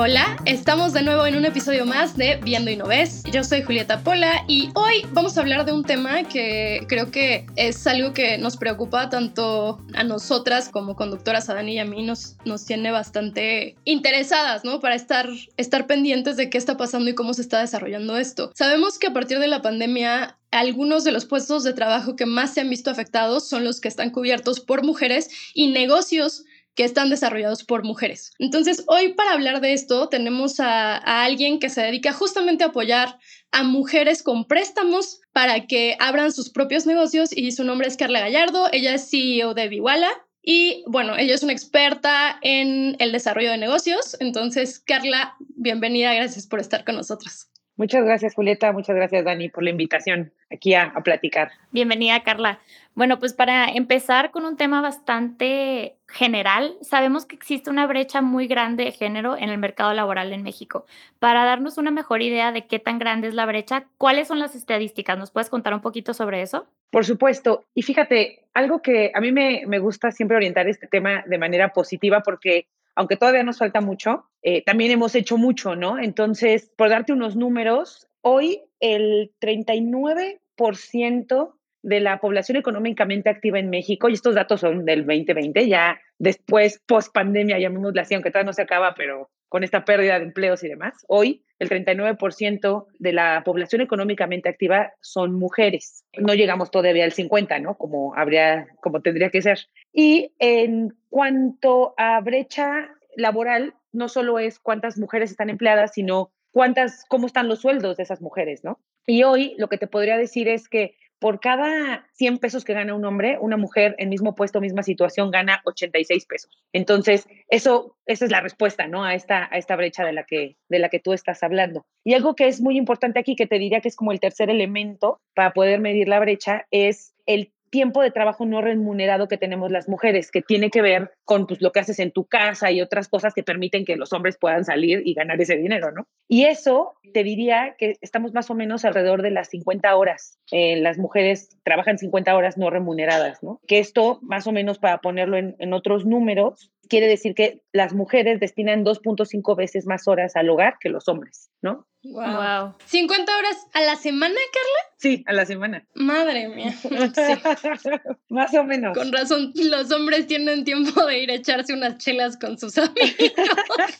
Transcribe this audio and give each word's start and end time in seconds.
Hola, 0.00 0.36
estamos 0.44 0.92
de 0.92 1.02
nuevo 1.02 1.26
en 1.26 1.34
un 1.34 1.44
episodio 1.44 1.84
más 1.84 2.16
de 2.16 2.36
Viendo 2.36 2.70
y 2.70 2.76
No 2.76 2.86
Ves. 2.86 3.24
Yo 3.32 3.42
soy 3.42 3.62
Julieta 3.62 4.04
Pola 4.04 4.44
y 4.46 4.70
hoy 4.76 5.04
vamos 5.12 5.36
a 5.36 5.40
hablar 5.40 5.64
de 5.64 5.72
un 5.72 5.82
tema 5.82 6.22
que 6.22 6.86
creo 6.86 7.10
que 7.10 7.46
es 7.56 7.84
algo 7.84 8.12
que 8.12 8.38
nos 8.38 8.56
preocupa 8.56 9.10
tanto 9.10 9.84
a 9.94 10.04
nosotras 10.04 10.68
como 10.68 10.94
conductoras, 10.94 11.50
a 11.50 11.54
Dani 11.54 11.72
y 11.72 11.78
a 11.80 11.84
mí, 11.84 12.04
nos, 12.04 12.36
nos 12.44 12.64
tiene 12.64 12.92
bastante 12.92 13.74
interesadas, 13.84 14.64
¿no? 14.64 14.78
Para 14.78 14.94
estar, 14.94 15.28
estar 15.56 15.88
pendientes 15.88 16.36
de 16.36 16.48
qué 16.48 16.58
está 16.58 16.76
pasando 16.76 17.10
y 17.10 17.16
cómo 17.16 17.34
se 17.34 17.42
está 17.42 17.58
desarrollando 17.58 18.16
esto. 18.18 18.52
Sabemos 18.54 19.00
que 19.00 19.08
a 19.08 19.12
partir 19.12 19.40
de 19.40 19.48
la 19.48 19.62
pandemia 19.62 20.38
algunos 20.52 21.04
de 21.04 21.12
los 21.12 21.26
puestos 21.26 21.64
de 21.64 21.72
trabajo 21.72 22.16
que 22.16 22.24
más 22.24 22.54
se 22.54 22.60
han 22.60 22.70
visto 22.70 22.90
afectados 22.90 23.48
son 23.48 23.64
los 23.64 23.80
que 23.80 23.88
están 23.88 24.10
cubiertos 24.10 24.60
por 24.60 24.84
mujeres 24.84 25.28
y 25.54 25.72
negocios 25.72 26.44
que 26.78 26.84
están 26.84 27.10
desarrollados 27.10 27.64
por 27.64 27.82
mujeres. 27.82 28.30
Entonces, 28.38 28.84
hoy 28.86 29.14
para 29.14 29.32
hablar 29.32 29.60
de 29.60 29.72
esto 29.72 30.08
tenemos 30.08 30.60
a, 30.60 30.98
alguien 31.24 31.58
que 31.58 31.70
se 31.70 31.82
dedica 31.82 32.12
justamente 32.12 32.62
a 32.62 32.68
apoyar 32.68 33.18
a 33.50 33.64
mujeres 33.64 34.22
con 34.22 34.44
préstamos 34.44 35.18
para 35.32 35.66
que 35.66 35.96
abran 35.98 36.30
sus 36.30 36.50
propios 36.50 36.86
negocios 36.86 37.36
y 37.36 37.50
su 37.50 37.64
nombre 37.64 37.88
es 37.88 37.96
Carla 37.96 38.20
Gallardo, 38.20 38.68
ella 38.70 38.94
es 38.94 39.10
CEO 39.10 39.54
de 39.54 39.66
Viwala. 39.66 40.08
Y 40.40 40.84
bueno, 40.86 41.16
ella 41.18 41.34
es 41.34 41.42
una 41.42 41.52
experta 41.52 42.38
en 42.42 42.94
el 43.00 43.10
desarrollo 43.10 43.50
de 43.50 43.58
negocios. 43.58 44.16
Entonces, 44.20 44.78
Carla, 44.78 45.34
bienvenida, 45.56 46.14
gracias 46.14 46.46
por 46.46 46.60
estar 46.60 46.84
con 46.84 46.94
nosotros. 46.94 47.48
Muchas 47.78 48.04
gracias, 48.04 48.34
Julieta. 48.34 48.72
Muchas 48.72 48.96
gracias, 48.96 49.24
Dani, 49.24 49.50
por 49.50 49.62
la 49.62 49.70
invitación 49.70 50.32
aquí 50.50 50.74
a, 50.74 50.92
platicar. 51.04 51.52
Bienvenida, 51.70 52.24
Carla. 52.24 52.58
Bueno, 52.96 53.20
pues 53.20 53.34
para 53.34 53.66
empezar 53.66 54.32
con 54.32 54.44
un 54.44 54.56
tema 54.56 54.80
bastante 54.80 55.94
general, 56.08 56.76
sabemos 56.80 57.24
que 57.24 57.36
existe 57.36 57.70
una 57.70 57.86
brecha 57.86 58.20
muy 58.20 58.48
grande 58.48 58.84
de 58.84 58.90
género 58.90 59.36
en 59.36 59.48
el 59.48 59.58
mercado 59.58 59.94
laboral 59.94 60.32
en 60.32 60.42
México. 60.42 60.86
Para 61.20 61.44
darnos 61.44 61.78
una 61.78 61.92
mejor 61.92 62.20
idea 62.20 62.50
de 62.50 62.66
qué 62.66 62.80
tan 62.80 62.98
grande 62.98 63.28
es 63.28 63.34
la 63.34 63.46
brecha, 63.46 63.86
¿cuáles 63.96 64.26
son 64.26 64.40
las 64.40 64.56
estadísticas? 64.56 65.16
¿Nos 65.16 65.30
puedes 65.30 65.48
contar 65.48 65.72
un 65.72 65.80
poquito 65.80 66.14
sobre 66.14 66.42
eso? 66.42 66.66
Por 66.90 67.04
supuesto. 67.04 67.64
Y 67.74 67.82
fíjate, 67.82 68.46
algo 68.54 68.82
que 68.82 69.12
a 69.14 69.20
mí 69.20 69.30
me, 69.30 69.62
me 69.68 69.78
gusta 69.78 70.10
siempre 70.10 70.36
orientar 70.36 70.66
este 70.68 70.88
tema 70.88 71.22
de 71.24 71.38
manera 71.38 71.68
positiva 71.68 72.22
porque 72.24 72.66
aunque 72.98 73.16
todavía 73.16 73.44
nos 73.44 73.58
falta 73.58 73.80
mucho, 73.80 74.24
eh, 74.42 74.64
también 74.64 74.90
hemos 74.90 75.14
hecho 75.14 75.38
mucho, 75.38 75.76
¿no? 75.76 76.00
Entonces, 76.00 76.72
por 76.76 76.90
darte 76.90 77.12
unos 77.12 77.36
números, 77.36 78.08
hoy 78.22 78.60
el 78.80 79.30
39% 79.40 81.54
de 81.82 82.00
la 82.00 82.18
población 82.18 82.58
económicamente 82.58 83.30
activa 83.30 83.60
en 83.60 83.70
México, 83.70 84.08
y 84.08 84.14
estos 84.14 84.34
datos 84.34 84.62
son 84.62 84.84
del 84.84 85.06
2020, 85.06 85.68
ya 85.68 86.00
después, 86.18 86.82
post 86.88 87.14
pandemia, 87.14 87.60
llamémosla 87.60 88.02
así, 88.02 88.14
aunque 88.14 88.32
todavía 88.32 88.48
no 88.48 88.52
se 88.52 88.62
acaba, 88.62 88.94
pero 88.96 89.30
con 89.48 89.64
esta 89.64 89.84
pérdida 89.84 90.18
de 90.18 90.26
empleos 90.26 90.62
y 90.62 90.68
demás, 90.68 90.94
hoy 91.08 91.44
el 91.58 91.68
39% 91.68 92.86
de 92.98 93.12
la 93.12 93.42
población 93.44 93.80
económicamente 93.80 94.48
activa 94.48 94.92
son 95.00 95.34
mujeres. 95.34 96.04
No 96.16 96.34
llegamos 96.34 96.70
todavía 96.70 97.04
al 97.04 97.12
50, 97.12 97.58
¿no? 97.58 97.76
Como 97.76 98.14
habría, 98.14 98.68
como 98.80 99.00
tendría 99.00 99.30
que 99.30 99.42
ser. 99.42 99.58
Y 99.92 100.34
en 100.38 100.94
cuanto 101.08 101.94
a 101.96 102.20
brecha 102.20 102.90
laboral, 103.16 103.74
no 103.92 104.08
solo 104.08 104.38
es 104.38 104.58
cuántas 104.60 104.98
mujeres 104.98 105.30
están 105.30 105.50
empleadas, 105.50 105.92
sino 105.94 106.32
cuántas, 106.52 107.04
cómo 107.08 107.26
están 107.26 107.48
los 107.48 107.60
sueldos 107.60 107.96
de 107.96 108.04
esas 108.04 108.20
mujeres, 108.20 108.62
¿no? 108.62 108.78
Y 109.06 109.22
hoy 109.22 109.54
lo 109.58 109.68
que 109.68 109.78
te 109.78 109.86
podría 109.86 110.16
decir 110.16 110.48
es 110.48 110.68
que 110.68 110.94
por 111.18 111.40
cada 111.40 112.06
100 112.14 112.38
pesos 112.38 112.64
que 112.64 112.74
gana 112.74 112.94
un 112.94 113.04
hombre, 113.04 113.38
una 113.40 113.56
mujer 113.56 113.94
en 113.98 114.08
mismo 114.08 114.34
puesto, 114.34 114.60
misma 114.60 114.82
situación, 114.82 115.30
gana 115.30 115.60
86 115.64 116.26
pesos. 116.26 116.50
Entonces, 116.72 117.26
eso, 117.48 117.96
esa 118.06 118.24
es 118.24 118.30
la 118.30 118.40
respuesta, 118.40 118.86
¿no? 118.86 119.04
A 119.04 119.14
esta, 119.14 119.48
a 119.50 119.58
esta 119.58 119.76
brecha 119.76 120.04
de 120.04 120.12
la, 120.12 120.24
que, 120.24 120.56
de 120.68 120.78
la 120.78 120.88
que 120.88 121.00
tú 121.00 121.12
estás 121.12 121.42
hablando. 121.42 121.86
Y 122.04 122.14
algo 122.14 122.34
que 122.34 122.46
es 122.46 122.60
muy 122.60 122.76
importante 122.76 123.18
aquí, 123.18 123.36
que 123.36 123.46
te 123.46 123.58
diría 123.58 123.80
que 123.80 123.88
es 123.88 123.96
como 123.96 124.12
el 124.12 124.20
tercer 124.20 124.50
elemento 124.50 125.20
para 125.34 125.52
poder 125.52 125.80
medir 125.80 126.08
la 126.08 126.20
brecha, 126.20 126.66
es 126.70 127.14
el 127.26 127.52
tiempo 127.70 128.02
de 128.02 128.10
trabajo 128.10 128.46
no 128.46 128.60
remunerado 128.60 129.28
que 129.28 129.38
tenemos 129.38 129.70
las 129.70 129.88
mujeres, 129.88 130.30
que 130.30 130.42
tiene 130.42 130.70
que 130.70 130.82
ver 130.82 131.12
con 131.24 131.46
pues, 131.46 131.60
lo 131.60 131.72
que 131.72 131.80
haces 131.80 131.98
en 131.98 132.12
tu 132.12 132.24
casa 132.24 132.70
y 132.70 132.80
otras 132.80 133.08
cosas 133.08 133.34
que 133.34 133.42
permiten 133.42 133.84
que 133.84 133.96
los 133.96 134.12
hombres 134.12 134.36
puedan 134.38 134.64
salir 134.64 135.02
y 135.04 135.14
ganar 135.14 135.40
ese 135.40 135.56
dinero, 135.56 135.92
¿no? 135.92 136.06
Y 136.28 136.44
eso 136.44 136.94
te 137.12 137.24
diría 137.24 137.76
que 137.78 137.96
estamos 138.00 138.32
más 138.34 138.50
o 138.50 138.54
menos 138.54 138.84
alrededor 138.84 139.22
de 139.22 139.30
las 139.30 139.48
50 139.48 139.94
horas. 139.96 140.38
Eh, 140.50 140.80
las 140.80 140.98
mujeres 140.98 141.56
trabajan 141.62 141.98
50 141.98 142.36
horas 142.36 142.58
no 142.58 142.70
remuneradas, 142.70 143.42
¿no? 143.42 143.60
Que 143.66 143.78
esto, 143.78 144.18
más 144.22 144.46
o 144.46 144.52
menos 144.52 144.78
para 144.78 144.98
ponerlo 144.98 145.36
en, 145.36 145.56
en 145.58 145.72
otros 145.72 146.04
números, 146.04 146.70
quiere 146.88 147.06
decir 147.06 147.34
que 147.34 147.62
las 147.72 147.92
mujeres 147.92 148.40
destinan 148.40 148.84
2.5 148.84 149.56
veces 149.56 149.86
más 149.86 150.08
horas 150.08 150.36
al 150.36 150.48
hogar 150.48 150.78
que 150.80 150.88
los 150.88 151.08
hombres, 151.08 151.50
¿no? 151.62 151.86
Wow. 152.04 152.76
¿50 152.90 153.38
horas 153.38 153.66
a 153.74 153.80
la 153.82 153.96
semana, 153.96 154.34
Carla? 154.34 154.96
Sí, 154.98 155.24
a 155.26 155.32
la 155.32 155.44
semana. 155.46 155.84
Madre 155.94 156.48
mía. 156.48 156.74
más 158.28 158.54
o 158.54 158.64
menos. 158.64 158.96
Con 158.96 159.12
razón, 159.12 159.52
los 159.54 159.90
hombres 159.90 160.26
tienen 160.26 160.64
tiempo 160.64 161.04
de 161.06 161.18
ir 161.18 161.30
a 161.30 161.34
echarse 161.34 161.72
unas 161.72 161.98
chelas 161.98 162.36
con 162.36 162.58
sus 162.58 162.78
amigos. 162.78 163.32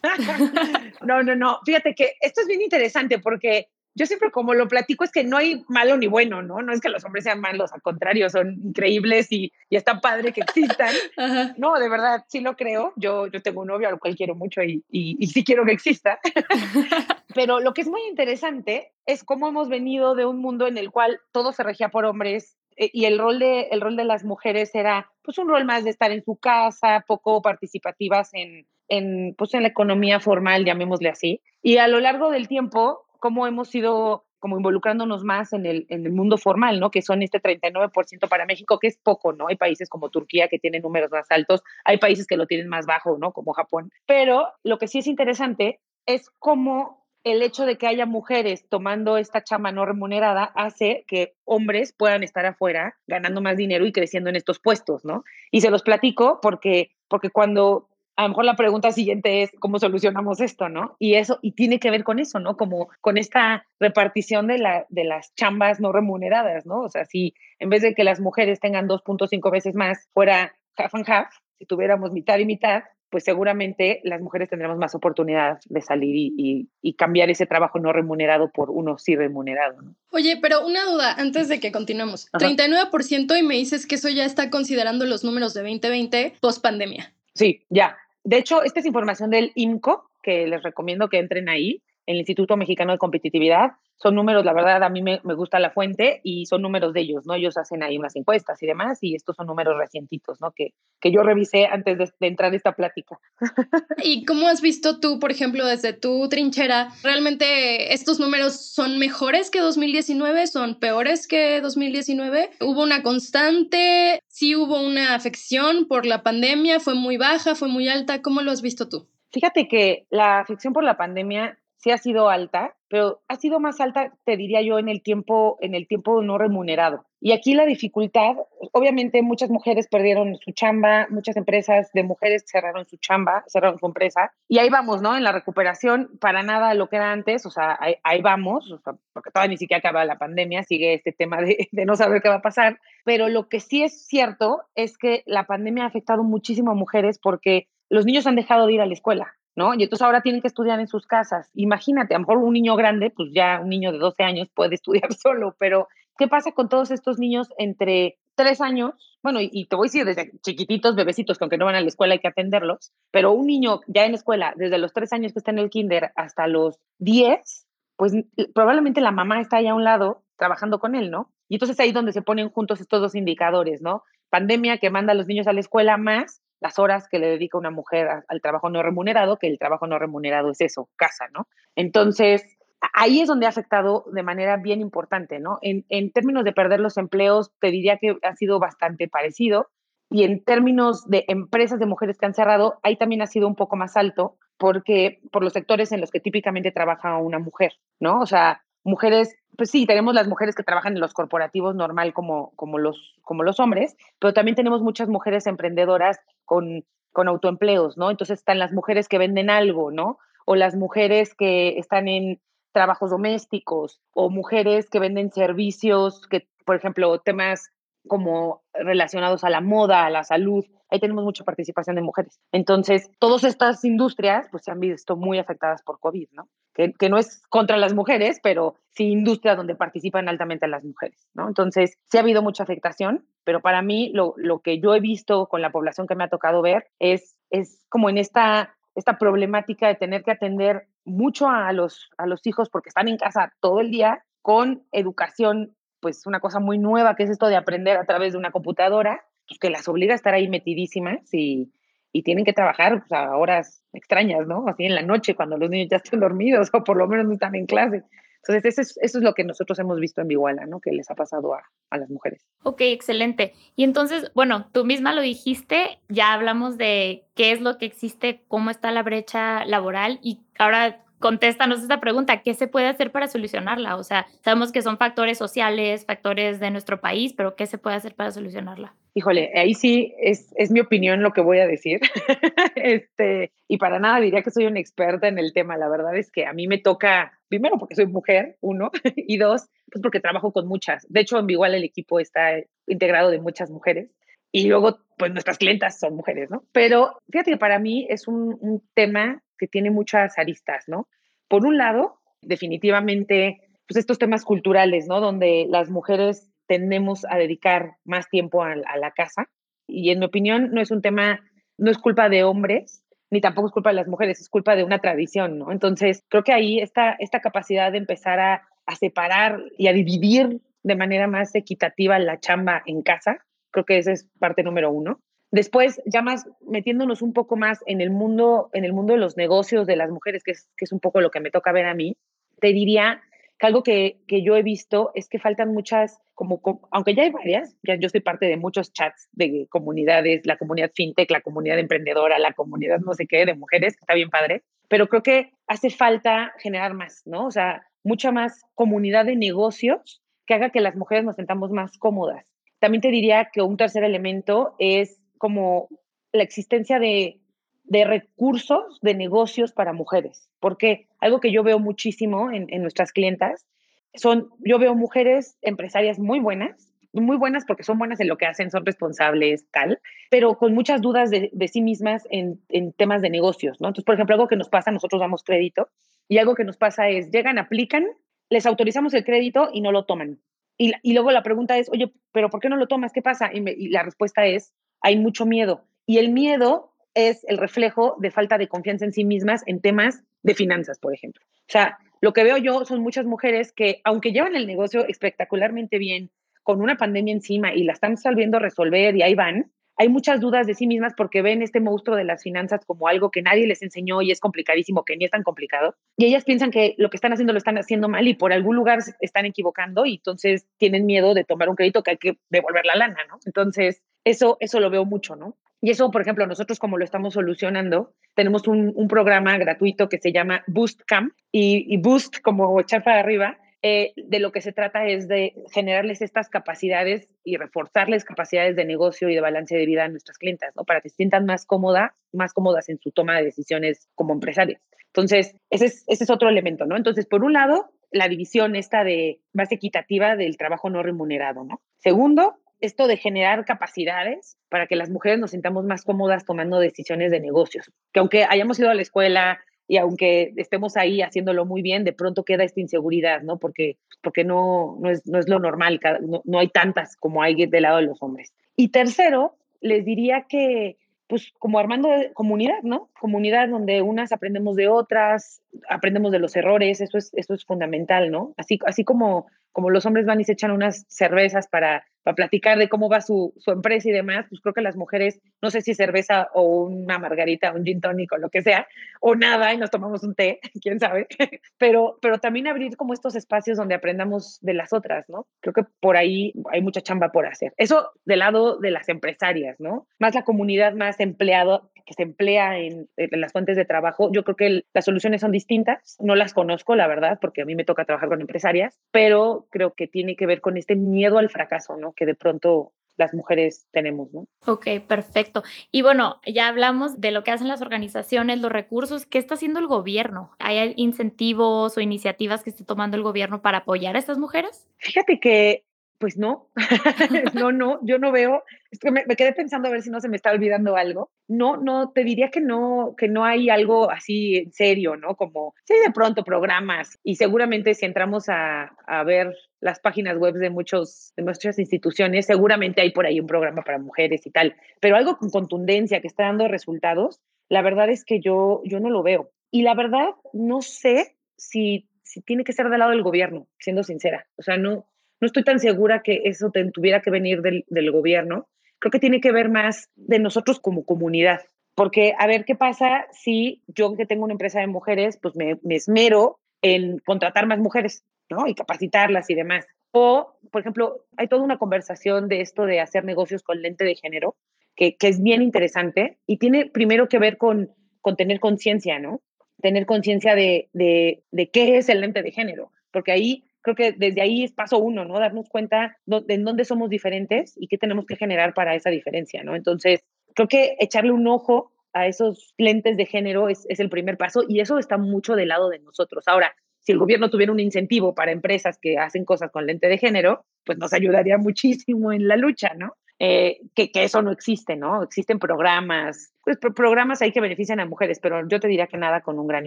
no, 1.07 1.23
no, 1.23 1.35
no. 1.35 1.61
Fíjate 1.65 1.95
que 1.95 2.15
esto 2.21 2.41
es 2.43 2.47
bien 2.47 2.63
interesante 2.63 3.19
porque 3.19 3.69
yo 3.99 4.07
siempre 4.07 4.31
como 4.31 4.55
lo 4.55 4.69
platico 4.69 5.03
es 5.03 5.11
que 5.11 5.25
no 5.25 5.37
hay 5.37 5.65
malo 5.69 5.97
ni 5.97 6.07
bueno, 6.07 6.41
¿no? 6.41 6.63
No 6.63 6.73
es 6.73 6.81
que 6.81 6.89
los 6.89 7.05
hombres 7.05 7.25
sean 7.25 7.41
malos, 7.41 7.73
al 7.73 7.83
contrario, 7.83 8.31
son 8.31 8.55
increíbles 8.65 9.27
y, 9.33 9.53
y 9.69 9.77
está 9.77 10.01
padre 10.01 10.33
que 10.33 10.43
existan. 10.43 10.95
No, 11.59 11.79
de 11.79 11.89
verdad, 11.89 12.25
sí 12.29 12.41
lo 12.41 12.57
creo. 12.57 12.93
Yo, 12.97 13.27
yo 13.27 13.43
tengo 13.43 13.63
un 13.63 13.69
novio 13.69 13.89
al 13.89 13.99
cual 13.99 14.15
quiero 14.15 14.35
mucho 14.35 14.63
y, 14.63 14.85
y, 14.91 15.17
y 15.19 15.27
sí 15.27 15.43
quiero 15.43 15.65
que 15.65 15.73
exista. 15.73 16.21
Pero 17.35 17.59
lo 17.59 17.75
que 17.75 17.81
es 17.81 17.89
muy 17.89 18.03
interesante 18.09 18.93
es 19.07 19.25
cómo 19.25 19.49
hemos 19.49 19.69
venido 19.69 20.15
de 20.15 20.25
un 20.25 20.39
mundo 20.39 20.67
en 20.69 20.79
el 20.79 20.91
cual 20.91 21.21
todo 21.33 21.53
se 21.53 21.65
regía 21.65 21.89
por 21.89 22.05
hombres 22.05 22.57
eh, 22.77 22.91
y 22.93 23.07
el 23.07 23.19
rol, 23.19 23.41
de, 23.41 23.63
el 23.73 23.81
rol 23.81 23.97
de 23.97 24.05
las 24.05 24.25
mujeres 24.25 24.75
era 24.75 25.11
pues 25.23 25.39
un 25.39 25.49
rol 25.49 25.65
más 25.65 25.85
de 25.85 25.91
estar 25.91 26.13
en 26.13 26.25
su 26.25 26.37
casa, 26.37 27.05
poco 27.07 27.43
participativas 27.43 28.31
en, 28.33 28.67
en, 28.89 29.35
pues, 29.37 29.55
en 29.55 29.63
la 29.63 29.69
economía 29.69 30.21
formal, 30.21 30.65
llamémosle 30.65 31.09
así. 31.09 31.43
Y 31.63 31.79
a 31.79 31.89
lo 31.89 32.01
largo 32.01 32.31
del 32.31 32.49
tiempo, 32.49 33.05
cómo 33.19 33.47
hemos 33.47 33.75
ido 33.75 34.25
como 34.39 34.57
involucrándonos 34.57 35.25
más 35.25 35.53
en 35.53 35.67
el, 35.67 35.87
en 35.89 36.07
el 36.07 36.13
mundo 36.13 36.39
formal, 36.39 36.81
¿no? 36.81 36.91
Que 36.91 37.03
son 37.03 37.23
este 37.23 37.41
39% 37.41 38.29
para 38.29 38.47
México, 38.47 38.79
que 38.79 38.87
es 38.87 38.97
poco, 38.97 39.33
¿no? 39.33 39.49
Hay 39.49 39.57
países 39.57 39.89
como 39.89 40.11
Turquía 40.11 40.49
que 40.49 40.59
tienen 40.59 40.83
números 40.83 41.11
más 41.11 41.27
altos, 41.31 41.63
hay 41.85 41.99
países 41.99 42.27
que 42.27 42.37
lo 42.37 42.47
tienen 42.47 42.69
más 42.69 42.87
bajo, 42.87 43.19
¿no? 43.19 43.33
Como 43.33 43.53
Japón. 43.53 43.91
Pero 44.07 44.49
lo 44.63 44.79
que 44.79 44.89
sí 44.89 44.99
es 44.99 45.07
interesante 45.07 45.81
es 46.07 46.31
cómo 46.39 47.05
el 47.25 47.43
hecho 47.43 47.67
de 47.67 47.77
que 47.77 47.87
haya 47.87 48.07
mujeres 48.07 48.69
tomando 48.69 49.19
esta 49.19 49.43
chama 49.43 49.73
no 49.73 49.85
remunerada 49.85 50.45
hace 50.55 51.05
que 51.09 51.35
hombres 51.45 51.93
puedan 51.93 52.23
estar 52.23 52.47
afuera 52.47 52.97
ganando 53.07 53.41
más 53.41 53.57
dinero 53.57 53.87
y 53.87 53.93
creciendo 53.93 54.31
en 54.31 54.37
estos 54.37 54.61
puestos, 54.61 55.05
¿no? 55.05 55.25
Y 55.51 55.61
se 55.61 55.71
los 55.71 55.83
platico 55.83 56.39
porque, 56.41 56.93
porque 57.09 57.31
cuando 57.31 57.89
a 58.19 58.23
lo 58.25 58.31
mejor 58.31 58.47
la 58.47 58.57
pregunta 58.57 58.91
siguiente 58.91 59.43
es 59.43 59.53
cómo 59.61 59.79
solucionamos 59.79 60.41
esto, 60.41 60.69
¿no? 60.69 60.97
Y 60.99 61.15
eso, 61.15 61.39
y 61.41 61.53
tiene 61.53 61.79
que 61.79 61.93
ver 61.93 62.03
con 62.03 62.19
eso, 62.19 62.41
¿no? 62.41 62.57
Como 62.57 62.89
con 63.01 63.17
esta 63.17 63.65
repartición 63.79 64.49
de, 64.49 64.59
la, 64.59 64.87
de 64.89 65.05
las 65.05 65.33
chambas 65.37 65.79
no 65.79 65.93
remuneradas, 65.93 66.67
¿no? 66.67 66.81
O 66.81 66.89
sea, 66.89 67.05
si 67.05 67.35
en 67.61 67.71
vez 67.71 67.83
de 67.83 67.95
que 67.95 68.03
las 68.03 68.19
mujeres 68.19 68.59
tengan 68.59 68.89
2.5 68.89 69.53
veces 69.53 69.77
más, 69.77 70.09
fuera 70.13 70.53
half 70.77 70.97
and 70.97 71.09
half, 71.09 71.29
si 71.61 71.67
tuviéramos 71.67 72.11
mitad 72.11 72.39
y 72.39 72.45
mitad, 72.45 72.83
pues 73.09 73.23
seguramente 73.23 74.01
las 74.03 74.21
mujeres 74.21 74.49
tendremos 74.49 74.79
más 74.79 74.97
oportunidad 74.97 75.61
de 75.67 75.81
salir 75.81 76.17
y, 76.17 76.69
y, 76.83 76.95
cambiar 76.95 77.31
ese 77.31 77.47
trabajo 77.47 77.79
no 77.79 77.93
remunerado 77.93 78.51
por 78.51 78.71
uno 78.71 78.99
sí 78.99 79.15
remunerado. 79.15 79.81
¿no? 79.81 79.95
Oye, 80.11 80.41
pero 80.43 80.67
una 80.67 80.85
duda 80.87 81.15
antes 81.15 81.47
de 81.47 81.61
que 81.61 81.71
continuemos. 81.71 82.29
39% 82.33 83.39
y 83.39 83.43
me 83.45 83.55
dices 83.55 83.87
que 83.87 83.95
eso 83.95 84.09
ya 84.09 84.25
está 84.25 84.51
considerando 84.51 85.07
los 85.07 85.23
números 85.23 85.55
de 85.55 85.61
2020 85.61 86.35
post 86.41 86.61
pandemia. 86.61 87.15
Sí, 87.35 87.65
ya. 87.71 87.97
De 88.29 88.37
hecho, 88.37 88.63
esta 88.63 88.81
es 88.81 88.85
información 88.85 89.31
del 89.31 89.53
IMCO, 89.55 90.11
que 90.23 90.47
les 90.47 90.63
recomiendo 90.63 91.09
que 91.09 91.19
entren 91.19 91.49
ahí, 91.49 91.83
el 92.05 92.19
Instituto 92.19 92.59
Mexicano 92.59 92.93
de 92.93 92.99
Competitividad. 92.99 93.71
Son 94.01 94.15
números, 94.15 94.45
la 94.45 94.53
verdad, 94.53 94.83
a 94.83 94.89
mí 94.89 95.03
me, 95.03 95.21
me, 95.25 95.35
gusta 95.35 95.59
la 95.59 95.71
fuente 95.71 96.21
y 96.23 96.47
son 96.47 96.63
números 96.63 96.93
de 96.93 97.01
ellos, 97.01 97.27
¿no? 97.27 97.35
Ellos 97.35 97.57
hacen 97.57 97.83
ahí 97.83 97.99
unas 97.99 98.15
encuestas 98.15 98.63
y 98.63 98.67
demás 98.67 98.99
y 99.03 99.17
estos 99.17 99.35
son 99.35 99.47
números 99.47 99.77
recientitos, 99.77 100.41
¿no? 100.41 100.53
Que, 100.53 100.73
que 101.01 101.11
yo 101.11 101.23
revisé 101.23 101.67
antes 101.67 101.99
de, 101.99 102.13
de 102.21 102.27
entrar 102.27 102.53
a 102.53 102.57
esta 102.57 102.73
plática. 102.73 103.19
¿Y 104.03 104.25
cómo 104.25 104.47
has 104.47 104.61
visto 104.61 105.01
tú, 105.01 105.19
por 105.19 105.33
ejemplo, 105.33 105.67
desde 105.67 105.93
tu 105.93 106.29
trinchera, 106.29 106.91
realmente 107.03 107.93
estos 107.93 108.21
números 108.21 108.55
son 108.55 108.99
mejores 108.99 109.51
que 109.51 109.61
2019, 109.61 110.47
son 110.47 110.79
peores 110.79 111.27
que 111.27 111.61
2019? 111.61 112.51
¿Hubo 112.61 112.83
una 112.85 113.03
constante? 113.03 114.21
¿Sí 114.29 114.55
hubo 114.55 114.81
una 114.81 115.17
afección 115.17 115.87
por 115.89 116.07
la 116.07 116.23
pandemia? 116.23 116.79
¿Fue 116.79 116.95
muy 116.95 117.17
baja? 117.17 117.57
¿Fue 117.57 117.67
muy 117.67 117.89
alta? 117.89 118.23
¿Cómo 118.23 118.43
lo 118.43 118.53
has 118.53 118.63
visto 118.63 118.89
tú? 118.89 119.09
Fíjate 119.33 119.67
que 119.67 120.07
la 120.11 120.39
afección 120.39 120.73
por 120.73 120.85
la 120.85 120.97
pandemia 120.97 121.59
sí 121.77 121.91
ha 121.91 121.99
sido 121.99 122.29
alta, 122.31 122.75
pero 122.89 123.21
ha 123.29 123.37
sido 123.37 123.61
más 123.61 123.81
alta, 123.81 124.13
te 124.25 124.37
diría 124.37 124.63
yo, 124.63 124.79
en 124.79 124.89
el 124.89 125.03
tiempo, 125.03 125.59
en 125.61 125.75
el 125.75 125.87
tiempo 125.87 126.23
no 126.23 126.39
remunerado. 126.39 127.05
Y 127.21 127.33
aquí 127.33 127.55
la 127.55 127.67
dificultad, 127.67 128.37
obviamente 128.73 129.23
muchas 129.23 129.51
mujeres 129.51 129.89
perdieron 129.89 130.37
su 130.37 130.53
chamba, 130.53 131.09
muchas 131.11 131.37
empresas 131.37 131.91
de 131.93 132.05
mujeres 132.05 132.45
cerraron 132.47 132.85
su 132.87 132.97
chamba, 132.97 133.45
cerraron 133.49 133.79
su 133.79 133.87
empresa, 133.87 134.33
y 134.47 134.59
ahí 134.59 134.71
vamos, 134.71 135.03
¿no? 135.03 135.17
En 135.17 135.25
la 135.25 135.33
recuperación, 135.33 136.11
para 136.21 136.43
nada 136.43 136.75
lo 136.75 136.89
que 136.89 136.97
era 136.97 137.11
antes, 137.11 137.45
o 137.45 137.51
sea, 137.51 137.77
ahí, 138.05 138.23
vamos, 138.23 138.73
porque 139.13 139.31
todavía 139.33 139.51
ni 139.51 139.57
siquiera 139.57 139.79
acaba 139.79 140.05
la 140.05 140.19
pandemia, 140.19 140.63
sigue 140.63 140.95
este 140.95 141.13
tema 141.13 141.41
de, 141.41 141.69
de 141.73 141.85
no 141.85 141.97
saber 141.97 142.23
qué 142.23 142.29
va 142.29 142.37
a 142.37 142.43
pasar, 142.43 142.79
pero 143.05 143.29
lo 143.29 143.49
que 143.49 143.61
sí 143.61 143.83
es 143.83 144.07
cierto 144.07 144.63
es 144.77 144.97
que 144.97 145.25
la 145.27 145.45
pandemia 145.45 145.85
ha 145.85 145.89
afectado 145.89 146.23
muchísimo 146.23 146.71
a 146.71 146.75
mujeres 146.75 147.19
porque 147.19 147.67
los 147.89 148.05
niños 148.05 148.27
han 148.27 148.37
dejado 148.37 148.67
de 148.67 148.75
ir 148.75 148.81
a 148.81 148.87
la 148.87 148.95
escuela. 148.95 149.35
¿no? 149.59 149.75
Y 149.75 149.83
entonces 149.83 150.05
ahora 150.05 150.23
tienen 150.23 150.41
que 150.41 150.47
estudiar 150.47 150.79
en 150.79 150.87
sus 150.87 151.05
casas. 151.05 151.51
Imagínate, 151.53 152.15
a 152.15 152.19
lo 152.19 152.21
mejor 152.21 152.39
un 152.39 152.53
niño 152.53 152.77
grande, 152.77 153.11
pues 153.11 153.31
ya 153.35 153.59
un 153.61 153.69
niño 153.69 153.91
de 153.91 153.99
12 153.99 154.23
años 154.23 154.49
puede 154.55 154.75
estudiar 154.77 155.13
solo, 155.13 155.57
pero 155.59 155.89
¿qué 156.17 156.29
pasa 156.29 156.53
con 156.53 156.69
todos 156.69 156.93
estos 156.93 157.19
niños 157.19 157.49
entre 157.59 158.19
3 158.37 158.61
años? 158.61 158.95
Bueno, 159.21 159.41
y, 159.43 159.67
te 159.67 159.75
voy 159.75 159.87
a 159.87 159.89
decir, 159.89 160.05
desde 160.05 160.31
chiquititos, 160.43 160.95
bebecitos, 160.95 161.39
que 161.39 161.45
aunque 161.45 161.59
no 161.59 161.65
van 161.65 161.75
a 161.75 161.81
la 161.81 161.89
escuela 161.89 162.15
hay 162.15 162.21
que 162.21 162.29
atenderlos, 162.29 162.93
pero 163.11 163.33
un 163.33 163.49
niño 163.49 163.81
ya 163.89 164.07
en 164.07 164.15
escuela, 164.15 164.55
desde 164.57 164.79
los 164.79 164.93
3 164.93 165.13
años 165.13 165.33
que 165.33 165.41
está 165.41 165.51
en 165.51 165.59
el 165.59 165.71
kinder 165.71 166.13
hasta 166.15 166.47
los 166.47 166.79
10, 166.99 167.67
pues 167.97 168.13
probablemente 168.55 169.01
la 169.01 169.11
mamá 169.11 169.41
está 169.41 169.57
ahí 169.57 169.67
a 169.67 169.75
un 169.75 169.83
lado 169.83 170.23
trabajando 170.37 170.79
con 170.79 170.95
él, 170.95 171.11
¿no? 171.11 171.33
Y 171.49 171.57
entonces 171.57 171.81
ahí 171.81 171.91
donde 171.91 172.13
se 172.13 172.23
ponen 172.23 172.49
juntos 172.49 172.81
estos 172.81 173.01
dos 173.01 173.17
indicadores, 173.17 173.83
¿no? 173.83 174.05
Pandemia 174.31 174.79
que 174.79 174.91
manda 174.91 175.15
a 175.15 175.17
los 175.17 175.27
niños 175.27 175.49
a 175.49 175.53
la 175.53 175.59
escuela 175.59 175.97
más 175.97 176.43
las 176.61 176.79
horas 176.79 177.09
que 177.09 177.19
le 177.19 177.29
dedica 177.29 177.59
una 177.59 177.71
mujer 177.71 178.09
al 178.27 178.41
trabajo 178.41 178.71
no 178.71 178.83
remunerado, 178.83 179.39
que 179.39 179.47
el 179.47 179.59
trabajo 179.59 179.87
no 179.87 179.99
remunerado 179.99 180.51
es 180.51 180.61
eso, 180.61 180.89
casa, 180.97 181.27
¿no? 181.33 181.47
Entonces, 181.77 182.59
ahí 182.93 183.21
es 183.21 183.29
donde 183.29 183.47
ha 183.47 183.51
afectado 183.51 184.05
de 184.13 184.23
manera 184.23 184.57
bien 184.57 184.81
importante, 184.81 185.39
¿no? 185.39 185.59
En, 185.63 185.85
en 185.89 186.13
términos 186.13 186.45
de 186.45 186.53
perder 186.53 186.81
los 186.81 186.97
empleos, 186.97 187.53
te 187.61 187.71
diría 187.71 187.99
que 187.99 188.17
ha 188.23 188.35
sido 188.35 188.59
bastante 188.59 189.09
parecido. 189.09 189.69
Y 190.11 190.25
en 190.25 190.43
términos 190.43 191.07
de 191.07 191.25
empresas 191.29 191.79
de 191.79 191.85
mujeres 191.85 192.17
que 192.17 192.25
han 192.25 192.33
cerrado, 192.35 192.79
ahí 192.83 192.97
también 192.97 193.21
ha 193.21 193.27
sido 193.27 193.47
un 193.47 193.55
poco 193.55 193.77
más 193.77 193.95
alto, 193.97 194.37
porque 194.57 195.21
por 195.31 195.45
los 195.45 195.53
sectores 195.53 195.93
en 195.93 196.01
los 196.01 196.11
que 196.11 196.21
típicamente 196.21 196.73
trabaja 196.73 197.19
una 197.19 197.39
mujer, 197.39 197.75
¿no? 198.01 198.21
O 198.21 198.27
sea, 198.27 198.63
mujeres, 198.89 199.37
pues 199.57 199.71
sí, 199.71 199.87
tenemos 199.87 200.15
las 200.15 200.29
mujeres 200.29 200.55
que 200.55 200.63
trabajan 200.63 200.95
en 200.95 201.01
los 201.01 201.13
corporativos 201.13 201.75
normal 201.75 202.13
como, 202.13 202.53
como, 202.57 202.79
los, 202.79 203.15
como 203.23 203.43
los 203.43 203.61
hombres, 203.61 203.97
pero 204.19 204.33
también 204.33 204.55
tenemos 204.55 204.83
muchas 204.83 205.09
mujeres 205.09 205.47
emprendedoras 205.47 206.19
con, 206.45 206.85
con 207.13 207.29
autoempleos, 207.29 207.97
¿no? 207.97 208.11
Entonces 208.11 208.39
están 208.39 208.59
las 208.59 208.73
mujeres 208.73 209.09
que 209.09 209.19
venden 209.19 209.51
algo, 209.51 209.91
¿no? 209.91 210.19
O 210.45 210.57
las 210.57 210.75
mujeres 210.75 211.35
que 211.35 211.79
están 211.79 212.09
en 212.09 212.41
trabajos 212.73 213.11
domésticos 213.11 214.01
o 214.13 214.31
mujeres 214.31 214.89
que 214.91 215.01
venden 215.01 215.33
servicios, 215.33 216.27
que, 216.29 216.47
por 216.65 216.77
ejemplo, 216.77 217.19
temas 217.19 217.71
como 218.09 218.63
relacionados 218.73 219.45
a 219.45 219.51
la 219.51 219.61
moda, 219.61 220.05
a 220.07 220.11
la 220.11 220.25
salud, 220.25 220.65
ahí 220.91 221.01
tenemos 221.01 221.25
mucha 221.25 221.45
participación 221.45 221.97
de 221.97 222.03
mujeres. 222.03 222.41
Entonces, 222.53 223.11
todas 223.19 223.45
estas 223.45 223.85
industrias 223.85 224.49
pues 224.51 224.65
se 224.65 224.71
han 224.71 224.81
visto 224.81 225.17
muy 225.17 225.39
afectadas 225.39 225.83
por 225.83 226.01
COVID, 226.01 226.29
¿no? 226.33 226.49
Que, 226.75 226.93
que, 226.93 227.09
no 227.09 227.19
es 227.19 227.43
contra 227.49 227.77
las 227.77 227.95
mujeres, 227.95 228.41
pero 228.43 228.77
sí 228.91 229.09
industrias 229.09 229.57
donde 229.57 229.75
participan 229.75 230.29
altamente 230.29 230.69
las 230.69 230.85
mujeres, 230.85 231.29
¿no? 231.35 231.49
Entonces, 231.49 231.99
sí 232.11 232.17
ha 232.17 232.21
habido 232.21 232.43
mucha 232.43 232.63
afectación, 232.63 233.27
pero 233.45 233.61
para 233.61 233.83
mí 233.83 234.11
lo, 234.15 234.35
lo 234.37 234.61
que 234.61 234.81
yo 234.81 234.95
he 234.95 235.01
visto 235.01 235.47
con 235.47 235.63
la 235.63 235.71
población 235.71 236.07
que 236.07 236.15
me 236.15 236.25
ha 236.25 236.29
tocado 236.29 236.63
ver 236.63 236.87
es, 236.99 237.37
es 237.51 237.85
como 237.89 238.09
en 238.11 238.19
esta, 238.19 238.77
esta 238.95 239.19
problemática 239.19 239.89
de 239.89 239.95
tener 239.95 240.23
que 240.23 240.31
atender 240.31 240.89
mucho 241.05 241.49
a 241.49 241.73
los, 241.73 242.11
a 242.19 242.27
los 242.27 242.47
hijos 242.47 242.69
porque 242.71 242.91
están 242.91 243.09
en 243.09 243.17
casa 243.17 243.53
todo 243.61 243.81
el 243.81 243.91
día 243.91 244.25
con 244.43 244.85
educación 244.93 245.77
pues 246.01 246.27
una 246.27 246.41
cosa 246.41 246.61
muy 246.61 246.79
nueva 246.79 247.17
que 247.17 247.25
es 247.25 247.31
esto 247.31 247.49
de 247.49 247.57
aprender 247.57 247.97
a 247.97 248.05
través 248.05 248.33
de 248.33 248.39
una 248.39 248.51
computadora, 248.51 249.25
pues 249.47 249.59
que 249.59 249.71
las 249.71 249.89
obliga 249.89 250.13
a 250.13 250.17
estar 250.17 250.35
ahí 250.35 250.49
metidísimas 250.49 251.33
y, 251.33 251.73
y 252.13 252.23
tienen 252.23 252.45
que 252.45 252.53
trabajar 252.53 253.01
pues, 253.01 253.13
a 253.13 253.37
horas 253.37 253.83
extrañas, 253.93 254.47
¿no? 254.47 254.67
Así 254.69 254.85
en 254.85 254.95
la 254.95 255.03
noche 255.03 255.35
cuando 255.35 255.57
los 255.57 255.71
niños 255.71 255.89
ya 255.91 255.97
están 255.97 256.21
dormidos 256.21 256.71
o 256.73 256.85
por 256.85 256.97
lo 256.97 257.07
menos 257.07 257.27
no 257.27 257.33
están 257.35 257.55
en 257.55 257.67
clase. 257.67 258.05
Entonces, 258.39 258.65
eso 258.65 258.81
es, 258.81 258.99
eso 259.03 259.19
es 259.19 259.25
lo 259.25 259.35
que 259.35 259.45
nosotros 259.45 259.79
hemos 259.79 259.99
visto 259.99 260.23
en 260.23 260.29
Viguala, 260.29 260.65
¿no? 260.65 260.81
Que 260.81 260.93
les 260.93 261.11
ha 261.11 261.15
pasado 261.15 261.55
a, 261.55 261.63
a, 261.91 261.99
las 261.99 262.09
mujeres. 262.09 262.47
Ok, 262.63 262.81
excelente. 262.83 263.53
Y 263.77 263.85
entonces, 263.85 264.31
bueno, 264.35 264.69
tú 264.73 264.85
misma 264.85 265.13
lo 265.13 265.21
dijiste, 265.21 265.99
ya 266.09 266.33
hablamos 266.33 266.79
de 266.79 267.25
qué 267.35 267.53
es 267.53 267.61
lo 267.61 267.79
que 267.79 267.87
existe, 267.87 268.45
cómo 268.49 268.71
está 268.71 268.91
la 268.91 269.03
brecha 269.03 269.65
laboral 269.67 270.19
y 270.23 270.41
ahora 270.59 271.05
contéstanos 271.19 271.83
esta 271.83 272.01
pregunta, 272.01 272.43
¿qué 272.43 272.55
se 272.55 272.69
puede 272.69 272.87
hacer 272.87 273.11
para 273.11 273.29
solucionarla? 273.29 273.97
O 273.97 274.05
sea, 274.05 274.27
sabemos 274.43 274.73
que 274.73 274.83
son 274.83 274.99
factores 274.99 275.39
sociales, 275.39 276.05
factores 276.07 276.61
de 276.61 276.71
nuestro 276.71 277.01
país, 277.01 277.35
pero 277.37 277.57
¿qué 277.57 277.67
se 277.67 277.79
puede 277.79 277.97
hacer 277.97 278.15
para 278.15 278.31
solucionarla? 278.31 278.95
Híjole, 279.15 279.51
ahí 279.57 279.75
sí 279.75 280.15
es, 280.21 280.53
es 280.57 280.71
mi 280.71 280.81
opinión 280.81 281.23
lo 281.23 281.33
que 281.33 281.41
voy 281.41 281.59
a 281.59 281.67
decir. 281.67 282.01
este, 282.77 283.53
y 283.67 283.79
para 283.79 283.99
nada 283.99 284.21
diría 284.21 284.43
que 284.43 284.51
soy 284.51 284.67
una 284.67 284.81
experta 284.81 285.29
en 285.29 285.39
el 285.39 285.53
tema. 285.53 285.77
La 285.77 285.89
verdad 285.89 286.17
es 286.17 286.31
que 286.31 286.47
a 286.47 286.53
mí 286.53 286.69
me 286.69 286.79
toca, 286.79 287.33
primero 287.49 287.79
porque 287.79 287.97
soy 287.97 288.07
mujer, 288.07 288.57
uno, 288.61 288.91
y 289.17 289.39
dos, 289.39 289.69
pues 289.91 290.03
porque 290.03 290.21
trabajo 290.21 290.53
con 290.53 290.69
muchas. 290.69 291.07
De 291.09 291.21
hecho, 291.21 291.39
en 291.39 291.51
igual 291.51 291.75
el 291.75 291.85
equipo 291.85 292.21
está 292.21 292.61
integrado 292.87 293.31
de 293.31 293.41
muchas 293.41 293.71
mujeres. 293.71 294.11
Y 294.53 294.69
luego, 294.69 294.99
pues 295.17 295.33
nuestras 295.33 295.59
clientas 295.59 295.99
son 295.99 296.17
mujeres, 296.17 296.51
¿no? 296.51 296.65
Pero 296.73 297.19
fíjate 297.31 297.53
que 297.53 297.57
para 297.59 297.79
mí 297.79 298.07
es 298.09 298.29
un, 298.29 298.83
tema 298.95 299.43
que 299.59 299.67
tiene 299.67 299.91
muchas 299.91 300.39
aristas, 300.39 300.85
¿no? 300.87 301.09
Por 301.49 301.67
un 301.67 301.77
lado, 301.77 302.21
definitivamente, 302.43 303.61
pues 303.87 303.99
estos 303.99 304.19
temas 304.19 304.45
culturales, 304.45 305.07
¿no? 305.07 305.21
Donde 305.21 305.67
las 305.69 305.91
mujeres 305.91 306.51
tendemos 306.67 307.25
a 307.29 307.37
dedicar 307.37 307.97
más 308.05 308.29
tiempo 308.29 308.63
a, 308.63 308.73
a, 308.73 308.97
la 308.99 309.11
casa. 309.11 309.49
Y 309.87 310.11
en 310.11 310.21
mi 310.21 310.27
opinión, 310.27 310.71
no 310.73 310.81
es 310.81 310.91
un 310.91 311.03
tema, 311.03 311.41
no 311.77 311.91
es 311.91 311.99
culpa 311.99 312.29
de 312.29 312.45
hombres, 312.45 313.03
ni 313.31 313.41
tampoco 313.41 313.69
es 313.69 313.73
culpa 313.73 313.91
de 313.91 313.97
las 313.97 314.09
mujeres, 314.09 314.41
es 314.41 314.49
culpa 314.49 314.77
de 314.77 314.85
una 314.85 315.01
tradición, 315.01 315.59
¿no? 315.59 315.73
Entonces, 315.73 316.25
creo 316.29 316.45
que 316.45 316.53
ahí 316.53 316.79
está 316.81 317.17
esta 317.19 317.41
capacidad 317.41 317.93
de 317.93 317.99
empezar 317.99 318.41
a, 318.41 318.69
a 318.87 318.97
separar 318.97 319.63
y 319.77 319.89
a 319.89 319.93
dividir 319.93 320.61
de 320.83 320.97
manera 320.97 321.27
más 321.27 321.55
equitativa 321.55 322.19
la 322.19 322.41
chamba 322.41 322.83
en 322.87 323.03
casa, 323.03 323.45
creo 323.71 323.85
que 323.85 323.99
esa 323.99 324.13
es 324.13 324.29
parte 324.39 324.63
número 324.63 324.91
uno. 324.91 325.21
Después, 325.51 326.03
ya 326.05 326.21
más 326.21 326.47
metiéndonos 326.61 327.23
un 327.23 327.33
poco 327.33 327.57
más 327.57 327.81
en 327.87 328.01
el 328.01 328.11
mundo, 328.11 328.69
en 328.73 328.85
el 328.85 328.93
mundo 328.93 329.15
de 329.15 329.21
los 329.21 329.37
negocios 329.37 329.87
de 329.87 329.97
las 329.97 330.11
mujeres, 330.11 330.43
que 330.45 330.51
es, 330.51 330.69
que 330.77 330.85
es 330.85 330.93
un 330.93 331.01
poco 331.01 331.21
lo 331.21 331.31
que 331.31 331.41
me 331.41 331.51
toca 331.51 331.73
ver 331.73 331.87
a 331.87 331.95
mí, 331.95 332.17
te 332.61 332.69
diría 332.69 333.23
que 333.59 333.67
algo 333.67 333.83
que, 333.83 334.21
que 334.29 334.43
yo 334.43 334.57
he 334.57 334.63
visto 334.63 335.11
es 335.15 335.29
que 335.29 335.39
faltan 335.39 335.73
muchas, 335.73 336.21
como, 336.35 336.61
aunque 336.93 337.15
ya 337.15 337.23
hay 337.23 337.31
varias, 337.31 337.77
ya 337.83 337.97
yo 337.97 338.09
soy 338.09 338.21
parte 338.21 338.47
de 338.47 338.57
muchos 338.57 338.93
chats 338.93 339.29
de 339.33 339.67
comunidades, 339.71 340.43
la 340.45 340.57
comunidad 340.57 340.93
fintech, 340.95 341.31
la 341.31 341.41
comunidad 341.41 341.79
emprendedora, 341.79 342.39
la 342.39 342.53
comunidad 342.53 343.01
no 343.01 343.15
sé 343.15 343.27
qué, 343.27 343.47
de 343.47 343.55
mujeres, 343.55 343.97
está 343.99 344.15
bien 344.15 344.31
padre, 344.31 344.63
pero 344.89 345.09
creo 345.09 345.23
que 345.23 345.53
hace 345.67 345.91
falta 345.91 346.53
generar 346.59 346.95
más, 346.95 347.23
¿no? 347.27 347.47
O 347.47 347.51
sea, 347.51 347.87
mucha 348.05 348.31
más 348.33 348.63
comunidad 348.75 349.25
de 349.25 349.37
negocios 349.37 350.23
que 350.47 350.55
haga 350.55 350.71
que 350.71 350.81
las 350.81 350.95
mujeres 350.95 351.25
nos 351.25 351.37
sentamos 351.37 351.71
más 351.71 351.99
cómodas. 351.99 352.47
También 352.81 353.01
te 353.01 353.11
diría 353.11 353.51
que 353.53 353.63
un 353.63 353.77
tercer 353.77 354.05
elemento 354.05 354.75
es 354.79 355.21
como 355.39 355.89
la 356.33 356.43
existencia 356.43 356.99
de, 356.99 357.41
de, 357.85 358.05
recursos 358.05 359.01
de 359.01 359.15
negocios 359.15 359.73
para 359.73 359.93
mujeres, 359.93 360.49
porque 360.61 361.09
algo 361.21 361.41
que 361.41 361.53
yo 361.53 361.63
veo 361.63 361.79
muchísimo 361.79 362.51
en, 362.51 362.67
en, 362.69 362.83
nuestras 362.83 363.13
clientas 363.13 363.67
son, 364.15 364.51
yo 364.61 364.79
veo 364.79 364.95
mujeres 364.95 365.57
empresarias 365.63 366.19
muy 366.19 366.41
buenas, 366.41 366.93
muy 367.13 367.37
buenas 367.37 367.65
porque 367.65 367.83
son 367.83 367.99
buenas 367.99 368.21
en 368.21 368.29
lo 368.29 368.37
que 368.37 368.47
hacen, 368.47 368.71
son 368.71 368.85
responsables, 368.85 369.67
tal, 369.71 370.01
pero 370.31 370.57
con 370.57 370.75
muchas 370.75 371.01
dudas 371.01 371.31
de, 371.31 371.51
de 371.53 371.69
sí 371.69 371.81
mismas 371.81 372.27
en, 372.31 372.61
en, 372.69 372.93
temas 372.93 373.23
de 373.23 373.31
negocios, 373.31 373.81
¿no? 373.81 373.89
Entonces, 373.89 374.05
por 374.05 374.15
ejemplo, 374.15 374.35
algo 374.35 374.49
que 374.49 374.57
nos 374.57 374.69
pasa, 374.69 374.91
nosotros 374.91 375.21
damos 375.21 375.43
crédito 375.43 375.89
y 376.29 376.39
algo 376.39 376.55
que 376.55 376.65
nos 376.65 376.77
pasa 376.77 377.09
es, 377.09 377.31
llegan, 377.31 377.59
aplican, 377.59 378.07
les 378.51 378.67
autorizamos 378.67 379.15
el 379.15 379.25
crédito 379.25 379.71
y 379.73 379.81
no 379.81 379.93
lo 379.93 380.05
toman. 380.05 380.39
Y, 380.79 380.93
y 381.03 381.13
luego 381.13 381.33
la 381.33 381.43
pregunta 381.43 381.77
es, 381.77 381.91
oye, 381.91 382.13
pero 382.33 382.51
¿por 382.51 382.61
qué 382.61 382.69
no 382.69 382.77
lo 382.77 382.87
tomas? 382.87 383.13
¿Qué 383.13 383.21
pasa? 383.21 383.51
Y, 383.53 383.89
la 383.89 384.05
respuesta 384.05 384.47
es, 384.47 384.73
hay 385.01 385.17
mucho 385.17 385.45
miedo. 385.45 385.85
Y 386.07 386.19
el 386.19 386.31
miedo 386.31 386.95
es 387.15 387.45
el 387.49 387.59
reflejo 387.59 388.17
de 388.21 388.31
falta 388.31 388.57
de 388.59 388.69
confianza 388.69 389.05
en 389.05 389.13
sí 389.13 389.25
mismas 389.25 389.63
en 389.67 389.81
temas 389.81 390.23
de 390.43 390.55
finanzas, 390.55 390.99
por 390.99 391.13
ejemplo. 391.13 391.43
O 391.45 391.71
sea, 391.73 391.99
lo 392.21 392.33
que 392.33 392.45
veo 392.45 392.57
yo 392.57 392.85
son 392.85 393.01
muchas 393.01 393.27
mujeres 393.27 393.73
que, 393.73 394.01
aunque 394.05 394.33
llevan 394.33 394.57
el 394.57 394.67
negocio 394.67 395.05
espectacularmente 395.07 395.99
bien, 395.99 396.31
con 396.63 396.81
una 396.81 396.97
pandemia 396.97 397.35
encima 397.35 397.75
y 397.75 397.83
la 397.85 397.95
están 397.95 398.17
sabiendo 398.17 398.59
resolver 398.59 399.17
y 399.17 399.23
ahí 399.23 399.35
van, 399.35 399.73
hay 399.99 400.09
muchas 400.09 400.41
dudas 400.41 400.67
de 400.67 400.75
sí 400.75 400.87
mismas 400.87 401.13
porque 401.17 401.43
ven 401.43 401.61
este 401.61 401.81
monstruo 401.81 402.17
de 402.17 402.25
las 402.25 402.43
finanzas 402.43 402.85
como 402.87 403.09
algo 403.09 403.31
que 403.31 403.43
nadie 403.43 403.67
les 403.67 403.83
enseñó 403.83 404.23
y 404.23 404.31
es 404.31 404.39
complicadísimo, 404.39 405.05
que 405.05 405.17
ni 405.17 405.25
es 405.25 405.31
tan 405.33 405.43
complicado. 405.43 405.97
Y 406.17 406.27
ellas 406.27 406.45
piensan 406.45 406.71
que 406.71 406.95
lo 406.99 407.11
que 407.11 407.17
están 407.17 407.33
haciendo 407.33 407.53
lo 407.53 407.59
están 407.59 407.79
haciendo 407.79 408.09
mal 408.09 408.27
y 408.29 408.35
por 408.35 408.53
algún 408.53 408.77
lugar 408.77 409.01
están 409.21 409.45
equivocando 409.45 410.07
y 410.07 410.15
entonces 410.15 410.67
tienen 410.79 411.05
miedo 411.05 411.35
de 411.35 411.45
tomar 411.45 411.69
un 411.69 411.75
crédito 411.75 412.05
que 412.05 412.13
hay 412.13 412.17
que 412.17 412.39
devolver 412.49 412.87
la 412.87 412.95
lana, 412.95 413.19
¿no? 413.29 413.39
Entonces, 413.45 414.03
eso, 414.25 414.57
eso 414.61 414.79
lo 414.79 414.89
veo 414.89 415.05
mucho, 415.05 415.35
¿no? 415.35 415.57
Y 415.81 415.91
eso, 415.91 416.11
por 416.11 416.23
ejemplo, 416.23 416.47
nosotros 416.47 416.79
como 416.79 416.97
lo 416.97 417.05
estamos 417.05 417.35
solucionando, 417.35 418.13
tenemos 418.35 418.69
un, 418.69 418.93
un 418.95 419.09
programa 419.09 419.59
gratuito 419.59 420.09
que 420.09 420.19
se 420.19 420.33
llama 420.33 420.63
Boost 420.69 421.03
Camp 421.07 421.33
y, 421.53 421.87
y 421.93 421.99
Boost 421.99 422.41
como 422.41 422.81
para 423.05 423.21
arriba 423.21 423.59
eh, 423.83 424.13
de 424.17 424.41
lo 424.41 424.51
que 424.51 424.61
se 424.61 424.73
trata 424.73 425.07
es 425.07 425.29
de 425.29 425.55
generarles 425.73 426.21
estas 426.21 426.49
capacidades 426.49 427.29
y 427.45 427.57
reforzarles 427.57 428.25
capacidades 428.25 428.75
de 428.75 428.85
negocio 428.85 429.29
y 429.29 429.35
de 429.35 429.41
balance 429.41 429.77
de 429.77 429.87
vida 429.87 430.05
a 430.05 430.09
nuestras 430.09 430.37
clientas, 430.37 430.75
¿no? 430.77 430.85
Para 430.85 431.01
que 431.01 431.11
se 431.11 431.17
sientan 431.17 431.47
más 431.47 431.65
cómodas, 431.65 432.13
más 432.33 432.53
cómodas 432.53 432.89
en 432.89 432.99
su 432.99 433.13
toma 433.13 433.37
de 433.39 433.45
decisiones 433.45 434.09
como 434.15 434.33
empresarias. 434.33 434.83
Entonces, 435.07 435.57
ese 435.71 435.87
es, 435.87 436.05
ese 436.09 436.25
es 436.25 436.31
otro 436.31 436.49
elemento, 436.49 436.87
¿no? 436.87 436.97
Entonces, 436.97 437.27
por 437.27 437.45
un 437.45 437.53
lado, 437.53 437.91
la 438.11 438.29
división 438.29 438.75
esta 438.75 439.05
de 439.05 439.41
más 439.53 439.71
equitativa 439.71 440.37
del 440.37 440.57
trabajo 440.57 440.91
no 440.91 441.03
remunerado, 441.03 441.65
¿no? 441.65 441.81
Segundo, 441.99 442.57
esto 442.81 443.07
de 443.07 443.17
generar 443.17 443.65
capacidades 443.65 444.57
para 444.69 444.87
que 444.87 444.97
las 444.97 445.11
mujeres 445.11 445.39
nos 445.39 445.51
sintamos 445.51 445.85
más 445.85 446.05
cómodas 446.05 446.45
tomando 446.45 446.79
decisiones 446.79 447.31
de 447.31 447.41
negocios. 447.41 447.91
Que 448.13 448.21
aunque 448.21 448.45
hayamos 448.49 448.79
ido 448.79 448.91
a 448.91 448.95
la 448.95 449.03
escuela, 449.03 449.61
y 449.89 449.97
aunque 449.97 450.53
estemos 450.57 450.97
ahí 450.99 451.23
haciéndolo 451.23 451.65
muy 451.65 451.81
bien, 451.81 452.05
de 452.05 452.13
pronto 452.13 452.45
queda 452.45 452.63
esta 452.63 452.81
inseguridad, 452.81 453.41
¿no? 453.41 453.59
Porque, 453.59 453.97
porque 454.23 454.45
no, 454.45 454.99
no, 455.01 455.11
es, 455.11 455.27
no 455.27 455.39
es 455.39 455.49
lo 455.49 455.59
normal, 455.59 455.99
no, 456.21 456.43
no 456.45 456.59
hay 456.59 456.69
tantas 456.69 457.17
como 457.17 457.43
hay 457.43 457.67
del 457.67 457.83
lado 457.83 457.97
de 457.97 458.03
los 458.03 458.23
hombres. 458.23 458.53
Y 458.77 458.89
tercero, 458.89 459.57
les 459.81 460.05
diría 460.05 460.45
que, 460.47 460.99
pues 461.27 461.53
como 461.59 461.79
armando 461.79 462.11
comunidad, 462.35 462.83
¿no? 462.83 463.09
Comunidad 463.19 463.69
donde 463.69 464.03
unas 464.03 464.31
aprendemos 464.31 464.77
de 464.77 464.89
otras, 464.89 465.63
aprendemos 465.89 466.33
de 466.33 466.39
los 466.39 466.55
errores, 466.55 467.01
eso 467.01 467.17
es, 467.17 467.33
eso 467.33 467.55
es 467.55 467.65
fundamental, 467.65 468.31
¿no? 468.31 468.53
Así, 468.59 468.79
así 468.85 469.05
como, 469.05 469.47
como 469.73 469.89
los 469.89 470.05
hombres 470.05 470.27
van 470.27 470.41
y 470.41 470.45
se 470.45 470.53
echan 470.53 470.71
unas 470.71 471.07
cervezas 471.09 471.67
para 471.67 472.05
para 472.29 472.35
platicar 472.35 472.77
de 472.77 472.91
cómo 472.91 473.09
va 473.09 473.23
su, 473.23 473.55
su, 473.57 473.71
empresa 473.71 474.07
y 474.11 474.13
demás, 474.13 474.45
pues 474.51 474.61
creo 474.61 474.75
que 474.75 474.83
las 474.83 474.97
mujeres, 474.97 475.41
no 475.63 475.71
sé 475.71 475.81
si 475.81 475.95
cerveza 475.95 476.51
o 476.53 476.85
una 476.85 477.19
margarita, 477.19 477.73
un 477.73 477.85
gin 477.85 478.03
tonic 478.03 478.31
o 478.33 478.37
lo 478.37 478.51
que 478.51 478.61
sea, 478.61 478.87
o 479.23 479.35
nada, 479.35 479.73
y 479.73 479.79
nos 479.79 479.91
tomamos 479.91 480.23
un 480.25 480.35
té, 480.35 480.61
quién 480.83 481.01
sabe, 481.01 481.27
pero, 481.79 482.19
pero 482.21 482.37
también 482.37 482.67
abrir 482.67 482.99
como 482.99 483.15
estos 483.15 483.35
espacios 483.35 483.79
donde 483.79 483.95
aprendamos 483.95 484.59
de 484.61 484.75
las 484.75 484.93
otras, 484.93 485.27
¿no? 485.31 485.47
Creo 485.61 485.73
que 485.73 485.85
por 486.01 486.19
ahí 486.19 486.53
hay 486.71 486.83
mucha 486.83 487.01
chamba 487.01 487.33
por 487.33 487.47
hacer. 487.47 487.73
Eso 487.79 488.11
del 488.27 488.41
lado 488.41 488.77
de 488.77 488.91
las 488.91 489.09
empresarias, 489.09 489.81
¿no? 489.81 490.07
Más 490.19 490.35
la 490.35 490.45
comunidad 490.45 490.93
más 490.93 491.21
empleado, 491.21 491.91
que 492.09 492.15
se 492.15 492.23
emplea 492.23 492.79
en, 492.79 493.07
en, 493.19 493.41
las 493.41 493.53
fuentes 493.53 493.77
de 493.77 493.85
trabajo, 493.85 494.31
yo 494.33 494.43
creo 494.43 494.57
que 494.57 494.67
el, 494.67 494.87
las 494.95 495.05
soluciones 495.05 495.43
son 495.43 495.53
distintas. 495.53 496.17
No 496.21 496.37
las 496.37 496.55
conozco, 496.55 496.97
la 496.97 497.07
verdad, 497.07 497.39
porque 497.39 497.61
a 497.61 497.65
mí 497.67 497.75
me 497.75 497.85
toca 497.85 498.07
trabajar 498.07 498.31
con 498.31 498.41
empresarias, 498.41 498.99
pero 499.11 499.67
creo 499.71 499.93
que 499.93 500.09
tiene 500.09 500.35
que 500.35 500.47
ver 500.47 500.63
con 500.63 500.79
este 500.79 500.97
miedo 500.97 501.37
al 501.37 501.51
fracaso, 501.51 501.99
¿no? 501.99 502.15
Que 502.15 502.25
de 502.25 502.35
pronto 502.35 502.93
las 503.19 503.35
mujeres 503.35 503.87
tenemos, 503.91 504.33
¿no? 504.33 504.47
Ok, 504.67 504.87
perfecto. 505.07 505.63
Y 505.91 506.01
bueno, 506.01 506.41
ya 506.47 506.69
hablamos 506.69 507.21
de 507.21 507.31
lo 507.31 507.45
que 507.45 507.51
hacen 507.51 507.69
las 507.69 507.83
organizaciones, 507.83 508.61
los 508.61 508.73
recursos. 508.73 509.27
¿Qué 509.27 509.37
está 509.39 509.55
haciendo 509.55 509.81
el 509.81 509.87
gobierno? 509.87 510.53
¿Hay 510.59 510.95
incentivos 510.97 511.99
o 511.99 512.01
iniciativas 512.01 512.63
que 512.63 512.71
esté 512.71 512.85
tomando 512.85 513.19
el 513.19 513.23
gobierno 513.23 513.61
para 513.61 513.79
apoyar 513.79 514.17
a 514.17 514.21
estas 514.21 514.39
mujeres? 514.39 514.89
Fíjate 514.97 515.41
que 515.41 515.85
pues 516.19 516.37
no, 516.37 516.69
no, 517.55 517.73
no, 517.73 518.01
yo 518.03 518.19
no 518.19 518.33
veo, 518.33 518.65
es 518.91 518.99
que 518.99 519.11
me, 519.11 519.25
me, 519.27 519.37
quedé 519.37 519.53
pensando 519.53 519.89
a 519.89 519.93
ver 519.93 520.03
si 520.03 520.11
no 520.11 520.21
se 520.21 520.29
me 520.29 520.37
está 520.37 520.51
olvidando 520.51 520.97
algo. 520.97 521.31
No, 521.47 521.77
no, 521.77 522.11
te 522.11 522.25
diría 522.25 522.51
que 522.51 522.61
no, 522.61 523.15
que 523.17 523.29
no 523.29 523.45
hay 523.45 523.71
algo 523.71 524.11
así 524.11 524.57
en 524.57 524.73
serio, 524.73 525.17
¿no? 525.17 525.37
Como, 525.37 525.75
sí, 525.85 525.95
de 526.05 526.13
pronto 526.13 526.45
programas 526.45 527.19
y 527.23 527.37
seguramente 527.37 527.95
si 527.95 528.07
entramos 528.07 528.49
a, 528.49 528.95
a 529.07 529.25
ver 529.25 529.55
las 529.81 530.01
páginas 530.01 530.37
web 530.39 530.55
de, 530.55 530.71
muchos, 530.71 531.33
de 531.37 531.45
muchas 531.45 531.79
instituciones, 531.79 532.47
seguramente 532.47 533.01
hay 533.01 533.13
por 533.13 533.27
ahí 533.27 533.41
un 533.41 533.47
programa 533.47 533.83
para 533.83 533.99
mujeres 533.99 534.47
y 534.47 534.51
tal, 534.51 534.75
pero 535.01 535.17
algo 535.17 535.37
con 535.37 535.51
contundencia 535.51 536.21
que 536.21 536.27
está 536.27 536.45
dando 536.45 536.69
resultados, 536.69 537.41
la 537.69 537.83
verdad 537.83 538.11
es 538.11 538.25
que 538.25 538.41
yo, 538.41 538.83
yo 538.85 539.01
no 539.01 539.11
lo 539.11 539.23
veo. 539.23 539.51
Y 539.71 539.83
la 539.83 539.95
verdad, 539.95 540.31
no 540.53 540.81
sé 540.81 541.37
si, 541.57 542.09
si 542.23 542.41
tiene 542.41 542.65
que 542.65 542.73
ser 542.73 542.89
del 542.89 543.01
lado 543.01 543.11
del 543.11 543.23
gobierno, 543.23 543.69
siendo 543.79 544.03
sincera. 544.03 544.47
O 544.57 544.63
sea, 544.63 544.79
no, 544.79 545.07
no 545.41 545.47
estoy 545.47 545.65
tan 545.65 545.79
segura 545.79 546.23
que 546.23 546.43
eso 546.45 546.71
tuviera 546.93 547.21
que 547.23 547.31
venir 547.31 547.63
del, 547.63 547.85
del, 547.89 548.11
gobierno. 548.11 548.69
Creo 548.99 549.11
que 549.11 549.21
tiene 549.21 549.41
que 549.41 549.53
ver 549.53 549.69
más 549.69 550.11
de 550.17 550.39
nosotros 550.39 550.81
como 550.81 551.05
comunidad. 551.05 551.61
Porque 551.95 552.35
a 552.39 552.47
ver 552.47 552.65
qué 552.65 552.75
pasa 552.75 553.27
si 553.33 553.83
yo 553.87 554.15
que 554.17 554.27
tengo 554.27 554.45
una 554.45 554.55
empresa 554.55 554.81
de 554.81 554.87
mujeres, 554.87 555.39
pues 555.41 555.57
me, 555.57 555.79
me 555.83 555.97
esmero 555.97 556.61
en 556.83 557.19
contratar 557.19 557.67
más 557.67 557.79
mujeres, 557.79 558.25
¿no? 558.49 558.67
Y 558.67 558.75
capacitarlas 558.75 559.51
y 559.51 559.55
demás. 559.55 559.87
O, 560.13 560.57
por 560.71 560.81
ejemplo, 560.81 561.25
hay 561.37 561.49
toda 561.49 561.63
una 561.63 561.79
conversación 561.79 562.49
de 562.49 562.61
esto 562.61 562.87
de 562.87 563.01
hacer 563.01 563.25
negocios 563.25 563.63
con 563.63 563.83
lente 563.83 564.05
de 564.05 564.15
género, 564.15 564.57
que, 564.97 565.17
que 565.17 565.29
es 565.29 565.43
bien 565.43 565.63
interesante 565.63 566.39
y 566.47 566.59
tiene 566.59 566.87
primero 566.87 567.29
que 567.29 567.39
ver 567.39 567.57
con, 567.59 567.93
con 568.21 568.37
tener 568.37 568.59
conciencia, 568.59 569.19
¿no? 569.19 569.43
Tener 569.81 570.07
conciencia 570.07 570.55
de, 570.55 570.89
de, 570.93 571.43
de 571.51 571.71
qué 571.71 571.99
es 571.99 572.09
el 572.09 572.21
lente 572.21 572.43
de 572.43 572.51
género, 572.51 572.91
porque 573.13 573.33
ahí 573.33 573.65
creo 573.95 574.13
que 574.13 574.13
desde 574.13 574.43
ahí 574.43 574.65
es 574.65 574.73
paso 574.73 574.99
uno, 574.99 575.25
¿no? 575.25 575.39
Darnos 575.39 575.69
cuenta 575.69 576.17
de 576.27 576.55
en 576.55 576.65
dónde 576.65 576.85
somos 576.85 577.09
diferentes 577.09 577.75
y 577.77 577.89
qué 577.89 577.97
tenemos 577.97 578.27
que 578.27 578.37
generar 578.37 578.75
para 578.75 578.95
esa 578.95 579.11
diferencia, 579.11 579.63
¿no? 579.63 579.75
Entonces, 579.75 580.25
creo 580.55 580.69
que 580.69 580.97
echarle 581.01 581.33
un 581.33 581.47
ojo 581.47 581.93
a 582.13 582.27
esos 582.27 582.75
lentes 582.77 583.17
de 583.17 583.27
género 583.27 583.69
es, 583.69 583.87
es 583.89 584.01
el 584.01 584.11
primer 584.11 584.37
paso 584.37 584.65
y 584.69 584.81
eso 584.81 584.99
está 584.99 585.17
mucho 585.17 585.55
del 585.55 585.69
lado 585.69 585.89
de 585.89 586.01
nosotros. 586.01 586.45
Ahora, 586.47 586.75
si 587.01 587.13
el 587.13 587.19
gobierno 587.19 587.49
tuviera 587.49 587.73
un 587.73 587.81
incentivo 587.81 588.35
para 588.35 588.53
empresas 588.53 588.99
que 589.01 589.17
hacen 589.17 589.45
cosas 589.45 589.71
con 589.71 589.87
lente 589.87 590.09
de 590.09 590.19
género, 590.19 590.65
pues 590.85 590.99
nos 590.99 591.13
ayudaría 591.13 591.57
muchísimo 591.57 592.33
en 592.33 592.47
la 592.49 592.57
lucha, 592.57 592.93
¿no? 592.95 593.15
Eh, 593.39 593.81
que, 593.95 594.11
que, 594.11 594.25
eso 594.25 594.43
no 594.43 594.51
existe, 594.51 594.97
¿no? 594.97 595.23
Existen 595.23 595.61
programas, 595.61 596.53
pues 596.63 596.77
programas 596.79 597.41
ahí 597.41 597.53
que 597.53 597.61
benefician 597.61 598.01
a 598.01 598.07
mujeres, 598.07 598.41
pero 598.43 598.67
yo 598.69 598.81
te 598.81 598.89
diría 598.89 599.07
que 599.07 599.17
nada 599.17 599.43
con 599.43 599.59
un 599.61 599.69
gran 599.69 599.87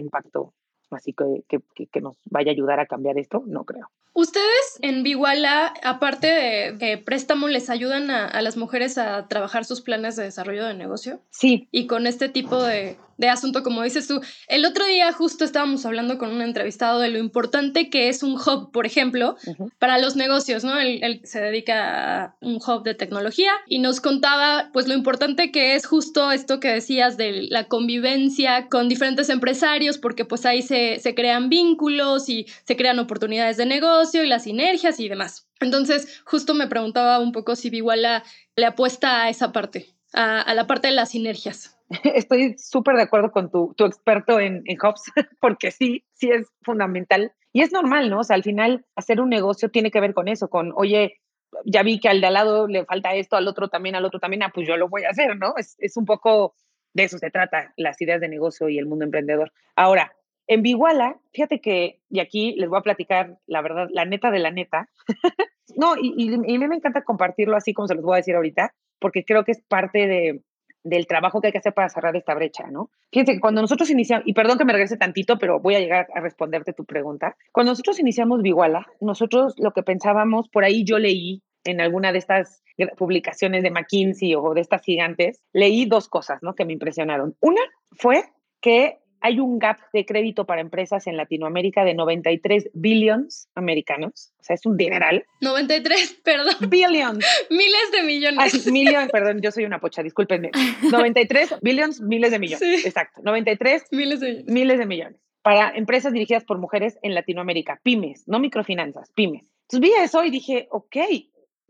impacto 0.00 0.54
así 0.94 1.12
que, 1.12 1.42
que, 1.48 1.86
que, 1.86 2.00
nos 2.00 2.16
vaya 2.30 2.50
a 2.50 2.54
ayudar 2.54 2.80
a 2.80 2.86
cambiar 2.86 3.18
esto, 3.18 3.42
no 3.46 3.64
creo. 3.64 3.88
Ustedes 4.14 4.78
en 4.82 5.02
Biguala, 5.02 5.72
aparte 5.82 6.26
de, 6.26 6.72
de 6.72 6.98
préstamo, 6.98 7.48
les 7.48 7.70
ayudan 7.70 8.10
a, 8.10 8.26
a, 8.26 8.42
las 8.42 8.56
mujeres 8.56 8.98
a 8.98 9.26
trabajar 9.28 9.64
sus 9.64 9.80
planes 9.80 10.16
de 10.16 10.24
desarrollo 10.24 10.66
de 10.66 10.74
negocio. 10.74 11.20
Sí. 11.30 11.68
Y 11.70 11.86
con 11.86 12.06
este 12.06 12.28
tipo 12.28 12.62
de, 12.62 12.96
de 13.22 13.28
asunto, 13.28 13.62
como 13.62 13.82
dices 13.84 14.08
tú. 14.08 14.20
El 14.48 14.64
otro 14.64 14.84
día 14.84 15.12
justo 15.12 15.44
estábamos 15.44 15.86
hablando 15.86 16.18
con 16.18 16.30
un 16.30 16.42
entrevistado 16.42 16.98
de 16.98 17.08
lo 17.08 17.18
importante 17.18 17.88
que 17.88 18.08
es 18.08 18.24
un 18.24 18.32
hub, 18.32 18.72
por 18.72 18.84
ejemplo, 18.84 19.36
uh 19.46 19.50
-huh. 19.52 19.72
para 19.78 19.98
los 19.98 20.16
negocios, 20.16 20.64
¿no? 20.64 20.78
Él, 20.78 20.98
él, 21.02 21.20
se 21.22 21.40
dedica 21.40 22.24
a 22.24 22.36
un 22.40 22.56
hub 22.56 22.82
de 22.82 22.94
tecnología 22.94 23.52
y 23.68 23.78
nos 23.78 24.00
contaba, 24.00 24.70
pues, 24.72 24.88
lo 24.88 24.94
importante 24.94 25.52
que 25.52 25.76
es 25.76 25.86
justo 25.86 26.32
esto 26.32 26.58
que 26.58 26.68
decías 26.68 27.16
de 27.16 27.46
la 27.48 27.68
convivencia 27.68 28.68
con 28.68 28.88
diferentes 28.88 29.28
empresarios, 29.28 29.98
porque 29.98 30.24
pues 30.24 30.44
ahí 30.44 30.62
se, 30.62 30.98
se 30.98 31.14
crean 31.14 31.48
vínculos 31.48 32.28
y 32.28 32.46
se 32.64 32.76
crean 32.76 32.98
oportunidades 32.98 33.56
de 33.56 33.66
negocio 33.66 34.24
y 34.24 34.26
las 34.26 34.42
sinergias 34.42 34.98
y 34.98 35.08
demás. 35.08 35.46
Entonces, 35.60 36.20
justo 36.24 36.54
me 36.54 36.66
preguntaba 36.66 37.20
un 37.20 37.30
poco 37.30 37.54
si 37.54 37.70
Biguala 37.70 38.24
le 38.56 38.66
apuesta 38.66 39.22
a 39.22 39.28
esa 39.28 39.52
parte, 39.52 39.94
a, 40.12 40.40
a 40.40 40.54
la 40.54 40.66
parte 40.66 40.88
de 40.88 40.94
las 40.94 41.10
sinergias. 41.10 41.76
Estoy 42.14 42.56
súper 42.58 42.96
de 42.96 43.02
acuerdo 43.02 43.30
con 43.30 43.50
tu, 43.50 43.74
experto 43.78 44.40
en, 44.40 44.62
en 44.66 44.78
porque 45.40 45.70
sí, 45.70 46.04
sí 46.14 46.30
es 46.30 46.48
fundamental. 46.62 47.32
Y 47.52 47.60
es 47.60 47.72
normal, 47.72 48.08
¿no? 48.10 48.20
O 48.20 48.24
sea, 48.24 48.36
al 48.36 48.42
final 48.42 48.84
hacer 48.96 49.20
un 49.20 49.28
negocio 49.28 49.70
tiene 49.70 49.90
que 49.90 50.00
ver 50.00 50.14
con 50.14 50.28
eso, 50.28 50.48
con, 50.48 50.72
oye, 50.74 51.20
ya 51.66 51.82
vi 51.82 52.00
que 52.00 52.08
al 52.08 52.20
de 52.20 52.28
al 52.28 52.34
lado 52.34 52.66
le 52.66 52.84
falta 52.86 53.14
esto, 53.14 53.36
al 53.36 53.46
otro 53.46 53.68
también, 53.68 53.94
al 53.94 54.06
otro 54.06 54.20
también, 54.20 54.42
ah, 54.42 54.50
pues 54.54 54.66
yo 54.66 54.76
lo 54.76 54.88
voy 54.88 55.04
a 55.04 55.10
hacer, 55.10 55.36
¿no? 55.36 55.54
Es, 55.58 55.76
es 55.78 55.96
un 55.98 56.06
poco 56.06 56.54
de 56.94 57.04
eso 57.04 57.18
se 57.18 57.30
trata, 57.30 57.72
las 57.76 58.00
ideas 58.00 58.20
de 58.20 58.28
negocio 58.28 58.68
y 58.68 58.78
el 58.78 58.86
mundo 58.86 59.04
emprendedor. 59.04 59.52
Ahora, 59.76 60.14
en 60.46 60.62
Biguala, 60.62 61.18
fíjate 61.32 61.60
que, 61.60 62.00
y 62.10 62.20
aquí 62.20 62.54
les 62.56 62.68
voy 62.68 62.78
a 62.78 62.82
platicar 62.82 63.38
la 63.46 63.62
verdad, 63.62 63.88
la 63.90 64.04
neta 64.04 64.30
de 64.30 64.38
la 64.38 64.50
neta. 64.50 64.88
no, 65.76 65.96
y, 65.96 66.14
y, 66.16 66.34
y, 66.34 66.58
me 66.58 66.76
encanta 66.76 67.04
compartirlo 67.04 67.56
así 67.56 67.72
como 67.72 67.88
se 67.88 67.94
los 67.94 68.04
voy 68.04 68.14
a 68.14 68.16
decir 68.18 68.34
ahorita, 68.34 68.74
porque 68.98 69.24
creo 69.24 69.44
que 69.44 69.52
es 69.52 69.62
parte 69.62 70.06
de, 70.06 70.42
del 70.84 71.06
trabajo 71.06 71.40
que 71.40 71.48
hay 71.48 71.52
que 71.52 71.58
hacer 71.58 71.74
para 71.74 71.88
cerrar 71.88 72.16
esta 72.16 72.34
brecha, 72.34 72.64
¿no? 72.70 72.90
Fíjense 73.10 73.34
que 73.34 73.40
cuando 73.40 73.60
nosotros 73.60 73.90
iniciamos, 73.90 74.26
y 74.26 74.32
perdón 74.32 74.58
que 74.58 74.64
me 74.64 74.72
regrese 74.72 74.96
tantito, 74.96 75.38
pero 75.38 75.60
voy 75.60 75.74
a 75.74 75.80
llegar 75.80 76.08
a 76.14 76.20
responderte 76.20 76.72
tu 76.72 76.84
pregunta. 76.84 77.36
Cuando 77.52 77.72
nosotros 77.72 78.00
iniciamos 78.00 78.42
Biguala, 78.42 78.86
nosotros 79.00 79.54
lo 79.58 79.72
que 79.72 79.82
pensábamos, 79.82 80.48
por 80.48 80.64
ahí 80.64 80.84
yo 80.84 80.98
leí 80.98 81.42
en 81.64 81.80
alguna 81.80 82.12
de 82.12 82.18
estas 82.18 82.62
publicaciones 82.96 83.62
de 83.62 83.70
McKinsey 83.70 84.34
o 84.34 84.54
de 84.54 84.60
estas 84.60 84.82
gigantes, 84.82 85.42
leí 85.52 85.86
dos 85.86 86.08
cosas, 86.08 86.42
¿no? 86.42 86.54
Que 86.54 86.64
me 86.64 86.72
impresionaron. 86.72 87.36
Una 87.40 87.60
fue 87.92 88.24
que 88.60 89.01
hay 89.22 89.38
un 89.38 89.58
gap 89.58 89.78
de 89.92 90.04
crédito 90.04 90.44
para 90.44 90.60
empresas 90.60 91.06
en 91.06 91.16
Latinoamérica 91.16 91.84
de 91.84 91.94
93 91.94 92.70
billions 92.74 93.48
americanos. 93.54 94.32
O 94.40 94.44
sea, 94.44 94.54
es 94.54 94.66
un 94.66 94.76
dineral. 94.76 95.24
93, 95.40 96.20
perdón. 96.24 96.54
Billions. 96.68 97.24
miles 97.48 97.92
de 97.92 98.02
millones. 98.02 98.66
Ah, 98.66 98.70
millones, 98.70 99.10
perdón, 99.12 99.40
yo 99.40 99.52
soy 99.52 99.64
una 99.64 99.80
pocha, 99.80 100.02
discúlpenme. 100.02 100.50
93 100.90 101.60
billions, 101.62 102.00
miles 102.00 102.32
de 102.32 102.38
millones. 102.40 102.84
Exacto. 102.84 103.22
93 103.22 103.84
miles 103.92 104.20
de 104.20 104.26
millones. 104.26 104.52
Miles 104.52 104.78
de 104.78 104.86
millones. 104.86 105.20
Para 105.42 105.70
empresas 105.70 106.12
dirigidas 106.12 106.44
por 106.44 106.58
mujeres 106.58 106.98
en 107.02 107.14
Latinoamérica, 107.14 107.80
pymes, 107.82 108.26
no 108.26 108.38
microfinanzas, 108.40 109.10
pymes. 109.12 109.44
Entonces 109.62 109.80
vi 109.80 110.02
eso 110.02 110.24
y 110.24 110.30
dije, 110.30 110.68
ok, 110.70 110.96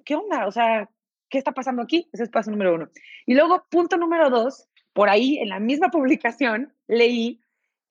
¿qué 0.04 0.14
onda? 0.14 0.46
O 0.46 0.50
sea, 0.50 0.88
¿qué 1.28 1.38
está 1.38 1.52
pasando 1.52 1.82
aquí? 1.82 2.08
Ese 2.12 2.24
es 2.24 2.30
paso 2.30 2.50
número 2.50 2.74
uno. 2.74 2.88
Y 3.26 3.34
luego, 3.34 3.64
punto 3.70 3.96
número 3.96 4.30
dos, 4.30 4.68
por 4.92 5.08
ahí 5.08 5.38
en 5.38 5.48
la 5.48 5.60
misma 5.60 5.90
publicación 5.90 6.72
leí 6.86 7.41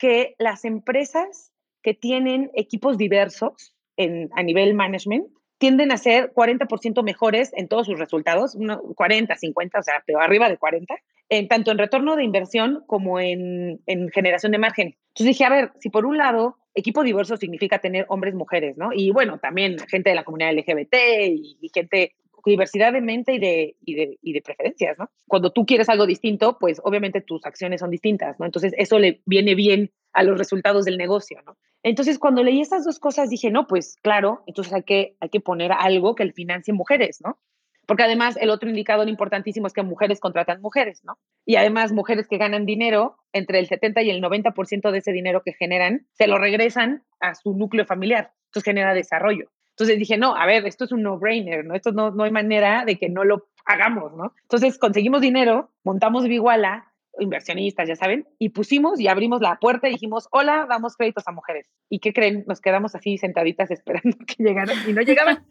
que 0.02 0.34
las 0.40 0.66
empresas 0.66 1.54
que 1.84 1.94
tienen 1.94 2.50
equipos 2.56 2.98
diversos 2.98 3.76
en, 3.98 4.32
a 4.34 4.42
nivel 4.42 4.74
management 4.74 5.28
tienden 5.60 5.92
a 5.92 5.98
ser 5.98 6.34
40% 6.34 7.04
mejores 7.04 7.52
en 7.56 7.68
todos 7.68 7.86
sus 7.86 8.00
resultados, 8.00 8.58
40, 8.96 9.36
50, 9.36 9.78
o 9.78 9.84
sea, 9.84 10.04
pero 10.08 10.20
arriba 10.20 10.50
de 10.50 10.58
40, 10.58 10.96
en, 11.30 11.48
tanto 11.48 11.70
en 11.70 11.78
retorno 11.78 12.16
de 12.16 12.24
inversión 12.24 12.84
como 12.88 13.20
en, 13.20 13.80
en 13.86 14.10
generación 14.10 14.52
de 14.54 14.58
margen. 14.58 14.96
Entonces 15.10 15.38
dije, 15.38 15.46
a 15.46 15.52
ver, 15.52 15.72
si 15.80 15.92
por 15.92 16.08
un 16.08 16.18
lado 16.18 16.58
equipo 16.74 17.04
diverso 17.04 17.38
significa 17.38 17.78
tener 17.78 18.08
hombres, 18.10 18.34
mujeres, 18.34 18.78
¿no? 18.78 18.90
Y 18.92 19.12
bueno, 19.12 19.38
también 19.38 19.78
gente 19.88 20.10
de 20.10 20.16
la 20.16 20.24
comunidad 20.24 20.56
LGBT 20.56 20.96
y, 21.28 21.60
y 21.62 21.70
gente 21.72 22.16
diversidad 22.50 22.94
de 22.94 23.02
mente 23.02 23.34
y 23.34 23.40
de, 23.40 23.76
y 23.82 24.34
de, 24.34 24.42
preferencias, 24.42 24.98
¿no? 24.98 25.10
Cuando 25.28 25.52
tú 25.52 25.66
quieres 25.66 25.90
algo 25.90 26.06
distinto, 26.06 26.58
pues 26.60 26.82
obviamente 26.84 27.22
tus 27.22 27.46
acciones 27.46 27.82
son 27.82 27.92
distintas, 27.92 28.40
¿no? 28.40 28.46
Entonces 28.46 28.74
eso 28.78 29.00
le 29.00 29.22
viene 29.26 29.56
bien 29.56 29.92
a 30.14 30.24
los 30.24 30.38
resultados 30.38 30.86
del 30.86 30.98
negocio, 30.98 31.40
¿no? 31.46 31.58
Entonces 31.84 32.20
cuando 32.20 32.44
leí 32.44 32.62
estas 32.62 32.86
dos 32.86 33.00
cosas 33.00 33.30
dije, 33.30 33.52
no, 33.52 33.68
pues 33.68 33.98
claro, 34.02 34.44
entonces 34.48 34.74
hay 34.74 34.84
que, 34.84 35.16
hay 35.20 35.30
que 35.30 35.40
poner 35.40 35.72
algo 35.72 36.16
que 36.16 36.24
el 36.24 36.34
financie 36.34 36.74
mujeres, 36.74 37.20
¿no? 37.24 37.40
Porque 37.88 38.04
además 38.04 38.38
el 38.40 38.52
otro 38.52 38.70
indicador 38.70 39.10
importantísimo 39.10 39.68
es 39.68 39.74
que 39.74 39.84
mujeres 39.84 40.20
contratan 40.20 40.62
mujeres, 40.62 41.04
¿no? 41.04 41.18
Y 41.46 41.56
además 41.56 41.92
mujeres 41.92 42.28
que 42.28 42.38
ganan 42.38 42.66
dinero, 42.66 43.18
entre 43.34 43.60
el 43.60 43.68
70 43.68 44.02
y 44.04 44.10
el 44.10 44.22
90% 44.22 44.92
de 44.92 44.98
ese 44.98 45.12
dinero 45.12 45.42
que 45.44 45.54
generan, 45.54 46.08
se 46.14 46.28
lo 46.28 46.38
regresan 46.38 47.04
a 47.20 47.36
su 47.36 47.54
núcleo 47.54 47.86
familiar. 47.86 48.32
Entonces 48.46 48.64
genera 48.64 48.94
desarrollo. 48.94 49.50
Entonces 49.82 49.98
dije, 49.98 50.16
no, 50.16 50.36
a 50.36 50.46
ver, 50.46 50.68
esto 50.68 50.86
es 50.86 50.92
un 50.92 51.02
no-brainer, 51.02 51.66
¿no? 51.66 51.74
Esto 51.74 51.92
no, 51.92 52.12
no 52.12 52.24
hay 52.24 52.30
manera 52.30 52.86
de 52.86 53.00
que 53.00 53.10
no 53.10 53.24
lo 53.24 53.48
hagamos, 53.66 54.14
¿no? 54.14 54.36
Entonces 54.44 54.78
conseguimos 54.78 55.22
dinero, 55.22 55.72
montamos 55.84 56.28
Viguala, 56.28 56.94
inversionistas, 57.20 57.88
ya 57.88 57.96
saben, 57.96 58.28
y 58.38 58.50
pusimos 58.50 59.00
y 59.00 59.08
abrimos 59.08 59.42
la 59.42 59.58
puerta 59.60 59.90
y 59.90 59.94
dijimos, 59.94 60.28
hola, 60.30 60.68
damos 60.70 60.96
créditos 60.96 61.28
a 61.28 61.32
mujeres. 61.32 61.68
¿Y 61.90 61.98
qué 61.98 62.14
creen? 62.14 62.44
Nos 62.48 62.62
quedamos 62.62 62.94
así 62.94 63.18
sentaditas 63.18 63.72
esperando 63.72 64.16
que 64.28 64.44
llegaran 64.44 64.78
y 64.88 64.94
no 64.94 65.02
llegaban. 65.02 65.48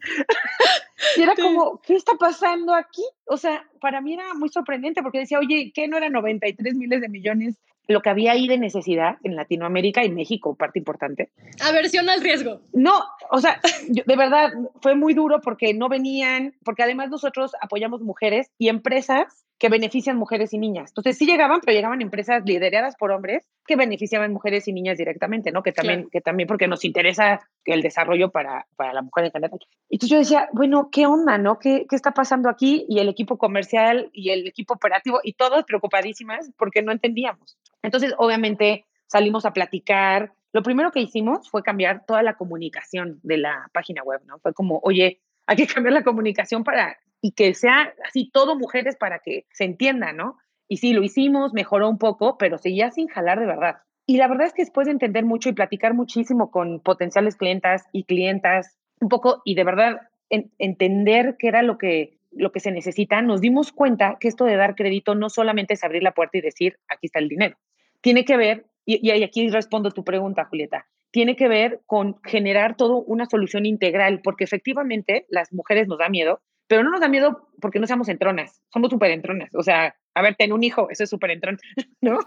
y 1.17 1.21
era 1.23 1.33
como, 1.35 1.81
¿qué 1.81 1.95
está 1.95 2.13
pasando 2.13 2.73
aquí? 2.73 3.03
O 3.25 3.35
sea, 3.35 3.67
para 3.81 3.99
mí 3.99 4.13
era 4.13 4.33
muy 4.33 4.47
sorprendente 4.47 5.03
porque 5.03 5.19
decía, 5.19 5.39
oye, 5.39 5.73
¿qué 5.75 5.89
no 5.89 5.97
eran 5.97 6.13
93 6.13 6.73
miles 6.75 7.01
de 7.01 7.09
millones 7.09 7.59
lo 7.87 8.01
que 8.01 8.09
había 8.09 8.33
ahí 8.33 8.47
de 8.47 8.57
necesidad 8.57 9.17
en 9.23 9.35
Latinoamérica 9.35 10.03
y 10.03 10.09
México, 10.09 10.55
parte 10.55 10.79
importante. 10.79 11.29
Aversión 11.59 12.09
al 12.09 12.21
riesgo. 12.21 12.61
No, 12.73 13.01
o 13.29 13.39
sea, 13.39 13.59
de 13.87 14.15
verdad 14.15 14.51
fue 14.81 14.95
muy 14.95 15.13
duro 15.13 15.41
porque 15.41 15.73
no 15.73 15.89
venían, 15.89 16.55
porque 16.63 16.83
además 16.83 17.09
nosotros 17.09 17.51
apoyamos 17.61 18.01
mujeres 18.01 18.49
y 18.57 18.69
empresas 18.69 19.45
que 19.61 19.69
benefician 19.69 20.17
mujeres 20.17 20.53
y 20.53 20.57
niñas. 20.57 20.89
Entonces 20.89 21.19
sí 21.19 21.27
llegaban, 21.27 21.59
pero 21.61 21.75
llegaban 21.75 22.01
empresas 22.01 22.41
lideradas 22.43 22.95
por 22.95 23.11
hombres 23.11 23.47
que 23.67 23.75
beneficiaban 23.75 24.33
mujeres 24.33 24.67
y 24.67 24.73
niñas 24.73 24.97
directamente, 24.97 25.51
¿no? 25.51 25.61
Que 25.61 25.71
también, 25.71 26.09
que 26.11 26.19
también 26.19 26.47
porque 26.47 26.67
nos 26.67 26.83
interesa 26.83 27.47
el 27.65 27.83
desarrollo 27.83 28.31
para, 28.31 28.65
para 28.75 28.91
la 28.91 29.03
mujer 29.03 29.25
en 29.25 29.31
general. 29.31 29.59
Entonces 29.87 30.09
yo 30.09 30.17
decía, 30.17 30.49
bueno, 30.51 30.89
¿qué 30.91 31.05
onda, 31.05 31.37
no? 31.37 31.59
¿Qué, 31.59 31.85
¿Qué 31.87 31.95
está 31.95 32.11
pasando 32.11 32.49
aquí? 32.49 32.87
Y 32.89 32.97
el 32.97 33.07
equipo 33.07 33.37
comercial 33.37 34.09
y 34.13 34.31
el 34.31 34.47
equipo 34.47 34.73
operativo 34.73 35.19
y 35.23 35.33
todos 35.33 35.63
preocupadísimas 35.65 36.51
porque 36.57 36.81
no 36.81 36.91
entendíamos. 36.91 37.55
Entonces, 37.83 38.15
obviamente, 38.17 38.85
salimos 39.05 39.45
a 39.45 39.53
platicar. 39.53 40.33
Lo 40.53 40.63
primero 40.63 40.91
que 40.91 41.01
hicimos 41.01 41.51
fue 41.51 41.61
cambiar 41.61 42.03
toda 42.07 42.23
la 42.23 42.33
comunicación 42.33 43.19
de 43.21 43.37
la 43.37 43.69
página 43.73 44.01
web, 44.01 44.21
¿no? 44.25 44.39
Fue 44.39 44.55
como, 44.55 44.79
oye, 44.81 45.21
hay 45.45 45.55
que 45.55 45.67
cambiar 45.71 45.93
la 45.93 46.03
comunicación 46.03 46.63
para 46.63 46.97
y 47.21 47.33
que 47.33 47.53
sea 47.53 47.93
así 48.05 48.29
todo 48.31 48.57
mujeres 48.57 48.95
para 48.97 49.19
que 49.19 49.45
se 49.51 49.63
entienda, 49.63 50.11
¿no? 50.11 50.37
Y 50.67 50.77
sí, 50.77 50.93
lo 50.93 51.03
hicimos, 51.03 51.53
mejoró 51.53 51.89
un 51.89 51.97
poco, 51.97 52.37
pero 52.37 52.57
seguía 52.57 52.91
sin 52.91 53.07
jalar 53.07 53.39
de 53.39 53.45
verdad. 53.45 53.77
Y 54.05 54.17
la 54.17 54.27
verdad 54.27 54.47
es 54.47 54.53
que 54.53 54.63
después 54.63 54.85
de 54.85 54.91
entender 54.91 55.25
mucho 55.25 55.49
y 55.49 55.53
platicar 55.53 55.93
muchísimo 55.93 56.49
con 56.49 56.79
potenciales 56.79 57.35
clientas 57.35 57.83
y 57.91 58.05
clientas, 58.05 58.77
un 58.99 59.09
poco, 59.09 59.41
y 59.45 59.55
de 59.55 59.63
verdad 59.63 60.01
entender 60.29 61.35
qué 61.37 61.47
era 61.47 61.61
lo 61.61 61.77
que, 61.77 62.17
lo 62.31 62.51
que 62.51 62.59
se 62.61 62.71
necesita, 62.71 63.21
nos 63.21 63.41
dimos 63.41 63.71
cuenta 63.71 64.17
que 64.19 64.27
esto 64.27 64.45
de 64.45 64.55
dar 64.55 64.75
crédito 64.75 65.13
no 65.13 65.29
solamente 65.29 65.73
es 65.73 65.83
abrir 65.83 66.03
la 66.03 66.13
puerta 66.13 66.37
y 66.37 66.41
decir, 66.41 66.77
aquí 66.87 67.07
está 67.07 67.19
el 67.19 67.29
dinero, 67.29 67.57
tiene 67.99 68.25
que 68.25 68.37
ver, 68.37 68.65
y, 68.85 69.05
y 69.05 69.23
aquí 69.23 69.49
respondo 69.49 69.91
tu 69.91 70.03
pregunta, 70.03 70.45
Julieta, 70.45 70.87
tiene 71.11 71.35
que 71.35 71.49
ver 71.49 71.81
con 71.85 72.21
generar 72.23 72.77
todo 72.77 72.97
una 72.97 73.25
solución 73.25 73.65
integral, 73.65 74.21
porque 74.23 74.45
efectivamente 74.45 75.25
las 75.29 75.51
mujeres 75.51 75.87
nos 75.87 75.99
da 75.99 76.07
miedo, 76.07 76.41
pero 76.71 76.83
no 76.83 76.91
nos 76.91 77.01
da 77.01 77.09
miedo 77.09 77.49
porque 77.59 77.79
no 77.79 77.85
seamos 77.85 78.07
entronas, 78.07 78.61
somos 78.71 78.91
súper 78.91 79.11
entronas. 79.11 79.53
O 79.55 79.61
sea, 79.61 79.93
a 80.13 80.21
ver, 80.21 80.35
ten 80.35 80.53
un 80.53 80.63
hijo, 80.63 80.87
eso 80.89 81.03
es 81.03 81.09
súper 81.09 81.31
entrón, 81.31 81.57
¿no? 82.01 82.19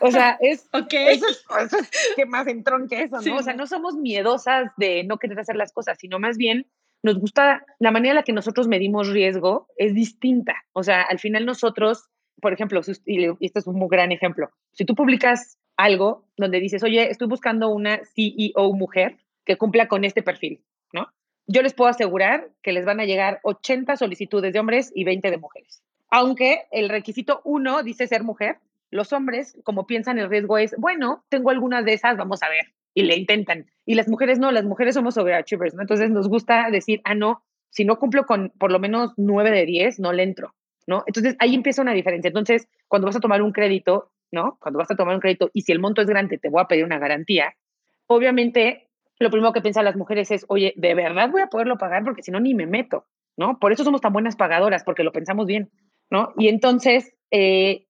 O 0.00 0.10
sea, 0.10 0.38
es, 0.40 0.66
okay. 0.72 1.16
eso, 1.16 1.26
es, 1.28 1.90
que 2.16 2.24
más 2.24 2.46
entrón 2.46 2.88
que 2.88 3.02
eso, 3.02 3.20
¿no? 3.20 3.36
O 3.36 3.42
sea, 3.42 3.52
no 3.52 3.66
somos 3.66 3.96
miedosas 3.96 4.70
de 4.78 5.04
no 5.04 5.18
querer 5.18 5.38
hacer 5.38 5.56
las 5.56 5.74
cosas, 5.74 5.98
sino 6.00 6.18
más 6.18 6.38
bien 6.38 6.66
nos 7.02 7.18
gusta, 7.18 7.66
la 7.80 7.90
manera 7.90 8.12
en 8.12 8.16
la 8.16 8.22
que 8.22 8.32
nosotros 8.32 8.66
medimos 8.66 9.08
riesgo 9.08 9.68
es 9.76 9.92
distinta. 9.92 10.54
O 10.72 10.82
sea, 10.82 11.02
al 11.02 11.18
final 11.18 11.44
nosotros 11.44 12.08
por 12.40 12.54
ejemplo, 12.54 12.80
y 13.04 13.26
este 13.44 13.58
es 13.58 13.66
un 13.66 13.76
muy 13.76 13.88
gran 13.88 14.10
ejemplo, 14.10 14.50
si 14.72 14.84
tú 14.84 14.94
publicas 14.94 15.58
algo 15.76 16.26
donde 16.36 16.60
dices, 16.60 16.82
oye, 16.82 17.10
estoy 17.10 17.28
buscando 17.28 17.68
una 17.68 18.00
CEO 18.16 18.72
mujer 18.72 19.18
que 19.44 19.56
cumpla 19.58 19.86
con 19.86 20.04
este 20.04 20.22
perfil, 20.22 20.64
¿no? 20.92 21.08
Yo 21.52 21.60
les 21.60 21.74
puedo 21.74 21.90
asegurar 21.90 22.48
que 22.62 22.72
les 22.72 22.86
van 22.86 22.98
a 22.98 23.04
llegar 23.04 23.40
80 23.42 23.96
solicitudes 23.96 24.54
de 24.54 24.58
hombres 24.58 24.90
y 24.94 25.04
20 25.04 25.30
de 25.30 25.36
mujeres. 25.36 25.82
Aunque 26.08 26.62
el 26.70 26.88
requisito 26.88 27.42
uno 27.44 27.82
dice 27.82 28.06
ser 28.06 28.22
mujer, 28.22 28.56
los 28.90 29.12
hombres, 29.12 29.58
como 29.62 29.86
piensan, 29.86 30.18
el 30.18 30.30
riesgo 30.30 30.56
es, 30.56 30.74
bueno, 30.78 31.26
tengo 31.28 31.50
algunas 31.50 31.84
de 31.84 31.92
esas, 31.92 32.16
vamos 32.16 32.42
a 32.42 32.48
ver, 32.48 32.72
y 32.94 33.02
le 33.02 33.16
intentan. 33.16 33.66
Y 33.84 33.96
las 33.96 34.08
mujeres 34.08 34.38
no, 34.38 34.50
las 34.50 34.64
mujeres 34.64 34.94
somos 34.94 35.18
overachievers, 35.18 35.74
¿no? 35.74 35.82
Entonces 35.82 36.10
nos 36.10 36.26
gusta 36.26 36.70
decir, 36.70 37.02
ah, 37.04 37.14
no, 37.14 37.42
si 37.68 37.84
no 37.84 37.98
cumplo 37.98 38.24
con 38.24 38.48
por 38.58 38.72
lo 38.72 38.78
menos 38.78 39.12
9 39.18 39.50
de 39.50 39.66
10, 39.66 40.00
no 40.00 40.14
le 40.14 40.22
entro. 40.22 40.54
¿no? 40.86 41.04
Entonces 41.06 41.36
ahí 41.38 41.54
empieza 41.54 41.82
una 41.82 41.92
diferencia. 41.92 42.28
Entonces, 42.28 42.66
cuando 42.88 43.06
vas 43.06 43.16
a 43.16 43.20
tomar 43.20 43.42
un 43.42 43.52
crédito, 43.52 44.10
¿no? 44.30 44.56
Cuando 44.58 44.78
vas 44.78 44.90
a 44.90 44.96
tomar 44.96 45.14
un 45.14 45.20
crédito 45.20 45.50
y 45.52 45.62
si 45.62 45.72
el 45.72 45.80
monto 45.80 46.00
es 46.00 46.08
grande, 46.08 46.38
te 46.38 46.48
voy 46.48 46.62
a 46.62 46.66
pedir 46.66 46.84
una 46.86 46.98
garantía, 46.98 47.54
obviamente 48.06 48.88
lo 49.22 49.30
primero 49.30 49.52
que 49.52 49.60
piensan 49.60 49.84
las 49.84 49.96
mujeres 49.96 50.30
es, 50.30 50.44
oye, 50.48 50.74
¿de 50.76 50.94
verdad 50.94 51.30
voy 51.30 51.42
a 51.42 51.46
poderlo 51.46 51.78
pagar? 51.78 52.04
Porque 52.04 52.22
si 52.22 52.30
no, 52.30 52.40
ni 52.40 52.54
me 52.54 52.66
meto, 52.66 53.06
¿no? 53.36 53.58
Por 53.58 53.72
eso 53.72 53.84
somos 53.84 54.00
tan 54.00 54.12
buenas 54.12 54.36
pagadoras, 54.36 54.84
porque 54.84 55.04
lo 55.04 55.12
pensamos 55.12 55.46
bien, 55.46 55.70
¿no? 56.10 56.32
Y 56.36 56.48
entonces, 56.48 57.14
eh, 57.30 57.86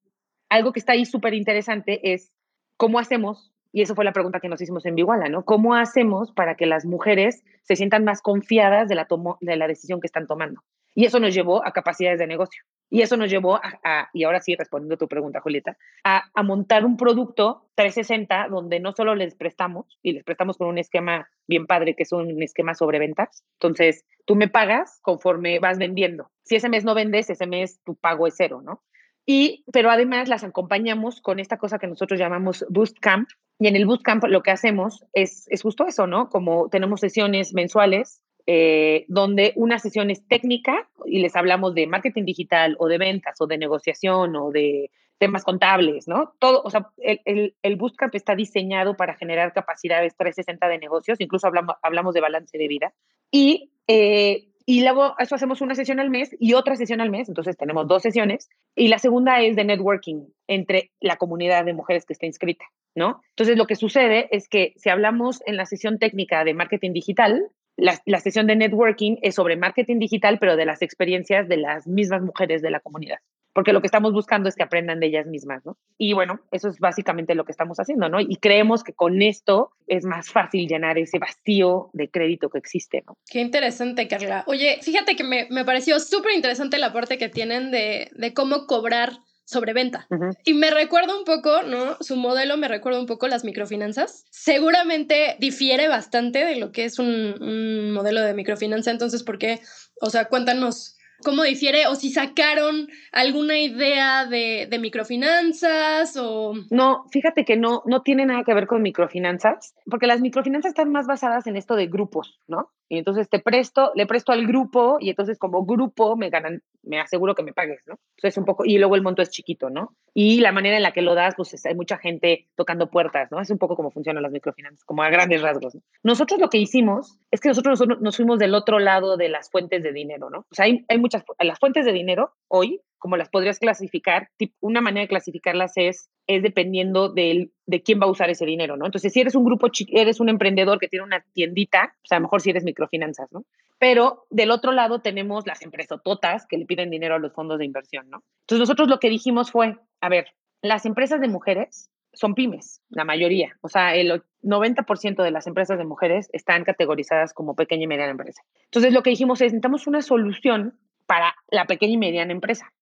algo 0.48 0.72
que 0.72 0.80
está 0.80 0.92
ahí 0.92 1.04
súper 1.04 1.34
interesante 1.34 2.12
es 2.12 2.32
cómo 2.76 2.98
hacemos, 2.98 3.52
y 3.72 3.82
eso 3.82 3.94
fue 3.94 4.04
la 4.04 4.12
pregunta 4.12 4.40
que 4.40 4.48
nos 4.48 4.60
hicimos 4.60 4.84
en 4.86 4.94
Viguala, 4.94 5.28
¿no? 5.28 5.44
¿Cómo 5.44 5.74
hacemos 5.74 6.30
para 6.32 6.56
que 6.56 6.66
las 6.66 6.84
mujeres 6.84 7.42
se 7.62 7.76
sientan 7.76 8.04
más 8.04 8.20
confiadas 8.20 8.88
de 8.88 8.94
la, 8.94 9.06
de 9.40 9.56
la 9.56 9.66
decisión 9.66 10.00
que 10.00 10.06
están 10.06 10.26
tomando? 10.26 10.62
Y 10.94 11.06
eso 11.06 11.18
nos 11.18 11.34
llevó 11.34 11.66
a 11.66 11.72
capacidades 11.72 12.18
de 12.18 12.26
negocio. 12.26 12.62
Y 12.92 13.00
eso 13.00 13.16
nos 13.16 13.30
llevó 13.30 13.56
a, 13.56 14.10
y 14.12 14.24
ahora 14.24 14.42
sí 14.42 14.54
respondiendo 14.54 14.96
a 14.96 14.98
tu 14.98 15.08
pregunta, 15.08 15.40
Julieta, 15.40 15.78
a, 16.04 16.42
montar 16.42 16.84
un 16.84 16.98
producto 16.98 17.70
360 17.74 18.48
donde 18.50 18.80
no 18.80 18.92
solo 18.92 19.14
les 19.14 19.34
prestamos, 19.34 19.98
y 20.02 20.12
les 20.12 20.24
prestamos 20.24 20.58
con 20.58 20.68
un 20.68 20.76
esquema 20.76 21.26
bien 21.48 21.66
padre, 21.66 21.96
que 21.96 22.02
es 22.02 22.12
un 22.12 22.42
esquema 22.42 22.74
sobre 22.74 22.98
ventas. 22.98 23.44
Entonces, 23.54 24.04
tú 24.26 24.36
me 24.36 24.48
pagas 24.48 25.00
conforme 25.00 25.58
vas 25.58 25.78
vendiendo. 25.78 26.30
Si 26.44 26.56
ese 26.56 26.68
mes 26.68 26.84
no 26.84 26.94
vendes, 26.94 27.30
ese 27.30 27.46
mes 27.46 27.80
tu 27.82 27.96
pago 27.96 28.26
es 28.26 28.34
cero, 28.36 28.60
¿no? 28.62 28.82
Y, 29.24 29.64
pero 29.72 29.90
además 29.90 30.28
las 30.28 30.44
acompañamos 30.44 31.22
con 31.22 31.40
esta 31.40 31.56
cosa 31.56 31.78
que 31.78 31.86
nosotros 31.86 32.20
llamamos 32.20 32.66
Boost 32.68 32.98
Camp. 33.00 33.26
Y 33.58 33.68
en 33.68 33.76
el 33.76 33.86
Boost 33.86 34.02
Camp 34.02 34.24
lo 34.24 34.42
que 34.42 34.50
hacemos 34.50 35.02
es, 35.14 35.46
es 35.48 35.62
justo 35.62 35.86
eso, 35.86 36.06
¿no? 36.06 36.28
Como 36.28 36.68
tenemos 36.68 37.00
sesiones 37.00 37.54
mensuales 37.54 38.20
eh, 38.46 39.04
donde 39.08 39.52
una 39.56 39.78
sesión 39.78 40.10
es 40.10 40.26
técnica 40.26 40.88
y 41.04 41.20
les 41.20 41.36
hablamos 41.36 41.74
de 41.74 41.86
marketing 41.86 42.24
digital 42.24 42.76
o 42.78 42.88
de 42.88 42.98
ventas 42.98 43.40
o 43.40 43.46
de 43.46 43.58
negociación 43.58 44.34
o 44.36 44.50
de 44.50 44.90
temas 45.18 45.44
contables, 45.44 46.08
¿no? 46.08 46.34
Todo, 46.40 46.62
o 46.64 46.70
sea, 46.70 46.88
el, 46.98 47.20
el, 47.24 47.54
el 47.62 47.76
Bootcamp 47.76 48.14
está 48.16 48.34
diseñado 48.34 48.96
para 48.96 49.14
generar 49.14 49.52
capacidades 49.52 50.16
360 50.16 50.66
de 50.66 50.78
negocios, 50.78 51.20
incluso 51.20 51.46
hablamos, 51.46 51.76
hablamos 51.82 52.14
de 52.14 52.20
balance 52.20 52.58
de 52.58 52.66
vida. 52.66 52.92
Y, 53.30 53.70
eh, 53.86 54.48
y 54.66 54.82
luego 54.82 55.14
eso 55.18 55.36
hacemos 55.36 55.60
una 55.60 55.76
sesión 55.76 56.00
al 56.00 56.10
mes 56.10 56.34
y 56.40 56.54
otra 56.54 56.74
sesión 56.74 57.00
al 57.00 57.10
mes, 57.10 57.28
entonces 57.28 57.56
tenemos 57.56 57.86
dos 57.86 58.02
sesiones. 58.02 58.48
Y 58.74 58.88
la 58.88 58.98
segunda 58.98 59.40
es 59.40 59.54
de 59.54 59.64
networking 59.64 60.24
entre 60.48 60.90
la 61.00 61.16
comunidad 61.16 61.64
de 61.64 61.74
mujeres 61.74 62.04
que 62.04 62.14
está 62.14 62.26
inscrita. 62.26 62.64
¿no? 62.94 63.22
Entonces, 63.30 63.56
lo 63.56 63.66
que 63.66 63.76
sucede 63.76 64.28
es 64.32 64.48
que 64.48 64.74
si 64.76 64.90
hablamos 64.90 65.42
en 65.46 65.56
la 65.56 65.66
sesión 65.66 65.98
técnica 65.98 66.44
de 66.44 66.54
marketing 66.54 66.92
digital, 66.92 67.48
la, 67.76 68.00
la, 68.06 68.20
sesión 68.20 68.46
de 68.46 68.56
networking 68.56 69.16
es 69.22 69.34
sobre 69.34 69.56
marketing 69.56 69.98
digital, 69.98 70.38
pero 70.38 70.56
de 70.56 70.66
las 70.66 70.82
experiencias 70.82 71.48
de 71.48 71.56
las 71.56 71.86
mismas 71.86 72.22
mujeres 72.22 72.62
de 72.62 72.70
la 72.70 72.80
comunidad 72.80 73.18
porque 73.52 73.72
lo 73.72 73.80
que 73.80 73.86
estamos 73.86 74.12
buscando 74.12 74.48
es 74.48 74.56
que 74.56 74.62
aprendan 74.62 75.00
de 75.00 75.06
ellas 75.06 75.26
mismas, 75.26 75.64
¿no? 75.64 75.76
Y 75.98 76.14
bueno, 76.14 76.40
eso 76.50 76.68
es 76.68 76.78
básicamente 76.78 77.34
lo 77.34 77.44
que 77.44 77.52
estamos 77.52 77.78
haciendo, 77.78 78.08
¿no? 78.08 78.20
Y 78.20 78.36
creemos 78.36 78.82
que 78.82 78.92
con 78.92 79.20
esto 79.22 79.72
es 79.86 80.04
más 80.04 80.30
fácil 80.30 80.66
llenar 80.66 80.98
ese 80.98 81.18
vacío 81.18 81.90
de 81.92 82.08
crédito 82.08 82.48
que 82.48 82.58
existe, 82.58 83.02
¿no? 83.06 83.16
Qué 83.30 83.40
interesante, 83.40 84.08
Carla. 84.08 84.44
Oye, 84.46 84.78
fíjate 84.82 85.16
que 85.16 85.24
me, 85.24 85.46
me 85.50 85.64
pareció 85.64 86.00
súper 86.00 86.32
interesante 86.32 86.78
la 86.78 86.92
parte 86.92 87.18
que 87.18 87.28
tienen 87.28 87.70
de, 87.70 88.10
de 88.14 88.34
cómo 88.34 88.66
cobrar 88.66 89.12
sobre 89.44 89.72
venta. 89.72 90.06
Y 90.44 90.54
me 90.54 90.70
recuerda 90.70 91.16
un 91.16 91.24
poco, 91.24 91.62
¿no? 91.62 91.96
Su 92.00 92.16
modelo 92.16 92.56
me 92.56 92.68
recuerda 92.68 93.00
un 93.00 93.06
poco 93.06 93.28
las 93.28 93.44
microfinanzas. 93.44 94.24
Seguramente 94.30 95.36
difiere 95.38 95.88
bastante 95.88 96.44
de 96.44 96.56
lo 96.56 96.72
que 96.72 96.84
es 96.84 96.98
un, 96.98 97.42
un 97.42 97.92
modelo 97.92 98.22
de 98.22 98.34
microfinanza. 98.34 98.90
Entonces, 98.90 99.22
¿por 99.22 99.38
qué? 99.38 99.60
O 100.00 100.10
sea, 100.10 100.26
cuéntanos 100.26 100.96
cómo 101.22 101.42
difiere 101.42 101.86
o 101.86 101.94
si 101.94 102.10
sacaron 102.10 102.88
alguna 103.12 103.58
idea 103.58 104.26
de, 104.26 104.66
de, 104.70 104.78
microfinanzas 104.78 106.16
o... 106.16 106.54
No, 106.70 107.04
fíjate 107.10 107.44
que 107.44 107.56
no, 107.56 107.82
no 107.86 108.02
tiene 108.02 108.26
nada 108.26 108.44
que 108.44 108.54
ver 108.54 108.66
con 108.66 108.82
microfinanzas, 108.82 109.74
porque 109.90 110.06
las 110.06 110.20
microfinanzas 110.20 110.70
están 110.70 110.90
más 110.90 111.06
basadas 111.06 111.46
en 111.46 111.56
esto 111.56 111.76
de 111.76 111.86
grupos, 111.86 112.40
¿no? 112.48 112.70
Y 112.92 112.98
entonces 112.98 113.30
te 113.30 113.38
presto, 113.38 113.90
le 113.94 114.04
presto 114.04 114.32
al 114.32 114.46
grupo 114.46 114.98
y 115.00 115.08
entonces 115.08 115.38
como 115.38 115.64
grupo 115.64 116.14
me 116.14 116.28
ganan, 116.28 116.62
me 116.82 117.00
aseguro 117.00 117.34
que 117.34 117.42
me 117.42 117.54
pagues, 117.54 117.80
¿no? 117.86 117.94
Entonces 118.18 118.36
un 118.36 118.44
poco, 118.44 118.66
y 118.66 118.76
luego 118.76 118.96
el 118.96 119.02
monto 119.02 119.22
es 119.22 119.30
chiquito, 119.30 119.70
¿no? 119.70 119.96
Y 120.12 120.40
la 120.40 120.52
manera 120.52 120.76
en 120.76 120.82
la 120.82 120.92
que 120.92 121.00
lo 121.00 121.14
das, 121.14 121.32
pues 121.34 121.64
hay 121.64 121.74
mucha 121.74 121.96
gente 121.96 122.50
tocando 122.54 122.90
puertas, 122.90 123.32
¿no? 123.32 123.40
Es 123.40 123.48
un 123.48 123.56
poco 123.56 123.76
como 123.76 123.90
funcionan 123.90 124.22
las 124.22 124.30
microfinanzas, 124.30 124.84
como 124.84 125.02
a 125.02 125.08
grandes 125.08 125.40
rasgos. 125.40 125.74
¿no? 125.74 125.80
Nosotros 126.02 126.38
lo 126.38 126.50
que 126.50 126.58
hicimos 126.58 127.18
es 127.30 127.40
que 127.40 127.48
nosotros, 127.48 127.80
nosotros 127.80 128.02
nos 128.02 128.14
fuimos 128.14 128.38
del 128.38 128.54
otro 128.54 128.78
lado 128.78 129.16
de 129.16 129.30
las 129.30 129.50
fuentes 129.50 129.82
de 129.82 129.92
dinero, 129.94 130.28
¿no? 130.28 130.40
O 130.40 130.54
sea, 130.54 130.66
hay, 130.66 130.84
hay 130.86 130.98
muchas, 130.98 131.24
las 131.38 131.58
fuentes 131.58 131.86
de 131.86 131.92
dinero 131.92 132.34
hoy 132.46 132.82
como 133.02 133.16
las 133.16 133.30
podrías 133.30 133.58
clasificar, 133.58 134.28
una 134.60 134.80
manera 134.80 135.02
de 135.02 135.08
clasificarlas 135.08 135.72
es, 135.74 136.08
es 136.28 136.40
dependiendo 136.40 137.08
de, 137.08 137.50
de 137.66 137.82
quién 137.82 138.00
va 138.00 138.06
a 138.06 138.10
usar 138.10 138.30
ese 138.30 138.46
dinero, 138.46 138.76
¿no? 138.76 138.86
Entonces, 138.86 139.12
si 139.12 139.20
eres 139.20 139.34
un 139.34 139.44
grupo, 139.44 139.66
eres 139.88 140.20
un 140.20 140.28
emprendedor 140.28 140.78
que 140.78 140.86
tiene 140.86 141.04
una 141.04 141.24
tiendita, 141.32 141.96
sea, 142.04 142.18
a 142.18 142.20
lo 142.20 142.26
mejor 142.26 142.42
si 142.42 142.50
eres 142.50 142.62
microfinanzas, 142.62 143.32
¿no? 143.32 143.42
Pero 143.80 144.26
del 144.30 144.52
otro 144.52 144.70
lado 144.70 145.00
tenemos 145.00 145.48
las 145.48 145.62
empresototas 145.62 146.46
que 146.46 146.58
le 146.58 146.64
piden 146.64 146.90
dinero 146.90 147.16
a 147.16 147.18
los 147.18 147.32
fondos 147.32 147.58
de 147.58 147.64
inversión, 147.64 148.08
¿no? 148.08 148.22
Entonces, 148.42 148.60
nosotros 148.60 148.88
lo 148.88 149.00
que 149.00 149.08
dijimos 149.08 149.50
fue, 149.50 149.74
a 150.00 150.08
ver, 150.08 150.26
las 150.62 150.86
empresas 150.86 151.20
de 151.20 151.26
mujeres 151.26 151.90
son 152.12 152.36
pymes, 152.36 152.82
la 152.88 153.04
mayoría. 153.04 153.56
O 153.62 153.68
sea, 153.68 153.96
el 153.96 154.22
90% 154.44 155.24
de 155.24 155.30
las 155.32 155.48
empresas 155.48 155.76
de 155.76 155.84
mujeres 155.84 156.28
están 156.32 156.62
categorizadas 156.62 157.34
como 157.34 157.56
pequeña 157.56 157.82
y 157.82 157.88
mediana 157.88 158.12
empresa. 158.12 158.42
Entonces, 158.66 158.92
lo 158.92 159.02
que 159.02 159.10
dijimos 159.10 159.40
es, 159.40 159.46
necesitamos 159.46 159.88
una 159.88 160.02
solución 160.02 160.78
para 161.06 161.34
la 161.50 161.66
pequeña 161.66 161.94
y 161.94 161.98
mediana 161.98 162.32
empresa. 162.32 162.72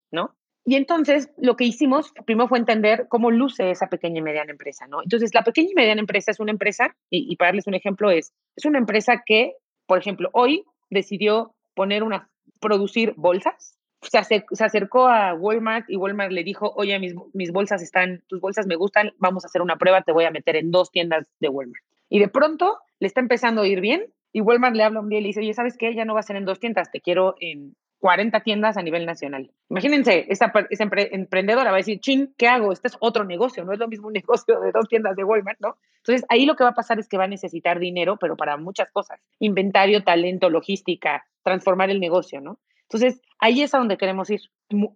Y 0.64 0.76
entonces 0.76 1.30
lo 1.38 1.56
que 1.56 1.64
hicimos 1.64 2.12
primero 2.26 2.48
fue 2.48 2.58
entender 2.58 3.06
cómo 3.08 3.30
luce 3.30 3.70
esa 3.70 3.88
pequeña 3.88 4.18
y 4.18 4.22
mediana 4.22 4.52
empresa, 4.52 4.86
¿no? 4.86 5.02
Entonces 5.02 5.34
la 5.34 5.42
pequeña 5.42 5.70
y 5.70 5.74
mediana 5.74 6.00
empresa 6.00 6.30
es 6.30 6.40
una 6.40 6.52
empresa, 6.52 6.94
y, 7.08 7.34
para 7.36 7.48
darles 7.48 7.66
un 7.66 7.74
ejemplo 7.74 8.10
es, 8.10 8.32
es 8.56 8.64
una 8.66 8.78
empresa 8.78 9.22
que, 9.24 9.54
por 9.86 9.98
ejemplo, 9.98 10.28
hoy 10.32 10.64
decidió 10.90 11.54
poner 11.74 12.02
una, 12.02 12.30
producir 12.60 13.14
bolsas, 13.16 13.78
se, 14.02 14.64
acercó 14.64 15.08
a 15.08 15.34
Walmart 15.34 15.88
y 15.88 15.96
Walmart 15.96 16.32
le 16.32 16.44
dijo, 16.44 16.72
oye, 16.76 16.98
mis, 16.98 17.14
mis 17.32 17.52
bolsas 17.52 17.82
están, 17.82 18.22
tus 18.28 18.40
bolsas 18.40 18.66
me 18.66 18.76
gustan, 18.76 19.12
vamos 19.18 19.44
a 19.44 19.48
hacer 19.48 19.62
una 19.62 19.76
prueba, 19.76 20.02
te 20.02 20.12
voy 20.12 20.24
a 20.24 20.30
meter 20.30 20.56
en 20.56 20.70
dos 20.70 20.90
tiendas 20.90 21.26
de 21.40 21.48
Walmart. 21.48 21.84
Y 22.08 22.18
de 22.18 22.28
pronto 22.28 22.78
le 22.98 23.06
está 23.06 23.20
empezando 23.20 23.62
a 23.62 23.66
ir 23.66 23.80
bien 23.80 24.04
y 24.32 24.40
Walmart 24.40 24.76
le 24.76 24.84
habla 24.84 25.00
un 25.00 25.08
día 25.08 25.18
y 25.18 25.22
le 25.22 25.28
dice, 25.28 25.40
oye, 25.40 25.54
¿sabes 25.54 25.76
qué? 25.76 25.94
Ya 25.94 26.04
no 26.04 26.14
va 26.14 26.20
a 26.20 26.24
ser 26.24 26.36
en 26.36 26.44
dos 26.44 26.60
tiendas, 26.60 26.90
te 26.90 27.00
quiero 27.00 27.34
en 27.40 27.74
40 28.00 28.40
tiendas 28.40 28.76
a 28.76 28.82
nivel 28.82 29.06
nacional. 29.06 29.52
Imagínense, 29.68 30.26
esa, 30.28 30.52
emprendedora 30.70 31.70
va 31.70 31.76
a 31.76 31.84
decir, 31.84 32.00
ching, 32.00 32.34
¿qué 32.36 32.48
hago? 32.48 32.72
Este 32.72 32.88
es 32.88 32.96
otro 32.98 33.24
negocio, 33.24 33.64
no 33.64 33.72
es 33.72 33.78
lo 33.78 33.88
mismo 33.88 34.08
un 34.08 34.12
negocio 34.14 34.58
de 34.58 34.72
dos 34.72 34.88
tiendas 34.88 35.16
de 35.16 35.24
Walmart, 35.24 35.60
¿no? 35.60 35.76
Entonces, 35.98 36.26
ahí 36.30 36.46
lo 36.46 36.56
que 36.56 36.64
va 36.64 36.70
a 36.70 36.74
pasar 36.74 36.98
es 36.98 37.08
que 37.08 37.18
va 37.18 37.24
a 37.24 37.28
necesitar 37.28 37.78
dinero, 37.78 38.16
pero 38.18 38.36
para 38.36 38.56
muchas 38.56 38.90
cosas. 38.90 39.20
Inventario, 39.38 40.02
talento, 40.02 40.48
logística, 40.48 41.26
transformar 41.44 41.90
el 41.90 42.00
negocio, 42.00 42.40
¿no? 42.40 42.58
Entonces, 42.82 43.20
ahí 43.38 43.62
es 43.62 43.74
a 43.74 43.78
donde 43.78 43.98
queremos 43.98 44.30
ir. 44.30 44.40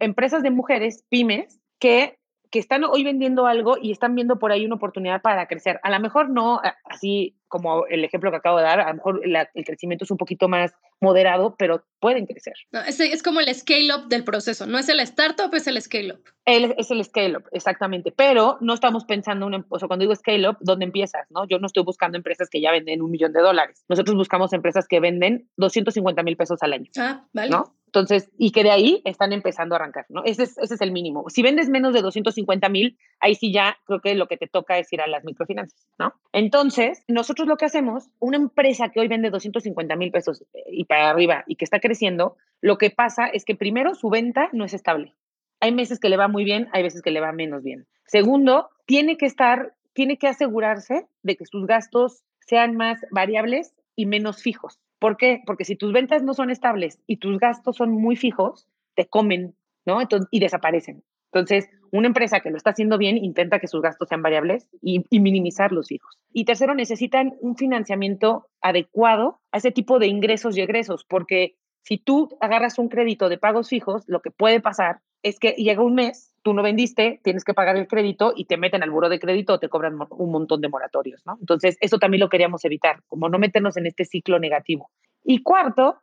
Empresas 0.01 0.43
de 0.43 0.51
mujeres, 0.51 1.05
pymes, 1.11 1.61
que 1.79 2.19
que 2.55 2.61
están 2.61 2.85
hoy 2.85 3.03
vendiendo 3.03 3.49
algo 3.49 3.79
y 3.83 3.91
están 3.91 4.15
viendo 4.15 4.39
por 4.39 4.53
ahí 4.53 4.65
una 4.65 4.77
oportunidad 4.77 5.21
para 5.23 5.49
crecer. 5.49 5.81
A 5.83 5.91
lo 5.91 5.99
mejor 5.99 6.31
no 6.31 6.61
así 6.85 7.37
como 7.49 7.85
el 7.89 8.05
ejemplo 8.05 8.31
que 8.31 8.37
acabo 8.37 8.59
de 8.59 8.63
dar, 8.63 8.79
a 8.79 8.91
lo 8.91 8.95
mejor 8.95 9.21
el 9.25 9.65
crecimiento 9.65 10.05
es 10.05 10.13
un 10.13 10.19
poquito 10.19 10.47
más 10.49 10.73
moderado, 11.01 11.57
pero 11.59 11.85
pueden 11.99 12.27
crecer. 12.27 12.55
No, 12.71 12.81
es, 12.83 13.01
es, 13.01 13.25
como 13.25 13.41
el 13.41 13.53
scale-up 13.53 14.07
del 14.07 14.23
proceso, 14.23 14.67
no 14.67 14.79
es 14.79 14.89
el 14.89 15.01
startup, 15.01 15.53
es 15.53 15.67
el 15.67 15.83
scale-up. 15.83 16.23
Es 16.45 16.93
el 16.93 17.05
scale-up, 17.05 17.43
exactamente, 17.51 18.13
pero 18.13 18.57
no 18.61 18.73
estamos 18.73 19.05
pensando, 19.05 19.49
en, 19.49 19.65
o 19.69 19.79
sea, 19.81 19.89
cuando 19.89 20.05
digo 20.05 20.15
scale-up, 20.15 20.59
¿dónde 20.61 20.85
empiezas? 20.85 21.27
¿no? 21.31 21.49
Yo 21.49 21.59
no 21.59 21.67
estoy 21.67 21.83
buscando 21.83 22.17
empresas 22.17 22.49
que 22.49 22.61
ya 22.61 22.71
venden 22.71 23.03
un 23.03 23.11
millón 23.11 23.33
de 23.33 23.41
dólares, 23.41 23.85
nosotros 23.89 24.15
buscamos 24.17 24.53
empresas 24.53 24.87
que 24.87 25.01
venden 25.01 25.49
250 25.57 26.23
mil 26.23 26.37
pesos 26.37 26.63
al 26.63 26.73
año. 26.73 26.91
Ah, 26.97 27.25
vale. 27.33 27.51
¿no? 27.51 27.75
Entonces, 27.95 28.29
y 28.37 28.51
que 28.51 28.65
de 28.65 28.73
ahí 28.73 29.03
están 29.05 29.33
empezando 29.33 29.77
a 29.77 29.79
arrancar, 29.79 30.05
¿no? 30.09 30.25
Ese 30.25 30.43
es, 30.43 30.59
ese 30.59 30.75
es 30.75 30.81
el 30.81 30.91
mínimo. 30.91 31.27
Si 31.29 31.43
vendes 31.43 31.69
menos 31.69 31.95
de 31.95 32.03
250 32.03 32.69
mil, 32.69 32.99
ahí 33.21 33.37
sí 33.37 33.53
ya 33.53 33.79
creo 33.87 34.01
que 34.01 34.17
lo 34.17 34.27
que 34.27 34.37
te 34.37 34.49
toca 34.49 34.79
es 34.79 34.93
ir 34.93 35.01
a 35.01 35.07
las 35.07 35.23
microfinanzas, 35.23 35.87
¿no? 35.97 36.13
Entonces, 36.33 37.05
nosotros 37.07 37.47
lo 37.47 37.57
que 37.57 37.67
hacemos, 37.67 38.09
una 38.19 38.37
empresa 38.37 38.89
que 38.89 38.99
hoy 38.99 39.07
vende 39.07 39.31
250 39.31 39.95
mil 39.95 40.11
pesos 40.11 40.43
eh, 40.55 40.65
y 40.73 40.87
para 40.87 41.11
arriba 41.11 41.45
y 41.47 41.55
que 41.55 41.65
está 41.65 41.79
creciendo, 41.79 42.37
lo 42.61 42.79
que 42.79 42.91
pasa 42.91 43.29
es 43.29 43.45
que 43.45 43.55
primero 43.55 43.95
su 43.95 44.11
venta 44.11 44.49
no 44.53 44.65
es 44.65 44.75
estable. 44.75 45.15
Hay 45.61 45.71
meses 45.71 46.01
que 46.01 46.09
le 46.09 46.17
va 46.17 46.27
muy 46.27 46.43
bien, 46.43 46.67
hay 46.73 46.83
veces 46.83 47.01
que 47.01 47.13
le 47.13 47.21
va 47.21 47.31
menos 47.31 47.63
bien. 47.63 47.87
Segundo, 48.07 48.71
tiene 48.87 49.17
que 49.17 49.27
estar, 49.27 49.77
tiene 49.93 50.19
que 50.19 50.27
asegurarse 50.27 51.07
de 51.23 51.37
que 51.37 51.47
sus 51.47 51.65
gastos 51.69 52.25
sean 52.41 52.77
más 52.77 52.99
variables 53.13 53.73
y 53.95 54.07
menos 54.07 54.43
fijos. 54.43 54.81
¿Por 55.05 55.19
qué? 55.19 55.43
Porque 55.45 55.67
si 55.67 55.77
tus 55.77 55.93
ventas 55.93 56.23
no 56.23 56.33
son 56.33 56.49
estables 56.49 56.99
y 57.07 57.19
tus 57.19 57.39
gastos 57.39 57.77
son 57.77 57.91
muy 57.91 58.17
fijos, 58.17 58.67
te 58.95 59.05
comen, 59.05 59.55
¿no? 59.85 60.01
Entonces, 60.01 60.29
y 60.31 60.41
desaparecen. 60.41 61.05
Entonces, 61.31 61.69
una 61.93 62.07
empresa 62.07 62.41
que 62.41 62.49
lo 62.49 62.57
está 62.57 62.71
haciendo 62.71 62.97
bien 62.97 63.19
intenta 63.19 63.59
que 63.59 63.67
sus 63.67 63.83
gastos 63.83 64.09
sean 64.09 64.23
variables 64.23 64.67
y, 64.81 65.05
y, 65.11 65.21
minimizar 65.21 65.73
los 65.73 65.89
fijos. 65.89 66.19
Y 66.33 66.47
tercero, 66.47 66.75
necesitan 66.75 67.35
un 67.43 67.55
financiamiento 67.55 68.47
adecuado 68.63 69.43
a 69.53 69.59
ese 69.59 69.73
tipo 69.73 69.99
de 69.99 70.07
ingresos 70.07 70.57
y 70.57 70.63
egresos, 70.63 71.05
porque 71.05 71.59
si 71.83 71.99
tú 71.99 72.31
agarras 72.41 72.79
un 72.79 72.89
crédito 72.89 73.29
de 73.29 73.37
pagos 73.37 73.69
fijos, 73.69 74.05
lo 74.07 74.23
que 74.23 74.31
puede 74.31 74.63
pasar 74.63 75.01
es 75.23 75.39
que 75.39 75.51
llega 75.51 75.83
un 75.83 75.97
mes, 75.97 76.34
tú 76.45 76.53
no 76.53 76.63
vendiste, 76.63 77.21
tienes 77.25 77.43
que 77.43 77.55
pagar 77.55 77.77
el 77.77 77.89
crédito 77.89 78.35
y 78.37 78.45
te 78.45 78.59
meten 78.59 78.83
al 78.83 78.91
buro 78.91 79.09
de 79.09 79.19
crédito 79.19 79.55
o 79.55 79.59
te 79.59 79.71
cobran 79.71 79.99
un 80.11 80.31
montón 80.31 80.61
de 80.61 80.69
moratorios, 80.69 81.23
¿no? 81.25 81.39
Entonces, 81.41 81.79
eso 81.81 81.99
también 81.99 82.21
lo 82.21 82.29
queríamos 82.29 82.65
evitar, 82.65 83.03
como 83.09 83.29
no 83.29 83.39
meternos 83.39 83.79
en 83.79 83.87
este 83.87 84.05
ciclo 84.05 84.39
negativo. 84.39 84.91
Y 85.25 85.43
cuarto, 85.43 85.97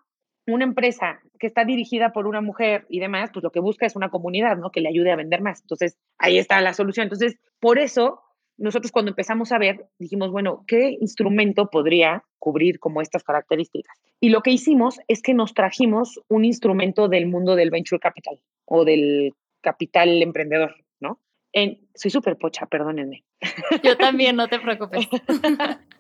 una 0.48 0.66
empresa 0.66 1.22
que 1.40 1.46
está 1.46 1.64
dirigida 1.64 2.12
por 2.12 2.26
una 2.26 2.42
mujer 2.42 2.88
y 2.90 3.00
demás, 3.00 3.30
pues 3.32 3.44
lo 3.44 3.52
que 3.52 3.60
busca 3.60 3.86
es 3.86 3.96
una 3.96 4.10
comunidad, 4.10 4.58
¿no? 4.58 4.72
Que 4.72 4.82
le 4.82 4.90
ayude 4.90 5.12
a 5.12 5.16
vender 5.16 5.42
más. 5.42 5.62
Entonces, 5.62 5.98
ahí 6.18 6.40
está 6.40 6.60
la 6.60 6.74
solución. 6.74 7.04
Entonces, 7.04 7.38
por 7.60 7.78
eso 7.78 8.22
nosotros 8.58 8.92
cuando 8.92 9.10
empezamos 9.10 9.52
a 9.52 9.58
ver, 9.58 9.88
dijimos, 9.98 10.32
bueno, 10.32 10.64
¿qué 10.68 10.98
instrumento 11.00 11.70
podría 11.70 12.24
cubrir 12.38 12.80
como 12.80 13.02
estas 13.02 13.24
características? 13.24 13.98
Y 14.20 14.30
lo 14.30 14.42
que 14.42 14.52
hicimos 14.52 15.00
es 15.08 15.22
que 15.22 15.34
nos 15.34 15.54
trajimos 15.54 16.20
un 16.30 16.46
instrumento 16.46 17.08
del 17.08 17.28
mundo 17.28 17.56
del 17.56 17.72
venture 17.72 18.00
capital 18.00 18.40
o 18.66 18.86
del 18.86 19.34
capital 19.62 20.22
emprendedor, 20.22 20.76
¿no? 21.00 21.20
En, 21.54 21.80
soy 21.96 22.12
súper 22.12 22.38
pocha, 22.38 22.66
perdónenme. 22.66 23.24
Yo 23.84 23.98
también, 23.98 24.36
no 24.36 24.48
te 24.48 24.60
preocupes. 24.62 25.08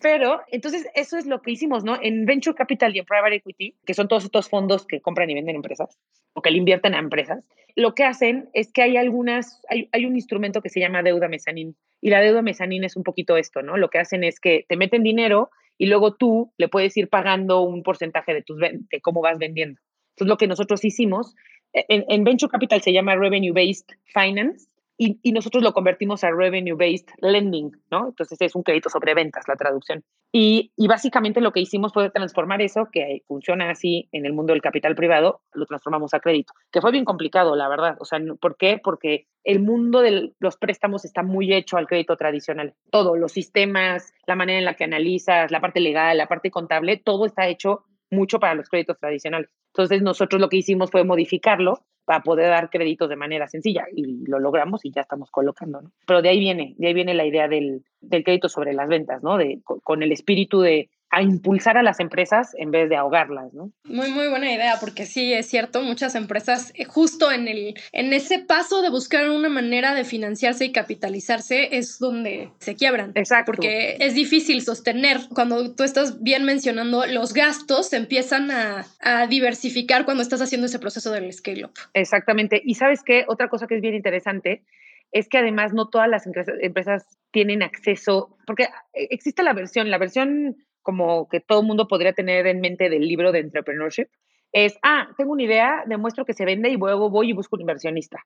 Pero 0.02 0.42
entonces 0.48 0.88
eso 0.96 1.18
es 1.18 1.26
lo 1.26 1.42
que 1.42 1.52
hicimos, 1.52 1.84
¿no? 1.84 1.98
En 2.02 2.26
Venture 2.26 2.56
Capital 2.56 2.96
y 2.96 3.00
en 3.00 3.06
Private 3.06 3.36
Equity, 3.36 3.76
que 3.86 3.94
son 3.94 4.08
todos 4.08 4.24
estos 4.24 4.50
fondos 4.50 4.86
que 4.86 5.02
compran 5.02 5.30
y 5.30 5.36
venden 5.36 5.56
empresas 5.56 6.00
o 6.34 6.42
que 6.42 6.52
le 6.52 6.58
invierten 6.58 6.94
a 6.94 7.00
empresas, 7.00 7.44
lo 7.76 7.94
que 7.94 8.04
hacen 8.04 8.50
es 8.54 8.72
que 8.72 8.82
hay 8.82 8.98
algunas, 8.98 9.62
hay, 9.70 9.90
hay 9.92 10.06
un 10.06 10.16
instrumento 10.16 10.62
que 10.62 10.70
se 10.70 10.80
llama 10.80 11.04
deuda 11.04 11.28
mezanín. 11.28 11.76
Y 12.02 12.10
la 12.10 12.22
deuda 12.22 12.42
mezanín 12.42 12.84
es 12.84 12.96
un 12.96 13.04
poquito 13.04 13.38
esto, 13.38 13.62
¿no? 13.62 13.78
Lo 13.78 13.90
que 13.90 14.00
hacen 14.00 14.24
es 14.24 14.40
que 14.40 14.66
te 14.68 14.78
meten 14.78 15.04
dinero 15.04 15.52
y 15.78 15.88
luego 15.88 16.16
tú 16.16 16.54
le 16.58 16.68
puedes 16.68 16.96
ir 16.98 17.10
pagando 17.10 17.62
un 17.62 17.84
porcentaje 17.84 18.34
de, 18.34 18.44
tus, 18.44 18.60
de 18.60 19.02
cómo 19.02 19.22
vas 19.22 19.40
vendiendo. 19.40 19.80
Entonces 20.12 20.30
lo 20.30 20.38
que 20.38 20.48
nosotros 20.48 20.84
hicimos, 20.86 21.36
en, 21.74 22.06
en 22.08 22.24
Venture 22.24 22.52
Capital 22.52 22.82
se 22.82 22.94
llama 22.94 23.16
Revenue 23.16 23.54
Based 23.54 23.88
Finance 24.06 24.72
y, 25.04 25.20
y, 25.24 25.32
nosotros 25.32 25.64
lo 25.64 25.74
convertimos 25.74 26.24
a 26.24 26.30
revenue-based 26.30 27.10
lending, 27.22 27.72
¿no? 27.90 28.10
Entonces 28.10 28.40
es 28.40 28.54
un 28.54 28.62
crédito 28.62 28.88
sobre 28.88 29.16
ventas, 29.16 29.48
la 29.48 29.56
traducción. 29.56 30.04
Y, 30.32 30.74
y, 30.78 30.88
básicamente 30.88 31.42
lo 31.42 31.52
que 31.52 31.60
hicimos 31.60 31.92
fue 31.92 32.12
transformar 32.12 32.62
eso, 32.62 32.88
que 32.92 33.24
funciona 33.28 33.72
así 33.72 34.10
en 34.12 34.28
el 34.28 34.34
mundo 34.34 34.54
del 34.54 34.62
capital 34.62 34.94
privado, 34.94 35.42
lo 35.54 35.66
transformamos 35.66 36.14
a 36.14 36.20
crédito, 36.20 36.54
que 36.72 36.82
fue 36.82 36.92
bien 36.92 37.04
complicado, 37.04 37.56
la 37.56 37.68
verdad. 37.68 37.98
O 38.00 38.06
sea, 38.06 38.20
¿por 38.40 38.58
qué? 38.58 38.80
Porque 38.84 39.26
el 39.44 39.60
mundo 39.60 40.02
de 40.02 40.34
los 40.40 40.58
préstamos 40.58 41.04
está 41.04 41.24
muy 41.24 41.52
hecho 41.52 41.78
al 41.78 41.88
crédito 41.88 42.16
tradicional. 42.16 42.76
Todo, 42.92 43.16
los 43.16 43.32
sistemas, 43.32 44.14
la 44.28 44.36
manera 44.36 44.60
en 44.60 44.66
la 44.66 44.76
que 44.76 44.84
analizas, 44.84 45.50
la 45.50 45.62
parte 45.62 45.80
legal, 45.80 46.16
la 46.16 46.28
parte 46.28 46.52
contable, 46.52 46.98
todo 46.98 47.26
está 47.26 47.48
hecho 47.48 47.86
mucho 48.12 48.40
para 48.40 48.56
los 48.56 48.70
créditos 48.70 49.00
tradicionales. 49.00 49.50
Entonces 49.68 50.02
nosotros 50.02 50.40
lo 50.40 50.50
que 50.50 50.58
hicimos 50.58 50.92
fue 50.92 51.04
modificarlo 51.04 51.80
para 52.06 52.24
poder 52.24 52.50
dar 52.50 52.70
créditos 52.70 53.10
de 53.10 53.16
manera 53.16 53.48
sencilla 53.48 53.86
y 53.96 54.26
lo 54.28 54.40
logramos 54.40 54.84
y 54.86 54.92
ya 54.92 55.02
estamos 55.02 55.32
colocando, 55.32 55.82
¿no? 55.82 55.92
Pero 56.06 56.22
de 56.22 56.30
ahí 56.30 56.40
viene, 56.40 56.76
de 56.78 56.88
ahí 56.88 56.94
viene 56.94 57.14
la 57.14 57.26
idea 57.26 57.48
del, 57.48 57.84
del 58.02 58.24
crédito 58.24 58.50
sobre 58.50 58.74
las 58.74 58.90
ventas, 58.90 59.24
¿no? 59.24 59.38
De, 59.38 59.62
con 59.64 60.04
el 60.04 60.12
espíritu 60.12 60.62
de 60.62 60.90
a 61.12 61.22
impulsar 61.22 61.78
a 61.78 61.84
las 61.84 62.00
empresas 62.00 62.56
en 62.58 62.72
vez 62.72 62.90
de 62.90 62.96
ahogarlas, 62.96 63.54
¿no? 63.54 63.72
Muy, 63.84 64.10
muy 64.12 64.30
buena 64.30 64.52
idea, 64.52 64.78
porque 64.80 65.06
sí, 65.06 65.34
es 65.34 65.46
cierto, 65.46 65.82
muchas 65.82 66.16
empresas 66.16 66.72
eh, 66.76 66.86
justo 66.86 67.32
en, 67.32 67.50
el, 67.50 67.74
en 67.92 68.14
ese 68.14 68.40
paso 68.40 68.82
de 68.82 68.90
buscar 68.90 69.30
una 69.30 69.50
manera 69.50 69.94
de 69.94 70.06
financiarse 70.06 70.66
y 70.66 70.72
capitalizarse 70.72 71.76
es 71.78 72.00
donde 72.00 72.50
se 72.60 72.76
quiebran. 72.76 73.12
Exacto. 73.16 73.52
Porque 73.52 73.98
es 74.00 74.16
difícil 74.16 74.62
sostener, 74.62 75.18
cuando 75.36 75.76
tú 75.76 75.84
estás 75.84 76.24
bien 76.24 76.46
mencionando, 76.46 77.06
los 77.06 77.34
gastos 77.34 77.90
se 77.90 77.98
empiezan 77.98 78.50
a, 78.50 78.86
a 79.02 79.28
diversificar 79.28 80.06
cuando 80.06 80.24
estás 80.24 80.42
haciendo 80.42 80.68
ese 80.68 80.80
proceso 80.80 81.12
del 81.12 81.32
scale-up. 81.34 81.74
Exactamente. 81.94 82.62
Y 82.64 82.76
sabes 82.76 83.04
qué, 83.04 83.26
otra 83.28 83.50
cosa 83.50 83.68
que 83.68 83.76
es 83.76 83.82
bien 83.82 83.96
interesante 83.96 84.64
es 85.12 85.28
que 85.28 85.38
además 85.38 85.74
no 85.74 85.90
todas 85.90 86.08
las 86.08 86.26
empresas 86.26 87.06
tienen 87.32 87.64
acceso, 87.64 88.38
porque 88.48 88.64
eh, 88.94 89.08
existe 89.10 89.44
la 89.44 89.54
versión, 89.54 89.92
la 89.92 89.98
versión 89.98 90.56
como 90.82 91.28
que 91.28 91.40
todo 91.40 91.64
mundo 91.64 91.88
podría 91.88 92.14
tener 92.14 92.48
en 92.48 92.62
mente 92.62 92.90
del 92.90 93.08
libro 93.08 93.32
de 93.32 93.40
entrepreneurship, 93.40 94.08
es, 94.52 94.78
ah, 94.84 95.08
tengo 95.18 95.32
una 95.32 95.44
idea, 95.44 95.84
demuestro 95.88 96.26
que 96.26 96.34
se 96.34 96.46
vende 96.46 96.70
y 96.70 96.78
luego 96.78 97.10
voy 97.10 97.30
y 97.30 97.34
busco 97.34 97.56
un 97.56 97.62
inversionista. 97.62 98.20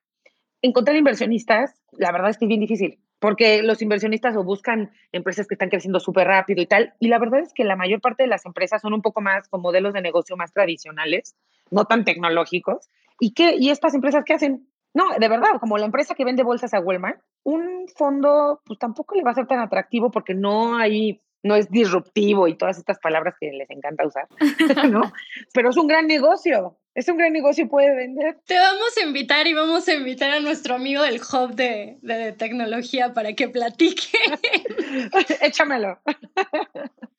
Encontrar 0.62 0.96
inversionistas, 0.96 1.82
la 1.92 2.12
verdad 2.12 2.32
es 2.32 2.38
que 2.38 2.46
es 2.46 2.50
bien 2.50 2.62
difícil, 2.62 3.00
porque 3.20 3.62
los 3.62 3.82
inversionistas 3.82 4.36
o 4.36 4.44
buscan 4.44 4.92
empresas 5.12 5.48
que 5.48 5.56
están 5.56 5.70
creciendo 5.70 6.00
súper 6.00 6.28
rápido 6.28 6.62
y 6.62 6.66
tal, 6.66 6.94
y 7.00 7.08
la 7.08 7.20
verdad 7.20 7.42
es 7.42 7.54
que 7.54 7.64
la 7.64 7.76
mayor 7.76 8.02
parte 8.02 8.24
de 8.24 8.30
las 8.30 8.46
empresas 8.46 8.82
son 8.82 8.94
un 8.94 9.02
poco 9.02 9.22
más 9.22 9.48
con 9.48 9.62
modelos 9.62 9.94
de 9.94 10.02
negocio 10.02 10.36
más 10.36 10.52
tradicionales, 10.52 11.36
no 11.70 11.86
tan 11.86 12.04
tecnológicos. 12.04 12.90
¿Y, 13.20 13.34
qué, 13.34 13.56
y 13.58 13.70
estas 13.70 13.94
empresas 13.94 14.24
qué 14.26 14.34
hacen? 14.34 14.68
No, 14.94 15.04
de 15.20 15.28
verdad, 15.28 15.60
como 15.60 15.78
la 15.78 15.86
empresa 15.86 16.16
que 16.16 16.26
vende 16.26 16.44
bolsas 16.44 16.74
a 16.74 16.80
Walmart, 16.80 17.20
un 17.44 17.88
fondo 17.96 18.62
pues 18.66 18.80
tampoco 18.80 19.16
le 19.16 19.24
va 19.24 19.32
a 19.32 19.36
ser 19.36 19.46
tan 19.46 19.60
atractivo 19.60 20.10
porque 20.10 20.34
no 20.34 20.78
hay 20.78 21.22
no 21.46 21.56
es 21.56 21.70
disruptivo 21.70 22.48
y 22.48 22.58
todas 22.58 22.80
estas 22.80 22.98
palabras 22.98 23.36
que 23.40 23.52
les 23.52 23.70
encanta 23.70 24.08
usar, 24.08 24.28
¿no? 24.90 25.14
Pero 25.54 25.70
es 25.70 25.78
un 25.78 25.88
gran 25.88 26.08
negocio, 26.08 26.76
es 26.96 27.08
un 27.08 27.18
gran 27.18 27.34
negocio 27.34 27.66
y 27.66 27.68
puede 27.68 27.96
vender. 27.96 28.40
Te 28.48 28.58
vamos 28.58 28.98
a 28.98 29.06
invitar 29.06 29.46
y 29.46 29.54
vamos 29.54 29.88
a 29.88 29.94
invitar 29.94 30.32
a 30.32 30.40
nuestro 30.40 30.74
amigo 30.74 31.04
del 31.04 31.22
hub 31.22 31.54
de, 31.54 32.00
de 32.02 32.32
tecnología 32.32 33.14
para 33.14 33.34
que 33.34 33.48
platique. 33.48 34.08
Échamelo. 35.42 36.00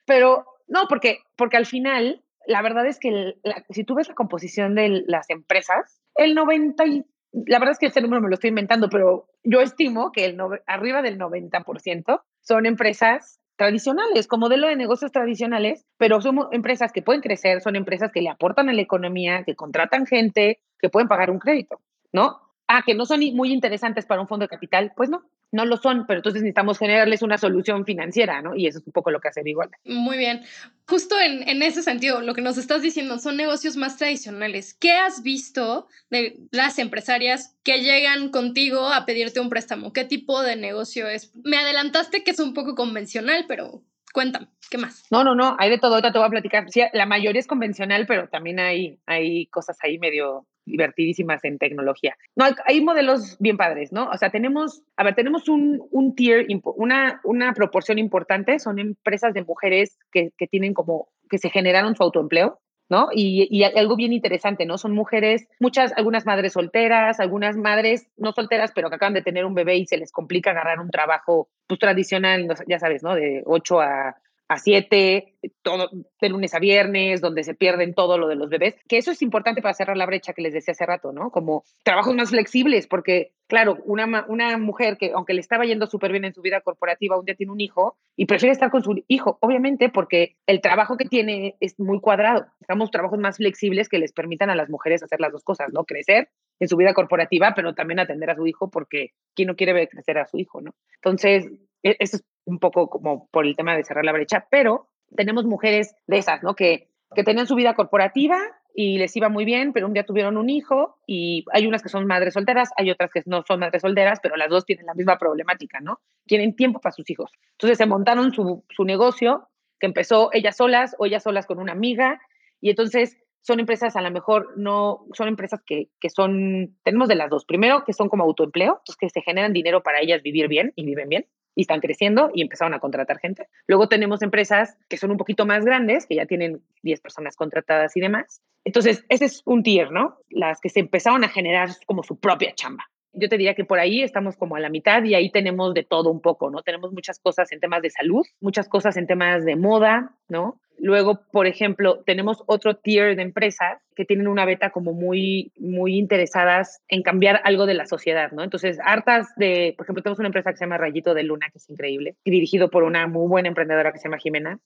Pero 0.07 0.45
no, 0.67 0.89
porque, 0.89 1.21
porque 1.37 1.57
al 1.57 1.67
final, 1.67 2.21
la 2.49 2.63
verdad 2.63 2.85
es 2.87 2.99
que 2.99 3.37
si 3.71 3.85
tú 3.85 3.95
ves 3.95 4.09
la 4.09 4.15
composición 4.17 4.75
de 4.75 5.05
las 5.07 5.31
empresas, 5.31 6.03
el 6.17 6.35
90 6.35 6.85
y, 6.87 7.05
la 7.47 7.61
verdad 7.61 7.75
es 7.75 7.79
que 7.79 7.87
ese 7.87 8.01
número 8.01 8.23
me 8.23 8.29
lo 8.29 8.35
estoy 8.35 8.49
inventando, 8.49 8.89
pero 8.89 9.29
yo 9.45 9.61
estimo 9.61 10.11
que 10.11 10.25
el 10.25 10.37
arriba 10.67 11.03
del 11.03 11.17
90% 11.17 12.23
son 12.41 12.67
empresas 12.67 13.41
tradicionales, 13.57 14.27
como 14.27 14.47
modelo 14.47 14.69
de 14.69 14.77
negocios 14.77 15.13
tradicionales, 15.13 15.85
pero 15.99 16.21
son 16.21 16.49
empresas 16.53 16.93
que 16.93 17.03
pueden 17.03 17.23
crecer, 17.23 17.61
son 17.61 17.77
empresas 17.77 18.13
que 18.13 18.23
le 18.23 18.29
aportan 18.29 18.69
a 18.69 18.73
la 18.73 18.83
economía, 18.83 19.45
que 19.45 19.57
contratan 19.57 20.07
gente, 20.07 20.61
que 20.79 20.91
pueden 20.91 21.09
pagar 21.09 21.31
un 21.31 21.39
crédito, 21.39 21.81
¿no? 22.13 22.41
Ah, 22.69 22.83
que 22.85 22.95
no 22.95 23.07
son 23.07 23.21
muy 23.35 23.53
interesantes 23.53 24.07
para 24.07 24.21
un 24.21 24.29
fondo 24.29 24.45
de 24.45 24.49
capital, 24.49 24.93
pues 24.97 25.09
no, 25.09 25.23
no 25.53 25.65
lo 25.65 25.77
son, 25.77 26.07
pero 26.07 26.19
entonces 26.19 26.43
necesitamos 26.43 26.79
generarles 26.79 27.23
una 27.23 27.39
solución 27.39 27.85
financiera, 27.85 28.43
¿no? 28.43 28.55
Y 28.55 28.67
eso 28.67 28.79
es 28.79 28.87
un 28.87 28.93
poco 28.93 29.11
lo 29.11 29.21
que 29.21 29.29
hace 29.29 29.43
igual. 29.45 29.71
Muy 29.85 30.19
bien. 30.19 30.43
Justo 30.89 31.19
en, 31.19 31.49
en, 31.49 31.63
ese 31.63 31.83
sentido, 31.83 32.21
lo 32.21 32.35
que 32.35 32.43
nos 32.43 32.59
estás 32.59 32.83
diciendo 32.83 33.19
son 33.19 33.37
negocios 33.37 33.77
más 33.77 33.97
tradicionales. 33.97 34.75
¿Qué 34.75 34.93
has 34.93 35.23
visto 35.23 35.89
de 36.11 36.39
las 36.51 36.79
empresarias 36.79 37.57
que 37.63 37.81
llegan 37.81 38.31
contigo 38.31 38.87
a 38.89 39.07
pedirte 39.07 39.41
un 39.41 39.49
préstamo? 39.49 39.93
¿Qué 39.93 40.05
tipo 40.05 40.43
de 40.43 40.57
negocio 40.57 41.09
es? 41.09 41.33
Me 41.45 41.57
adelantaste 41.57 42.23
que 42.23 42.33
es 42.33 42.41
un 42.41 42.55
poco 42.55 42.75
convencional, 42.75 43.47
pero 43.49 43.83
cuéntame, 44.13 44.49
¿qué 44.71 44.79
más? 44.79 45.05
No, 45.11 45.25
no, 45.25 45.35
no, 45.35 45.57
hay 45.59 45.71
de 45.71 45.79
todo, 45.79 45.95
ahorita 45.95 46.13
te 46.13 46.19
voy 46.19 46.27
a 46.27 46.31
platicar. 46.31 46.71
Sí, 46.71 46.81
la 46.93 47.07
mayoría 47.07 47.41
es 47.41 47.47
convencional, 47.47 48.07
pero 48.07 48.29
también 48.29 48.59
hay, 48.61 48.99
hay 49.07 49.47
cosas 49.47 49.77
ahí 49.83 49.99
medio 49.99 50.47
divertidísimas 50.67 51.43
en 51.45 51.59
tecnología. 51.59 52.17
No, 52.35 52.45
hay, 52.65 52.85
modelos 52.85 53.37
bien 53.39 53.57
padres, 53.57 53.93
¿no? 53.93 54.09
O 54.11 54.17
sea, 54.19 54.31
tenemos, 54.31 54.83
a 54.97 55.05
ver, 55.05 55.15
tenemos 55.15 55.49
un, 55.49 55.87
un 55.91 56.15
tier, 56.15 56.47
una, 56.77 57.21
una 57.25 57.55
proporción 57.55 57.99
importante, 57.99 58.59
son 58.59 58.79
empresas 58.79 59.33
de 59.33 59.45
mujeres 59.45 59.99
que, 60.13 60.33
que 60.37 60.47
tienen 60.47 60.75
como, 60.75 61.09
que 61.31 61.39
se 61.39 61.51
generaron 61.51 61.97
su 61.97 62.03
autoempleo, 62.03 62.59
¿no? 62.89 63.09
Y, 63.13 63.49
y, 63.51 63.65
algo 63.65 63.97
bien 63.97 64.13
interesante, 64.13 64.65
¿no? 64.67 64.79
Son 64.79 64.93
mujeres, 64.93 65.47
muchas, 65.59 65.93
algunas 65.97 66.27
madres 66.27 66.53
solteras, 66.53 67.21
algunas 67.21 67.57
madres 67.57 68.09
no 68.17 68.33
solteras, 68.33 68.73
pero 68.75 68.91
que 68.91 68.97
acaban 68.97 69.15
de 69.15 69.23
tener 69.23 69.45
un 69.45 69.55
bebé 69.55 69.77
y 69.77 69.87
se 69.87 69.97
les 69.97 70.13
complica 70.13 70.51
agarrar 70.51 70.81
un 70.81 70.91
trabajo, 70.91 71.49
pues, 71.67 71.81
tradicional, 71.81 72.49
ya 72.69 72.79
sabes, 72.79 73.03
¿no? 73.03 73.15
De 73.15 73.43
8 73.45 73.81
a 73.81 74.17
a 74.49 74.59
7, 74.59 75.35
todo 75.63 75.91
de 76.21 76.29
lunes 76.29 76.55
a 76.55 76.59
viernes, 76.59 77.21
donde 77.21 77.43
se 77.43 77.55
pierden 77.55 77.95
todo 77.95 78.19
lo 78.19 78.29
de 78.29 78.37
los 78.37 78.49
bebés, 78.49 78.77
que 78.89 78.99
eso 78.99 79.11
es 79.11 79.23
importante 79.23 79.63
para 79.63 79.75
cerrar 79.75 79.97
la 79.97 80.07
brecha 80.07 80.33
que 80.33 80.43
les 80.43 80.53
decía 80.53 80.73
hace 80.73 80.87
rato, 80.87 81.13
¿no? 81.13 81.31
Como 81.31 81.65
trabajos 81.83 82.15
más 82.15 82.31
flexibles, 82.31 82.87
porque, 82.87 83.33
claro, 83.49 83.79
una, 83.85 84.25
una 84.29 84.57
mujer 84.59 84.97
que, 84.99 85.13
aunque 85.15 85.35
le 85.35 85.41
estaba 85.41 85.65
yendo 85.65 85.87
súper 85.87 86.13
bien 86.13 86.25
en 86.25 86.35
su 86.35 86.43
vida 86.43 86.61
corporativa, 86.61 87.19
un 87.19 87.25
día 87.25 87.35
tiene 87.35 87.53
un 87.53 87.61
hijo 87.61 87.97
y 88.17 88.27
prefiere 88.27 88.53
estar 88.53 88.71
con 88.71 88.83
su 88.83 89.03
hijo, 89.09 89.39
obviamente, 89.41 89.89
porque 89.89 90.37
el 90.47 90.61
trabajo 90.61 90.97
que 90.97 91.07
tiene 91.07 91.57
es 91.61 91.79
muy 91.79 92.01
cuadrado. 92.01 92.47
Estamos 92.61 92.91
trabajos 92.91 93.19
más 93.19 93.39
flexibles 93.39 93.89
que 93.89 93.99
les 93.99 94.13
permitan 94.13 94.51
a 94.51 94.57
las 94.57 94.69
mujeres 94.69 95.03
hacer 95.03 95.21
las 95.21 95.33
dos 95.33 95.45
cosas, 95.45 95.69
¿no? 95.73 95.85
Crecer 95.85 96.29
en 96.59 96.69
su 96.69 96.77
vida 96.77 96.95
corporativa, 96.95 97.53
pero 97.55 97.75
también 97.75 97.99
atender 97.99 98.31
a 98.31 98.37
su 98.37 98.47
hijo, 98.47 98.71
porque 98.71 99.11
¿quién 99.35 99.49
no 99.49 99.57
quiere 99.57 99.73
ver 99.73 99.89
crecer 99.89 100.19
a 100.19 100.27
su 100.27 100.39
hijo, 100.39 100.61
no? 100.61 100.75
Entonces, 100.95 101.51
eso 101.99 102.17
es 102.17 102.25
un 102.45 102.59
poco 102.59 102.89
como 102.89 103.29
por 103.31 103.47
el 103.47 103.57
tema 103.57 103.77
de 103.77 103.85
cerrar 103.85 104.05
la 104.05 104.13
brecha, 104.13 104.47
pero 104.51 104.89
tenemos 105.15 105.45
mujeres 105.45 105.95
de 106.07 106.19
esas, 106.19 106.43
¿no? 106.43 106.55
Que, 106.55 106.89
que 107.15 107.25
tenían 107.25 107.47
su 107.47 107.55
vida 107.55 107.75
corporativa 107.75 108.39
y 108.75 108.99
les 108.99 109.17
iba 109.17 109.29
muy 109.29 109.45
bien, 109.45 109.73
pero 109.73 109.87
un 109.87 109.95
día 109.95 110.05
tuvieron 110.05 110.37
un 110.37 110.51
hijo 110.51 110.99
y 111.07 111.45
hay 111.53 111.67
unas 111.67 111.83
que 111.83 111.89
son 111.89 112.07
madres 112.07 112.35
solteras, 112.35 112.71
hay 112.77 112.91
otras 112.91 113.11
que 113.11 113.23
no 113.25 113.43
son 113.47 113.61
madres 113.61 113.83
solteras, 113.83 114.21
pero 114.23 114.37
las 114.37 114.51
dos 114.51 114.67
tienen 114.67 114.87
la 114.87 114.95
misma 114.95 115.19
problemática, 115.19 115.81
¿no? 115.81 116.01
Tienen 116.27 116.55
tiempo 116.55 116.81
para 116.81 116.93
sus 116.93 117.09
hijos. 117.09 117.31
Entonces 117.53 117.79
se 117.79 117.87
montaron 117.87 118.33
su, 118.33 118.65
su 118.69 118.85
negocio 118.85 119.49
que 119.81 119.87
empezó 119.87 120.31
ellas 120.33 120.57
solas 120.57 120.95
o 120.99 121.07
ellas 121.07 121.23
solas 121.23 121.47
con 121.47 121.59
una 121.59 121.73
amiga 121.73 122.21
y 122.61 122.71
entonces 122.71 123.17
son 123.41 123.61
empresas 123.61 123.95
a 123.97 124.03
lo 124.03 124.11
mejor 124.11 124.53
no, 124.57 125.07
son 125.13 125.29
empresas 125.29 125.63
que, 125.65 125.89
que, 126.01 126.11
son, 126.11 126.77
tenemos 126.83 127.09
de 127.09 127.15
las 127.15 127.31
dos. 127.31 127.45
Primero, 127.45 127.85
que 127.85 127.93
son 127.93 128.09
como 128.09 128.25
autoempleo, 128.25 128.81
entonces 128.81 128.97
que 128.97 129.09
se 129.09 129.23
generan 129.23 129.53
dinero 129.53 129.83
para 129.83 130.01
ellas 130.01 130.21
vivir 130.23 130.49
bien 130.49 130.73
y 130.75 130.85
viven 130.85 131.09
bien 131.09 131.27
y 131.57 131.63
están 131.63 131.81
creciendo 131.81 132.31
y 132.33 132.43
empezaron 132.43 132.75
a 132.75 132.79
contratar 132.79 133.19
gente. 133.19 133.49
Luego 133.67 133.89
tenemos 133.89 134.23
empresas 134.23 134.77
que 134.89 134.99
son 134.99 135.11
un 135.11 135.17
poquito 135.17 135.47
más 135.47 135.65
grandes, 135.65 136.07
que 136.07 136.15
ya 136.15 136.27
tienen 136.27 136.63
10 136.83 137.01
personas 137.01 137.35
contratadas 137.35 137.97
y 137.97 138.01
demás. 138.01 138.43
Entonces, 138.65 139.05
ese 139.09 139.25
es 139.25 139.43
un 139.45 139.63
tier, 139.63 139.91
¿no? 139.91 140.19
Las 140.29 140.61
que 140.61 140.69
se 140.69 140.81
empezaron 140.81 141.25
a 141.25 141.29
generar 141.29 141.71
como 141.87 142.03
su 142.03 142.21
propia 142.21 142.55
chamba. 142.55 142.85
Yo 143.17 143.29
te 143.29 143.37
diría 143.37 143.55
que 143.55 143.65
por 143.65 143.79
ahí 143.79 144.03
estamos 144.03 144.37
como 144.37 144.57
a 144.57 144.61
la 144.61 144.69
mitad 144.69 145.03
y 145.03 145.15
ahí 145.15 145.31
tenemos 145.31 145.75
de 145.75 145.83
todo 145.83 146.11
un 146.11 146.21
poco, 146.21 146.51
¿no? 146.51 146.63
Tenemos 146.63 146.93
muchas 146.93 147.19
cosas 147.19 147.51
en 147.53 147.61
temas 147.61 147.83
de 147.83 147.91
salud, 147.91 148.25
muchas 148.41 148.69
cosas 148.69 148.97
en 148.97 149.07
temas 149.07 149.45
de 149.45 149.57
moda, 149.57 150.13
¿no? 150.29 150.61
Luego, 150.79 151.21
por 151.33 151.47
ejemplo, 151.47 152.03
tenemos 152.05 152.43
otro 152.47 152.77
tier 152.77 153.17
de 153.17 153.23
empresas 153.23 153.81
que 153.95 154.05
tienen 154.05 154.29
una 154.29 154.45
beta 154.45 154.71
como 154.71 154.93
muy, 154.93 155.53
muy 155.59 155.97
interesadas 155.97 156.83
en 156.89 157.03
cambiar 157.03 157.41
algo 157.45 157.65
de 157.65 157.75
la 157.75 157.87
sociedad, 157.87 158.31
¿no? 158.33 158.43
Entonces, 158.43 158.79
hartas 158.85 159.29
de, 159.37 159.75
por 159.77 159.87
ejemplo, 159.87 160.03
tenemos 160.03 160.19
una 160.19 160.29
empresa 160.29 160.51
que 160.51 160.59
se 160.59 160.65
llama 160.65 160.77
Rayito 160.77 161.15
de 161.15 161.23
Luna, 161.23 161.47
que 161.51 161.59
es 161.59 161.71
increíble, 161.71 162.17
dirigido 162.25 162.69
por 162.71 162.83
una 162.83 163.07
muy 163.07 163.27
buena 163.27 163.49
emprendedora 163.49 163.93
que 163.93 163.99
se 163.99 164.05
llama 164.05 164.19
Jimena. 164.19 164.59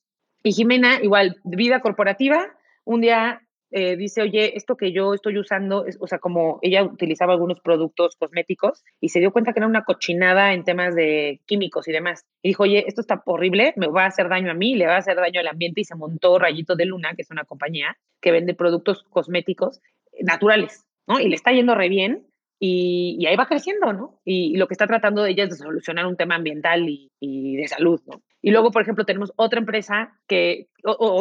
Y 0.43 0.53
Jimena, 0.53 1.01
igual, 1.01 1.37
vida 1.45 1.81
corporativa, 1.81 2.57
un 2.85 3.03
día 3.03 3.43
eh, 3.73 3.97
dice, 3.97 4.23
oye, 4.23 4.57
esto 4.57 4.77
que 4.77 4.93
yo 4.93 5.15
estoy 5.15 5.39
usando, 5.39 5.87
es, 5.87 5.97
o 6.01 6.07
sea, 6.07 6.19
como 6.19 6.59
ella 6.63 6.83
utilizaba 6.83 7.35
algunos 7.35 7.61
productos 7.61 8.17
cosméticos 8.17 8.85
y 9.01 9.11
se 9.11 9.21
dio 9.21 9.33
cuenta 9.33 9.53
que 9.53 9.61
era 9.61 9.67
una 9.67 9.85
cochinada 9.85 10.53
en 10.53 10.65
temas 10.65 10.95
de 10.95 11.41
químicos 11.47 11.87
y 11.87 11.93
demás. 11.93 12.25
Y 12.43 12.49
dijo, 12.49 12.65
oye, 12.65 12.85
esto 12.87 13.01
está 13.01 13.23
horrible, 13.27 13.73
me 13.77 13.87
va 13.87 14.05
a 14.05 14.09
hacer 14.09 14.29
daño 14.29 14.51
a 14.51 14.55
mí, 14.55 14.75
le 14.75 14.87
va 14.87 14.97
a 14.97 14.99
hacer 14.99 15.17
daño 15.17 15.41
al 15.41 15.49
ambiente 15.49 15.83
y 15.83 15.85
se 15.85 15.95
montó 15.95 16.39
Rayito 16.39 16.75
de 16.75 16.87
Luna, 16.87 17.15
que 17.15 17.23
es 17.23 17.31
una 17.31 17.45
compañía 17.45 17.97
que 18.21 18.33
vende 18.33 18.55
productos 18.55 19.05
cosméticos 19.05 19.81
naturales, 20.21 20.87
¿no? 21.07 21.21
Y 21.21 21.29
le 21.29 21.37
está 21.37 21.53
yendo 21.53 21.75
re 21.75 21.89
bien 21.89 22.27
y, 22.63 23.25
ahí 23.27 23.37
va 23.37 23.47
creciendo, 23.47 23.93
¿no? 23.93 24.21
Y, 24.25 24.57
lo 24.57 24.67
que 24.67 24.75
está 24.75 24.87
tratando 24.87 25.25
ella 25.25 25.45
es 25.45 25.51
de 25.51 25.57
solucionar 25.57 26.07
un 26.07 26.17
tema 26.17 26.35
ambiental 26.35 26.87
y, 26.89 27.57
de 27.57 27.67
salud, 27.69 28.01
¿no? 28.07 28.21
Y 28.43 28.51
luego, 28.51 28.71
por 28.71 28.83
ejemplo, 28.83 29.05
tenemos 29.05 29.33
otra 29.37 29.61
empresa 29.61 30.19
que, 30.27 30.69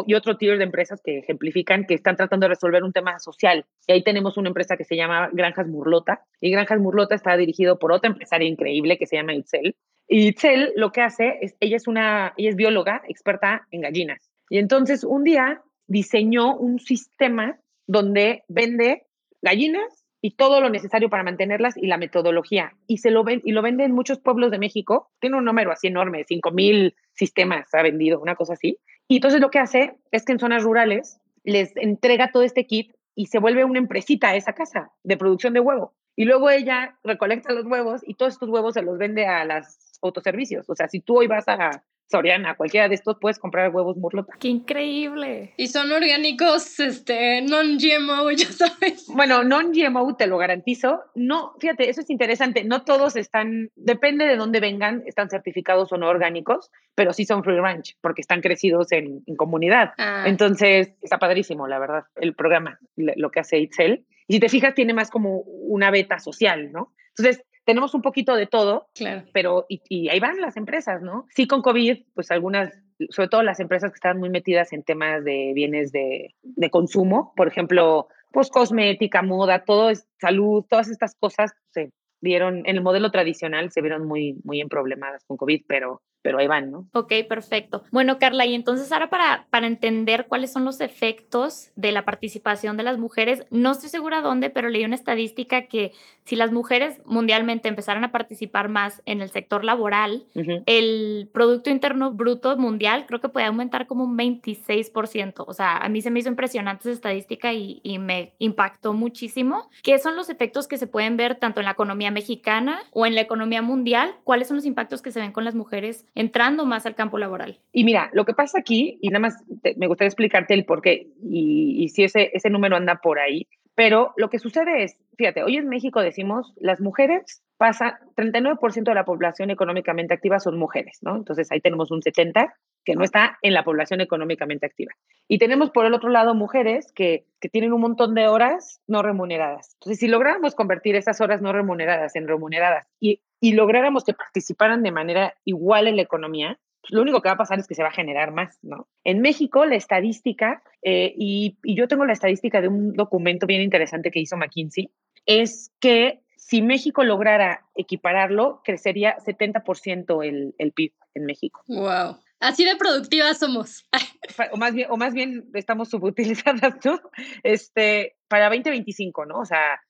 y 0.08 0.14
otro 0.14 0.38
tier 0.38 0.58
de 0.58 0.64
empresas 0.64 1.02
que 1.04 1.20
ejemplifican 1.20 1.86
que 1.86 1.94
están 1.94 2.16
tratando 2.16 2.46
de 2.46 2.50
resolver 2.50 2.84
un 2.84 2.94
tema 2.94 3.20
social. 3.20 3.66
Y 3.88 3.94
ahí 3.94 4.04
tenemos 4.04 4.38
una 4.38 4.50
empresa 4.50 4.78
que 4.78 4.86
se 4.86 4.96
llama 4.96 5.30
Granjas 5.34 5.68
Murlota. 5.68 6.24
Y 6.40 6.52
Granjas 6.52 6.80
Murlota 6.80 7.16
está 7.16 7.36
dirigido 7.36 7.78
por 7.78 7.92
otra 7.92 8.10
empresaria 8.10 8.48
increíble 8.48 8.98
que 8.98 9.06
se 9.06 9.18
llama 9.18 9.34
Itzel. 9.34 9.76
Y 10.08 10.28
Itzel 10.28 10.72
lo 10.76 10.92
que 10.92 11.02
hace 11.02 11.40
es, 11.42 11.56
ella 11.60 11.76
es 11.76 11.88
una, 11.88 12.34
ella 12.38 12.50
es 12.50 12.56
bióloga 12.56 13.02
experta 13.08 13.68
en 13.72 13.82
gallinas. 13.82 14.32
Y 14.50 14.58
entonces 14.58 15.04
un 15.04 15.24
día 15.24 15.62
diseñó 15.88 16.56
un 16.56 16.80
sistema 16.80 17.60
donde 17.86 18.44
vende 18.48 19.04
gallinas 19.42 19.99
y 20.22 20.32
todo 20.32 20.62
lo 20.62 20.70
necesario 20.70 21.10
para 21.10 21.24
mantenerlas 21.24 21.78
y 21.78 21.88
la 21.88 21.98
metodología. 21.98 22.74
Y 22.88 22.98
se 22.98 23.12
lo 23.12 23.24
ven, 23.24 23.42
y 23.44 23.52
lo 23.52 23.62
vende 23.62 23.84
en 23.86 23.94
muchos 23.94 24.20
pueblos 24.20 24.52
de 24.52 24.60
México. 24.60 25.10
Tiene 25.20 25.38
un 25.38 25.46
número 25.46 25.72
así 25.72 25.88
enorme, 25.88 26.26
5 26.28 26.52
mil 26.52 26.96
sistemas 27.14 27.74
ha 27.74 27.82
vendido, 27.82 28.20
una 28.20 28.36
cosa 28.36 28.54
así. 28.54 28.78
Y 29.08 29.18
entonces 29.18 29.42
lo 29.42 29.50
que 29.50 29.60
hace 29.60 29.96
es 30.12 30.26
que 30.26 30.34
en 30.34 30.40
zonas 30.40 30.64
rurales 30.64 31.20
les 31.44 31.76
entrega 31.78 32.32
todo 32.32 32.44
este 32.44 32.66
kit 32.66 32.94
y 33.16 33.28
se 33.28 33.40
vuelve 33.40 33.66
una 33.66 33.80
empresita 33.80 34.36
esa 34.36 34.54
casa 34.54 34.92
de 35.04 35.18
producción 35.18 35.54
de 35.54 35.60
huevo. 35.60 35.94
Y 36.16 36.26
luego 36.26 36.50
ella 36.50 36.98
recolecta 37.04 37.54
los 37.54 37.66
huevos 37.66 38.02
y 38.06 38.16
todos 38.16 38.34
estos 38.34 38.50
huevos 38.50 38.74
se 38.74 38.82
los 38.82 38.98
vende 38.98 39.26
a 39.26 39.46
las 39.46 40.00
autoservicios. 40.02 40.70
O 40.70 40.76
sea, 40.76 40.88
si 40.88 41.00
tú 41.00 41.20
hoy 41.20 41.28
vas 41.28 41.48
a 41.48 41.84
Soriana, 42.10 42.56
cualquiera 42.56 42.90
de 42.90 42.96
estos 42.96 43.18
puedes 43.20 43.38
comprar 43.38 43.70
huevos 43.70 43.98
Murlota. 43.98 44.34
¡Qué 44.40 44.48
increíble! 44.48 45.54
Y 45.58 45.68
son 45.68 45.92
orgánicos, 45.92 46.80
este, 46.80 47.42
non-GMO, 47.42 48.32
ya 48.38 48.48
sabes. 48.48 49.06
Bueno, 49.08 49.44
non-GMO 49.44 50.16
te 50.16 50.26
lo 50.26 50.38
garantizo. 50.38 51.04
No, 51.14 51.54
fíjate, 51.60 51.90
eso 51.90 52.02
es 52.02 52.10
interesante. 52.10 52.64
No 52.64 52.84
todos 52.84 53.16
están, 53.16 53.70
depende 53.76 54.26
de 54.26 54.38
dónde 54.38 54.60
vengan, 54.60 55.04
están 55.06 55.30
certificados 55.30 55.92
o 55.92 55.98
no 55.98 56.08
orgánicos, 56.08 56.72
pero 56.96 57.14
sí 57.14 57.26
son 57.26 57.44
free 57.44 57.60
range 57.60 57.96
porque 58.02 58.22
están 58.22 58.42
crecidos 58.42 58.92
en, 58.92 59.24
comunidad. 59.38 59.92
Ah. 59.98 60.24
Entonces, 60.26 60.94
está 61.02 61.20
padrísimo, 61.20 61.68
la 61.68 61.78
verdad, 61.78 62.06
el 62.16 62.34
programa, 62.34 62.80
lo 62.96 63.30
que 63.30 63.40
hace 63.40 63.60
Itzel. 63.60 64.06
Y 64.28 64.36
si 64.36 64.40
te 64.40 64.50
fijas, 64.50 64.74
tiene 64.74 64.94
más 64.94 65.10
como 65.10 65.42
una 65.42 65.92
beta 65.92 66.20
social, 66.20 66.72
¿no? 66.72 66.94
Entonces, 67.18 67.46
tenemos 67.70 67.94
un 67.94 68.02
poquito 68.02 68.36
de 68.36 68.48
todo, 68.48 68.88
claro. 68.96 69.26
pero 69.32 69.68
y, 69.70 70.10
ahí 70.10 70.20
van 70.20 70.42
las 70.42 70.58
empresas, 70.58 71.04
¿no? 71.04 71.28
Sí, 71.30 71.46
con 71.46 71.62
COVID, 71.62 72.00
pues 72.16 72.32
algunas, 72.32 72.74
sobre 73.12 73.30
todo 73.30 73.44
las 73.44 73.60
empresas 73.60 73.92
que 73.92 73.98
están 73.98 74.18
muy 74.18 74.32
metidas 74.32 74.74
en 74.74 74.82
temas 74.82 75.24
de 75.24 75.52
bienes 75.54 75.92
de, 75.92 76.34
de 76.42 76.70
consumo, 76.72 77.32
por 77.36 77.48
ejemplo, 77.48 78.08
pues 78.32 78.50
cosmética, 78.50 79.22
moda, 79.22 79.66
todo 79.66 79.92
es 79.92 80.08
salud, 80.20 80.66
todas 80.68 80.90
estas 80.90 81.14
cosas 81.14 81.54
se 81.70 81.92
vieron, 82.22 82.64
en 82.66 82.76
el 82.76 82.82
modelo 82.82 83.12
tradicional 83.12 83.70
se 83.70 83.82
vieron 83.82 84.08
muy, 84.08 84.40
muy 84.44 84.62
emproblemadas 84.62 85.24
con 85.26 85.38
COVID, 85.38 85.66
pero 85.68 86.02
pero 86.22 86.38
ahí 86.38 86.48
van, 86.48 86.72
¿no? 86.72 86.88
Ok, 86.94 87.14
perfecto. 87.28 87.84
Bueno, 87.92 88.20
Carla, 88.20 88.46
y 88.46 88.54
entonces 88.54 88.92
ahora 88.92 89.10
para, 89.10 89.48
para 89.50 89.68
entender 89.68 90.28
cuáles 90.28 90.52
son 90.52 90.66
los 90.66 90.82
efectos 90.82 91.72
de 91.76 91.92
la 91.92 92.04
participación 92.04 92.78
de 92.78 92.84
las 92.84 92.98
mujeres, 92.98 93.46
no 93.50 93.72
estoy 93.72 93.90
segura 93.90 94.22
dónde, 94.22 94.50
pero 94.50 94.70
leí 94.70 94.84
una 94.84 94.96
estadística 94.96 95.68
que 95.68 95.94
si 96.24 96.36
las 96.36 96.52
mujeres 96.52 97.02
mundialmente 97.06 97.70
empezaran 97.70 98.04
a 98.04 98.12
participar 98.12 98.70
más 98.70 99.02
en 99.06 99.22
el 99.22 99.30
sector 99.30 99.64
laboral, 99.64 100.26
el 100.66 101.30
Producto 101.34 101.70
Interno 101.70 102.12
Bruto 102.12 102.56
mundial 102.58 103.06
creo 103.08 103.20
que 103.20 103.30
puede 103.30 103.48
aumentar 103.48 103.88
como 103.88 104.04
un 104.04 104.18
26%. 104.18 105.46
O 105.48 105.54
sea, 105.54 105.78
a 105.78 105.90
mí 105.90 106.02
se 106.02 106.12
me 106.12 106.20
hizo 106.20 106.30
impresionante 106.30 106.84
esa 106.84 106.92
estadística 106.92 107.54
y, 107.54 107.80
y 107.82 107.98
me 107.98 108.34
impactó 108.38 108.94
muchísimo. 108.94 109.70
¿Qué 109.82 109.98
son 109.98 110.16
los 110.16 110.30
efectos 110.30 110.68
que 110.68 110.78
se 110.78 110.86
pueden 110.86 111.18
ver 111.18 111.36
tanto 111.36 111.62
en 111.62 111.66
la 111.66 111.72
economía 111.72 112.12
mexicana 112.12 112.80
o 112.92 113.06
en 113.06 113.16
la 113.16 113.22
economía 113.22 113.62
mundial? 113.62 114.16
¿Cuáles 114.24 114.48
son 114.48 114.58
los 114.58 114.66
impactos 114.66 115.02
que 115.02 115.12
se 115.12 115.20
ven 115.20 115.32
con 115.32 115.46
las 115.46 115.56
mujeres 115.56 116.06
entrando 116.16 116.66
más 116.66 116.86
al 116.86 116.96
campo 116.96 117.18
laboral. 117.18 117.60
Y 117.72 117.84
mira, 117.84 118.10
lo 118.14 118.26
que 118.26 118.34
pasa 118.34 118.60
aquí, 118.60 118.98
y 119.02 119.10
nada 119.10 119.22
más 119.22 119.44
me 119.78 119.88
gustaría 119.88 120.10
explicarte 120.10 120.54
el 120.54 120.66
por 120.66 120.82
qué, 120.82 121.08
y, 121.24 121.90
si 121.90 122.04
ese, 122.04 122.32
ese 122.34 122.50
número 122.50 122.76
anda 122.76 122.96
por 122.96 123.20
ahí, 123.20 123.48
pero 123.76 124.14
lo 124.18 124.30
que 124.30 124.40
sucede 124.40 124.84
es, 124.84 124.98
fíjate, 125.18 125.42
hoy 125.42 125.56
en 125.56 125.70
México 125.70 126.02
decimos, 126.02 126.54
las 126.58 126.82
mujeres 126.82 127.42
pasan, 127.58 127.94
39% 128.18 128.84
de 128.84 128.94
la 128.94 129.06
población 129.06 129.52
económicamente 129.52 130.14
activa 130.14 130.40
son 130.40 130.60
mujeres, 130.60 131.00
¿no? 131.02 131.16
Entonces 131.16 131.50
ahí 131.52 131.62
tenemos 131.62 131.90
un 131.90 132.02
70% 132.02 132.52
que 132.86 132.96
no 132.96 133.04
está 133.04 133.38
en 133.42 133.54
la 133.54 133.64
población 133.64 134.02
económicamente 134.02 134.66
activa. 134.66 134.94
Y 135.28 135.38
tenemos 135.38 135.70
por 135.72 135.86
el 135.86 135.94
otro 135.94 136.10
lado 136.10 136.34
mujeres 136.34 136.92
que, 136.92 137.26
que 137.40 137.50
tienen 137.50 137.74
un 137.74 137.82
montón 137.82 138.16
de 138.16 138.28
horas 138.28 138.82
no 138.88 139.02
remuneradas. 139.02 139.76
Entonces, 139.76 140.00
si 140.00 140.08
lográramos 140.08 140.56
convertir 140.56 140.96
esas 140.96 141.22
horas 141.22 141.42
no 141.42 141.54
remuneradas 141.54 142.16
en 142.16 142.28
remuneradas 142.28 142.88
y 143.00 143.22
y 143.42 143.54
lográramos 143.54 144.04
que 144.04 144.14
participaran 144.14 144.84
de 144.84 144.92
manera 144.92 145.36
igual 145.46 145.88
en 145.88 145.96
la 145.96 146.02
economía, 146.02 146.60
pues, 146.82 146.92
lo 146.92 147.02
único 147.02 147.22
que 147.22 147.30
va 147.30 147.34
a 147.34 147.38
pasar 147.38 147.60
es 147.60 147.68
que 147.68 147.76
se 147.76 147.84
va 147.84 147.90
a 147.90 147.94
generar 147.94 148.32
más, 148.32 148.60
¿no? 148.62 148.88
En 149.04 149.22
México, 149.22 149.66
la 149.66 149.76
estadística, 149.76 150.62
eh, 150.82 151.14
y, 151.16 151.58
yo 151.64 151.88
tengo 151.88 152.06
la 152.06 152.14
estadística 152.14 152.62
de 152.62 152.68
un 152.68 152.94
documento 152.94 153.48
bien 153.48 153.62
interesante 153.62 154.12
que 154.12 154.20
hizo 154.20 154.38
McKinsey, 154.38 154.92
es 155.26 155.72
que 155.80 156.22
si 156.36 156.62
México 156.62 157.04
lograra 157.04 157.66
equipararlo, 157.76 158.62
crecería 158.64 159.18
70% 159.18 160.26
el, 160.26 160.56
el 160.58 160.72
PIB 160.72 160.94
en 161.14 161.26
México. 161.26 161.62
¡Wow! 161.68 162.18
Así 162.40 162.64
de 162.64 162.76
productivas 162.78 163.38
somos. 163.40 163.86
o, 164.52 164.98
más 164.98 165.14
bien, 165.14 165.50
estamos 165.54 165.90
subutilizadas, 165.90 166.76
¿no? 166.86 167.00
Este, 167.44 168.16
para 168.28 168.46
2025, 168.46 169.26
¿no? 169.26 169.40
O 169.40 169.46
sea, 169.46 169.82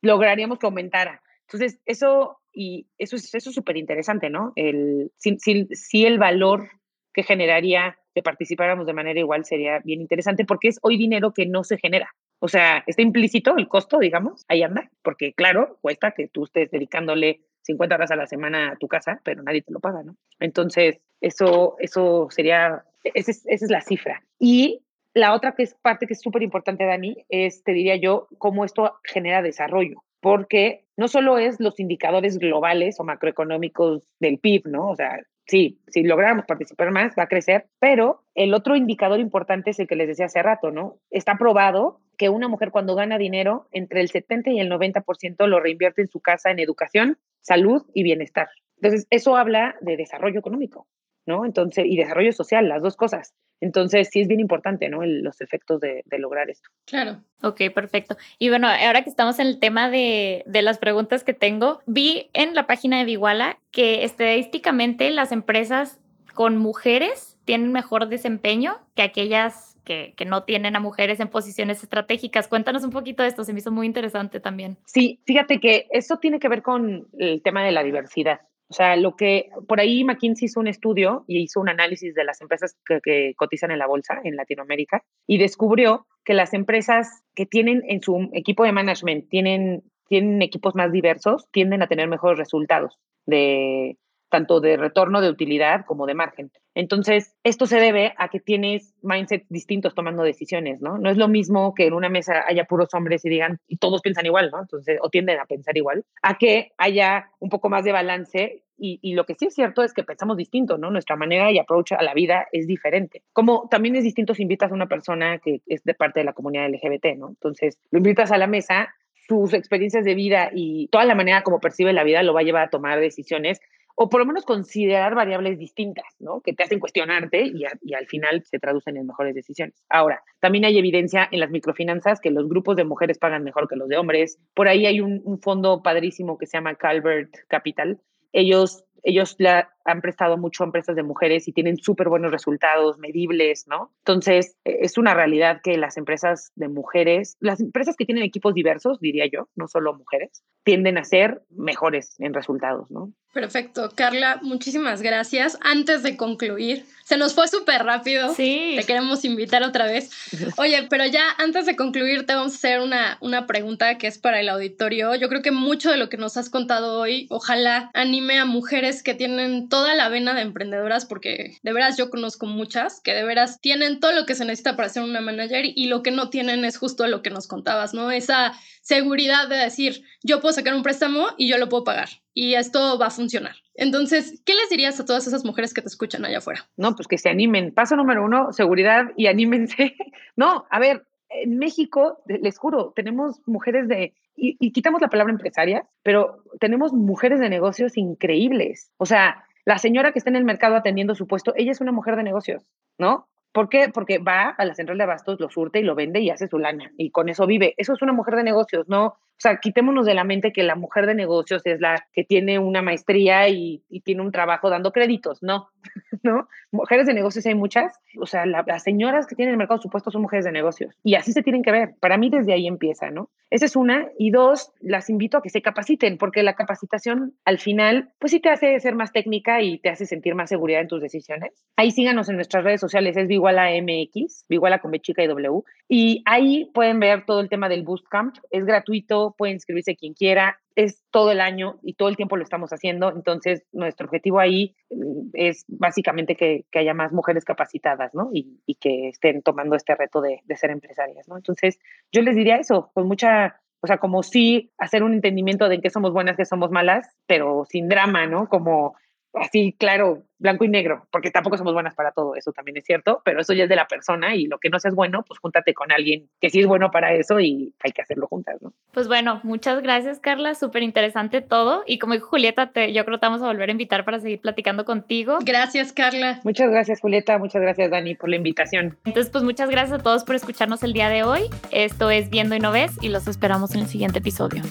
lograríamos 0.00 0.58
que 0.58 0.66
aumentara. 0.66 1.22
Entonces, 1.46 1.80
eso 1.84 2.40
y 2.52 2.88
eso 2.98 3.16
es 3.16 3.44
súper 3.44 3.76
interesante, 3.76 4.30
¿no? 4.30 4.52
El, 4.56 5.12
si, 5.16 6.06
el 6.06 6.18
valor 6.18 6.70
que 7.12 7.22
generaría 7.22 7.98
que 8.14 8.22
participáramos 8.22 8.86
de 8.86 8.92
manera 8.92 9.20
igual 9.20 9.44
sería 9.44 9.78
bien 9.80 10.00
interesante 10.00 10.44
porque 10.44 10.68
es 10.68 10.78
hoy 10.82 10.96
dinero 10.96 11.32
que 11.32 11.46
no 11.46 11.64
se 11.64 11.78
genera. 11.78 12.14
O 12.40 12.48
sea, 12.48 12.82
está 12.86 13.02
implícito 13.02 13.56
el 13.56 13.68
costo, 13.68 13.98
digamos, 13.98 14.44
ahí 14.48 14.62
anda, 14.62 14.90
porque 15.02 15.32
claro, 15.32 15.78
cuesta 15.80 16.12
que 16.12 16.28
tú 16.28 16.44
estés 16.44 16.70
dedicándole 16.70 17.42
50 17.62 17.94
horas 17.94 18.10
a 18.10 18.16
la 18.16 18.26
semana 18.26 18.72
a 18.72 18.76
tu 18.76 18.88
casa, 18.88 19.20
pero 19.24 19.42
nadie 19.42 19.62
te 19.62 19.72
lo 19.72 19.80
paga, 19.80 20.02
¿no? 20.02 20.16
Entonces, 20.38 21.00
eso, 21.20 21.76
eso 21.78 22.28
sería, 22.30 22.84
esa 23.04 23.30
es, 23.30 23.46
esa 23.46 23.64
es 23.64 23.70
la 23.70 23.80
cifra. 23.80 24.22
Y 24.38 24.82
la 25.14 25.34
otra 25.34 25.54
que 25.54 25.64
es 25.64 25.74
parte 25.74 26.06
que 26.06 26.14
es 26.14 26.20
súper 26.20 26.42
importante, 26.42 26.84
Dani, 26.84 27.24
es, 27.28 27.62
te 27.64 27.72
diría 27.72 27.96
yo, 27.96 28.28
cómo 28.38 28.64
esto 28.64 28.94
genera 29.04 29.42
desarrollo 29.42 30.02
porque 30.20 30.84
no 30.96 31.08
solo 31.08 31.38
es 31.38 31.60
los 31.60 31.80
indicadores 31.80 32.38
globales 32.38 33.00
o 33.00 33.04
macroeconómicos 33.04 34.02
del 34.20 34.38
PIB, 34.38 34.66
¿no? 34.66 34.90
O 34.90 34.96
sea, 34.96 35.18
sí, 35.50 35.80
si 35.88 36.04
lográramos 36.04 36.46
participar 36.46 36.92
más, 36.92 37.12
va 37.18 37.24
a 37.24 37.28
crecer, 37.28 37.66
pero 37.80 38.22
el 38.36 38.54
otro 38.54 38.76
indicador 38.76 39.18
importante 39.18 39.70
es 39.70 39.80
el 39.80 39.88
que 39.88 39.96
les 39.96 40.06
decía 40.06 40.26
hace 40.26 40.42
rato, 40.42 40.70
¿no? 40.70 41.00
Está 41.10 41.36
probado 41.36 42.00
que 42.16 42.28
una 42.28 42.46
mujer 42.46 42.70
cuando 42.70 42.94
gana 42.94 43.18
dinero, 43.18 43.66
entre 43.72 44.00
el 44.00 44.08
70 44.08 44.50
y 44.50 44.60
el 44.60 44.70
90% 44.70 45.46
lo 45.48 45.58
reinvierte 45.58 46.02
en 46.02 46.08
su 46.08 46.20
casa 46.20 46.52
en 46.52 46.60
educación, 46.60 47.18
salud 47.40 47.82
y 47.94 48.04
bienestar. 48.04 48.48
Entonces, 48.76 49.08
eso 49.10 49.36
habla 49.36 49.74
de 49.80 49.96
desarrollo 49.96 50.38
económico, 50.38 50.86
¿no? 51.26 51.44
Entonces, 51.44 51.84
y 51.86 51.96
desarrollo 51.96 52.32
social, 52.32 52.68
las 52.68 52.82
dos 52.82 52.96
cosas. 52.96 53.34
Entonces, 53.60 54.08
sí 54.10 54.20
es 54.20 54.28
bien 54.28 54.40
importante, 54.40 54.88
¿no? 54.88 55.04
los 55.04 55.40
efectos 55.40 55.80
de, 55.80 56.02
lograr 56.18 56.48
esto. 56.50 56.70
Claro. 56.86 57.22
Ok, 57.42 57.60
perfecto. 57.74 58.16
Y 58.38 58.48
bueno, 58.48 58.68
ahora 58.68 59.02
que 59.02 59.10
estamos 59.10 59.38
en 59.38 59.46
el 59.46 59.58
tema 59.58 59.90
de, 59.90 60.44
las 60.46 60.78
preguntas 60.78 61.24
que 61.24 61.34
tengo, 61.34 61.80
vi 61.86 62.30
en 62.32 62.54
la 62.54 62.66
página 62.66 62.98
de 62.98 63.04
Viguala 63.04 63.58
que 63.70 64.04
estadísticamente 64.04 65.10
las 65.10 65.32
empresas 65.32 65.98
con 66.34 66.56
mujeres 66.56 67.38
tienen 67.44 67.72
mejor 67.72 68.08
desempeño 68.08 68.78
que 68.94 69.02
aquellas 69.02 69.76
que, 69.84 70.14
que, 70.16 70.24
no 70.24 70.44
tienen 70.44 70.76
a 70.76 70.80
mujeres 70.80 71.20
en 71.20 71.28
posiciones 71.28 71.82
estratégicas. 71.82 72.48
Cuéntanos 72.48 72.84
un 72.84 72.90
poquito 72.90 73.22
de 73.22 73.30
esto, 73.30 73.44
se 73.44 73.52
me 73.52 73.58
hizo 73.58 73.72
muy 73.72 73.86
interesante 73.86 74.38
también. 74.38 74.76
Sí, 74.84 75.20
fíjate 75.24 75.58
que 75.58 75.86
eso 75.90 76.18
tiene 76.18 76.38
que 76.38 76.48
ver 76.48 76.62
con 76.62 77.08
el 77.18 77.42
tema 77.42 77.64
de 77.64 77.72
la 77.72 77.82
diversidad. 77.82 78.40
O 78.70 78.72
sea, 78.72 78.94
lo 78.94 79.16
que 79.16 79.50
por 79.66 79.80
ahí 79.80 80.04
McKinsey 80.04 80.46
hizo 80.46 80.60
un 80.60 80.68
estudio 80.68 81.24
y 81.26 81.42
hizo 81.42 81.60
un 81.60 81.68
análisis 81.68 82.14
de 82.14 82.22
las 82.22 82.40
empresas 82.40 82.76
que, 82.86 83.34
cotizan 83.36 83.72
en 83.72 83.80
la 83.80 83.88
bolsa 83.88 84.20
en 84.22 84.36
Latinoamérica 84.36 85.02
y 85.26 85.38
descubrió 85.38 86.06
que 86.24 86.34
las 86.34 86.54
empresas 86.54 87.24
que 87.34 87.46
tienen 87.46 87.82
en 87.88 88.00
su 88.00 88.30
equipo 88.32 88.62
de 88.62 88.70
management, 88.70 89.28
tienen, 89.28 89.82
tienen 90.06 90.40
equipos 90.40 90.76
más 90.76 90.92
diversos, 90.92 91.48
tienden 91.50 91.82
a 91.82 91.88
tener 91.88 92.06
mejores 92.08 92.38
resultados 92.38 92.96
de 93.26 93.96
tanto 94.30 94.60
de 94.60 94.76
retorno 94.76 95.20
de 95.20 95.28
utilidad 95.28 95.84
como 95.84 96.06
de 96.06 96.14
margen. 96.14 96.50
Entonces, 96.74 97.34
esto 97.44 97.66
se 97.66 97.80
debe 97.80 98.14
a 98.16 98.28
que 98.28 98.40
tienes 98.40 98.94
mindsets 99.02 99.48
distintos 99.48 99.94
tomando 99.94 100.22
decisiones, 100.22 100.80
¿no? 100.80 100.98
No 100.98 101.10
es 101.10 101.16
lo 101.16 101.28
mismo 101.28 101.74
que 101.74 101.86
en 101.86 101.94
una 101.94 102.08
mesa 102.08 102.44
haya 102.46 102.64
puros 102.64 102.88
hombres 102.94 103.24
y 103.24 103.28
digan, 103.28 103.58
y 103.66 103.76
todos 103.76 104.00
piensan 104.02 104.26
igual, 104.26 104.50
¿no? 104.50 104.60
Entonces, 104.60 104.98
o 105.02 105.10
tienden 105.10 105.38
a 105.40 105.46
pensar 105.46 105.76
igual, 105.76 106.04
a 106.22 106.38
que 106.38 106.72
haya 106.78 107.30
un 107.40 107.50
poco 107.50 107.68
más 107.68 107.84
de 107.84 107.92
balance 107.92 108.62
y, 108.82 109.12
lo 109.12 109.26
que 109.26 109.34
sí 109.34 109.46
es 109.46 109.54
cierto 109.54 109.82
es 109.82 109.92
que 109.92 110.04
pensamos 110.04 110.38
distinto, 110.38 110.78
¿no? 110.78 110.90
Nuestra 110.90 111.14
manera 111.14 111.52
y 111.52 111.58
approach 111.58 111.92
a 111.92 112.02
la 112.02 112.14
vida 112.14 112.46
es 112.50 112.66
diferente. 112.66 113.22
Como 113.34 113.68
también 113.70 113.94
es 113.96 114.04
distinto 114.04 114.32
si 114.32 114.42
invitas 114.42 114.70
a 114.70 114.74
una 114.74 114.88
persona 114.88 115.38
que 115.38 115.60
es 115.66 115.84
de 115.84 115.92
parte 115.92 116.20
de 116.20 116.24
la 116.24 116.32
comunidad 116.32 116.70
LGBT, 116.70 117.18
¿no? 117.18 117.28
Entonces, 117.28 117.78
lo 117.90 117.98
invitas 117.98 118.32
a 118.32 118.38
la 118.38 118.46
mesa 118.46 118.94
sus 119.28 119.52
experiencias 119.52 120.04
de 120.04 120.14
vida 120.14 120.50
y 120.52 120.88
toda 120.88 121.04
la 121.04 121.14
manera 121.14 121.42
como 121.42 121.60
percibe 121.60 121.92
la 121.92 122.04
vida 122.04 122.22
lo 122.22 122.34
va 122.34 122.40
a 122.40 122.42
llevar 122.42 122.64
a 122.64 122.70
tomar 122.70 122.98
decisiones 122.98 123.60
o 124.02 124.08
por 124.08 124.20
lo 124.20 124.24
menos 124.24 124.46
considerar 124.46 125.14
variables 125.14 125.58
distintas, 125.58 126.06
¿no? 126.20 126.40
Que 126.40 126.54
te 126.54 126.62
hacen 126.62 126.80
cuestionarte 126.80 127.44
y, 127.44 127.64
al 127.92 128.06
final 128.06 128.42
se 128.44 128.58
traducen 128.58 128.96
en 128.96 129.06
mejores 129.06 129.34
decisiones. 129.34 129.74
Ahora, 129.90 130.22
también 130.40 130.64
hay 130.64 130.78
evidencia 130.78 131.28
en 131.30 131.38
las 131.38 131.50
microfinanzas 131.50 132.18
que 132.18 132.30
los 132.30 132.48
grupos 132.48 132.76
de 132.76 132.84
mujeres 132.84 133.18
pagan 133.18 133.44
mejor 133.44 133.68
que 133.68 133.76
los 133.76 133.90
de 133.90 133.98
hombres. 133.98 134.38
Por 134.54 134.68
ahí 134.68 134.86
hay 134.86 135.02
un, 135.02 135.20
un 135.24 135.38
fondo 135.38 135.82
padrísimo 135.82 136.38
que 136.38 136.46
se 136.46 136.56
llama 136.56 136.76
Calvert 136.76 137.30
Capital. 137.48 138.00
Ellos 138.32 138.84
ellos 139.02 139.36
le 139.38 139.64
han 139.84 140.00
prestado 140.00 140.36
mucho 140.36 140.62
a 140.62 140.66
empresas 140.66 140.96
de 140.96 141.02
mujeres 141.02 141.48
y 141.48 141.52
tienen 141.52 141.76
súper 141.78 142.08
buenos 142.08 142.30
resultados, 142.30 142.98
medibles, 142.98 143.66
¿no? 143.66 143.92
Entonces, 143.98 144.56
e, 144.64 144.78
es 144.82 144.98
una 144.98 145.14
realidad 145.14 145.60
que 145.62 145.76
las 145.76 145.96
empresas 145.96 146.52
de 146.54 146.68
mujeres, 146.68 147.36
las 147.40 147.60
empresas 147.60 147.96
que 147.96 148.04
tienen 148.04 148.24
equipos 148.24 148.54
diversos, 148.54 149.00
diría 149.00 149.26
yo, 149.30 149.48
no 149.56 149.68
solo 149.68 149.94
mujeres, 149.94 150.42
tienden 150.64 150.98
a 150.98 151.04
ser 151.04 151.42
mejores 151.50 152.16
en 152.18 152.34
resultados, 152.34 152.90
¿no? 152.90 153.12
Perfecto. 153.32 153.90
Carla, 153.94 154.40
muchísimas 154.42 155.02
gracias. 155.02 155.56
Antes 155.60 156.02
de 156.02 156.16
concluir, 156.16 156.84
se 157.04 157.16
nos 157.16 157.32
fue 157.34 157.46
súper 157.46 157.84
rápido. 157.84 158.34
Sí. 158.34 158.74
Te 158.76 158.84
queremos 158.84 159.24
invitar 159.24 159.62
otra 159.62 159.86
vez. 159.86 160.10
Oye, 160.56 160.88
pero 160.90 161.06
ya 161.06 161.22
antes 161.38 161.64
de 161.64 161.76
concluir, 161.76 162.26
te 162.26 162.34
vamos 162.34 162.52
a 162.52 162.56
hacer 162.56 162.80
una, 162.80 163.18
una 163.20 163.46
pregunta 163.46 163.98
que 163.98 164.08
es 164.08 164.18
para 164.18 164.40
el 164.40 164.48
auditorio. 164.48 165.14
Yo 165.14 165.28
creo 165.28 165.42
que 165.42 165.52
mucho 165.52 165.92
de 165.92 165.96
lo 165.96 166.08
que 166.08 166.16
nos 166.16 166.36
has 166.36 166.50
contado 166.50 166.98
hoy, 166.98 167.28
ojalá 167.30 167.90
anime 167.94 168.38
a 168.38 168.44
mujeres 168.46 169.04
que 169.04 169.14
tienen 169.14 169.68
toda 169.70 169.94
la 169.94 170.10
vena 170.10 170.34
de 170.34 170.42
emprendedoras, 170.42 171.06
porque 171.06 171.56
de 171.62 171.72
veras 171.72 171.96
yo 171.96 172.10
conozco 172.10 172.44
muchas 172.44 173.00
que 173.00 173.14
de 173.14 173.24
veras 173.24 173.58
tienen 173.62 174.00
todo 174.00 174.12
lo 174.12 174.26
que 174.26 174.34
se 174.34 174.44
necesita 174.44 174.76
para 174.76 174.90
ser 174.90 175.02
una 175.02 175.22
manager 175.22 175.64
y 175.64 175.86
lo 175.86 176.02
que 176.02 176.10
no 176.10 176.28
tienen 176.28 176.66
es 176.66 176.76
justo 176.76 177.06
lo 177.06 177.22
que 177.22 177.30
nos 177.30 177.48
contabas, 177.48 177.94
¿no? 177.94 178.10
Esa 178.10 178.52
seguridad 178.82 179.48
de 179.48 179.56
decir, 179.56 180.02
yo 180.22 180.42
puedo 180.42 180.52
sacar 180.52 180.74
un 180.74 180.82
préstamo 180.82 181.28
y 181.38 181.48
yo 181.48 181.56
lo 181.56 181.70
puedo 181.70 181.84
pagar 181.84 182.10
y 182.34 182.54
esto 182.54 182.98
va 182.98 183.06
a 183.06 183.10
funcionar. 183.10 183.56
Entonces, 183.74 184.42
¿qué 184.44 184.54
les 184.54 184.68
dirías 184.68 185.00
a 185.00 185.04
todas 185.04 185.26
esas 185.26 185.44
mujeres 185.44 185.72
que 185.72 185.80
te 185.80 185.88
escuchan 185.88 186.24
allá 186.24 186.38
afuera? 186.38 186.68
No, 186.76 186.94
pues 186.94 187.08
que 187.08 187.16
se 187.16 187.30
animen. 187.30 187.72
Paso 187.72 187.96
número 187.96 188.24
uno, 188.24 188.52
seguridad 188.52 189.04
y 189.16 189.26
anímense. 189.26 189.96
No, 190.36 190.64
a 190.70 190.78
ver, 190.78 191.06
en 191.28 191.58
México, 191.58 192.22
les 192.26 192.56
juro, 192.56 192.92
tenemos 192.96 193.40
mujeres 193.46 193.88
de, 193.88 194.14
y, 194.36 194.56
y 194.58 194.72
quitamos 194.72 195.02
la 195.02 195.08
palabra 195.08 195.32
empresaria, 195.32 195.86
pero 196.02 196.44
tenemos 196.60 196.94
mujeres 196.94 197.40
de 197.40 197.50
negocios 197.50 197.98
increíbles. 197.98 198.90
O 198.96 199.04
sea, 199.04 199.44
la 199.70 199.78
señora 199.78 200.10
que 200.10 200.18
está 200.18 200.30
en 200.30 200.34
el 200.34 200.44
mercado 200.44 200.74
atendiendo 200.74 201.14
su 201.14 201.28
puesto, 201.28 201.52
ella 201.54 201.70
es 201.70 201.80
una 201.80 201.92
mujer 201.92 202.16
de 202.16 202.24
negocios, 202.24 202.66
¿no? 202.98 203.28
¿Por 203.52 203.68
qué? 203.68 203.88
Porque 203.88 204.18
va 204.18 204.48
a 204.48 204.64
la 204.64 204.74
central 204.74 204.98
de 204.98 205.04
abastos, 205.04 205.38
lo 205.38 205.48
surte 205.48 205.78
y 205.78 205.84
lo 205.84 205.94
vende 205.94 206.18
y 206.18 206.28
hace 206.28 206.48
su 206.48 206.58
lana 206.58 206.90
y 206.96 207.12
con 207.12 207.28
eso 207.28 207.46
vive. 207.46 207.74
Eso 207.76 207.92
es 207.92 208.02
una 208.02 208.12
mujer 208.12 208.34
de 208.34 208.42
negocios, 208.42 208.88
¿no? 208.88 209.14
O 209.40 209.42
sea, 209.42 209.56
quitémonos 209.56 210.04
de 210.04 210.12
la 210.12 210.22
mente 210.22 210.52
que 210.52 210.62
la 210.62 210.74
mujer 210.74 211.06
de 211.06 211.14
negocios 211.14 211.62
es 211.64 211.80
la 211.80 212.06
que 212.12 212.24
tiene 212.24 212.58
una 212.58 212.82
maestría 212.82 213.48
y, 213.48 213.82
y 213.88 214.00
tiene 214.00 214.20
un 214.20 214.32
trabajo 214.32 214.68
dando 214.68 214.92
créditos, 214.92 215.42
no, 215.42 215.70
¿no? 216.22 216.46
Mujeres 216.70 217.06
de 217.06 217.14
negocios 217.14 217.46
hay 217.46 217.54
muchas, 217.54 217.98
o 218.20 218.26
sea, 218.26 218.44
la, 218.44 218.64
las 218.66 218.82
señoras 218.82 219.26
que 219.26 219.34
tienen 219.34 219.52
el 219.52 219.58
mercado 219.58 219.80
supuesto 219.80 220.10
son 220.10 220.20
mujeres 220.20 220.44
de 220.44 220.52
negocios 220.52 220.94
y 221.02 221.14
así 221.14 221.32
se 221.32 221.42
tienen 221.42 221.62
que 221.62 221.72
ver. 221.72 221.94
Para 222.00 222.18
mí 222.18 222.28
desde 222.28 222.52
ahí 222.52 222.66
empieza, 222.66 223.10
¿no? 223.10 223.30
Esa 223.50 223.64
es 223.64 223.76
una. 223.76 224.08
Y 224.18 224.30
dos, 224.30 224.72
las 224.80 225.10
invito 225.10 225.38
a 225.38 225.42
que 225.42 225.50
se 225.50 225.62
capaciten 225.62 226.18
porque 226.18 226.42
la 226.42 226.54
capacitación 226.54 227.34
al 227.44 227.58
final, 227.58 228.10
pues 228.18 228.30
sí 228.30 228.40
te 228.40 228.50
hace 228.50 228.78
ser 228.78 228.94
más 228.94 229.12
técnica 229.12 229.60
y 229.62 229.78
te 229.78 229.88
hace 229.88 230.06
sentir 230.06 230.34
más 230.34 230.50
seguridad 230.50 230.80
en 230.80 230.88
tus 230.88 231.02
decisiones. 231.02 231.52
Ahí 231.76 231.90
síganos 231.90 232.28
en 232.28 232.36
nuestras 232.36 232.62
redes 232.62 232.80
sociales, 232.80 233.16
es 233.16 233.26
Viguala 233.26 233.70
MX, 233.70 234.44
Viguala 234.48 234.78
con 234.78 234.90
B 234.90 235.00
chica 235.00 235.24
y 235.24 235.26
W. 235.26 235.62
Y 235.88 236.22
ahí 236.26 236.70
pueden 236.72 237.00
ver 237.00 237.24
todo 237.24 237.40
el 237.40 237.48
tema 237.48 237.68
del 237.68 237.82
Bootcamp. 237.82 238.36
Es 238.50 238.64
gratuito, 238.64 239.29
puede 239.32 239.52
inscribirse 239.52 239.96
quien 239.96 240.14
quiera 240.14 240.58
es 240.76 241.02
todo 241.10 241.32
el 241.32 241.40
año 241.40 241.78
y 241.82 241.94
todo 241.94 242.08
el 242.08 242.16
tiempo 242.16 242.36
lo 242.36 242.42
estamos 242.42 242.72
haciendo. 242.72 243.10
Entonces, 243.10 243.64
nuestro 243.72 244.06
objetivo 244.06 244.40
ahí 244.40 244.74
mm, 244.90 245.30
es 245.34 245.64
básicamente 245.68 246.36
que, 246.36 246.64
que 246.70 246.78
haya 246.78 246.94
más 246.94 247.12
mujeres 247.12 247.44
capacitadas, 247.44 248.14
¿no? 248.14 248.30
Y, 248.32 248.60
que 248.80 249.08
estén 249.08 249.42
tomando 249.42 249.76
este 249.76 249.94
reto 249.94 250.22
de, 250.22 250.40
de 250.44 250.56
ser 250.56 250.70
empresarias, 250.70 251.28
¿no? 251.28 251.36
Entonces, 251.36 251.78
yo 252.12 252.22
les 252.22 252.34
diría 252.34 252.56
eso, 252.56 252.90
con 252.94 253.06
mucha, 253.06 253.60
o 253.82 253.86
sea, 253.86 253.98
como 253.98 254.22
sí 254.22 254.72
hacer 254.78 255.02
un 255.02 255.12
entendimiento 255.12 255.68
de 255.68 255.74
en 255.74 255.82
qué 255.82 255.90
somos 255.90 256.12
buenas, 256.12 256.36
qué 256.36 256.46
somos 256.46 256.70
malas, 256.70 257.14
pero 257.26 257.66
sin 257.68 257.88
drama, 257.88 258.26
¿no? 258.26 258.48
Como 258.48 258.94
así, 259.34 259.74
claro, 259.78 260.24
blanco 260.38 260.64
y 260.64 260.68
negro, 260.68 261.06
porque 261.12 261.30
tampoco 261.30 261.56
somos 261.56 261.74
buenas 261.74 261.94
para 261.94 262.12
todo, 262.12 262.34
eso 262.34 262.52
también 262.52 262.76
es 262.76 262.84
cierto, 262.84 263.20
pero 263.24 263.40
eso 263.40 263.52
ya 263.52 263.64
es 263.64 263.68
de 263.68 263.76
la 263.76 263.86
persona 263.86 264.34
y 264.34 264.46
lo 264.46 264.58
que 264.58 264.70
no 264.70 264.78
seas 264.78 264.94
bueno, 264.94 265.22
pues 265.26 265.38
júntate 265.38 265.74
con 265.74 265.92
alguien 265.92 266.28
que 266.40 266.50
sí 266.50 266.60
es 266.60 266.66
bueno 266.66 266.90
para 266.90 267.12
eso 267.12 267.40
y 267.40 267.74
hay 267.80 267.92
que 267.92 268.02
hacerlo 268.02 268.26
juntas, 268.26 268.56
¿no? 268.60 268.72
Pues 268.92 269.06
bueno, 269.06 269.40
muchas 269.42 269.82
gracias 269.82 270.18
Carla, 270.18 270.54
súper 270.54 270.82
interesante 270.82 271.42
todo 271.42 271.84
y 271.86 271.98
como 271.98 272.14
dijo 272.14 272.28
Julieta, 272.28 272.72
te, 272.72 272.92
yo 272.92 273.04
creo 273.04 273.18
que 273.18 273.20
te 273.20 273.26
vamos 273.26 273.42
a 273.42 273.46
volver 273.46 273.68
a 273.68 273.72
invitar 273.72 274.04
para 274.04 274.18
seguir 274.18 274.40
platicando 274.40 274.84
contigo. 274.84 275.38
Gracias 275.44 275.92
Carla. 275.92 276.40
Muchas 276.44 276.70
gracias 276.70 277.00
Julieta, 277.00 277.38
muchas 277.38 277.60
gracias 277.60 277.90
Dani 277.90 278.14
por 278.14 278.30
la 278.30 278.36
invitación. 278.36 278.98
Entonces, 279.04 279.30
pues 279.30 279.44
muchas 279.44 279.68
gracias 279.70 280.00
a 280.00 280.02
todos 280.02 280.24
por 280.24 280.34
escucharnos 280.34 280.82
el 280.82 280.92
día 280.92 281.08
de 281.08 281.22
hoy. 281.22 281.42
Esto 281.70 282.10
es 282.10 282.30
Viendo 282.30 282.54
y 282.54 282.60
No 282.60 282.72
Ves 282.72 282.96
y 283.02 283.08
los 283.08 283.28
esperamos 283.28 283.74
en 283.74 283.82
el 283.82 283.86
siguiente 283.86 284.18
episodio. 284.18 284.62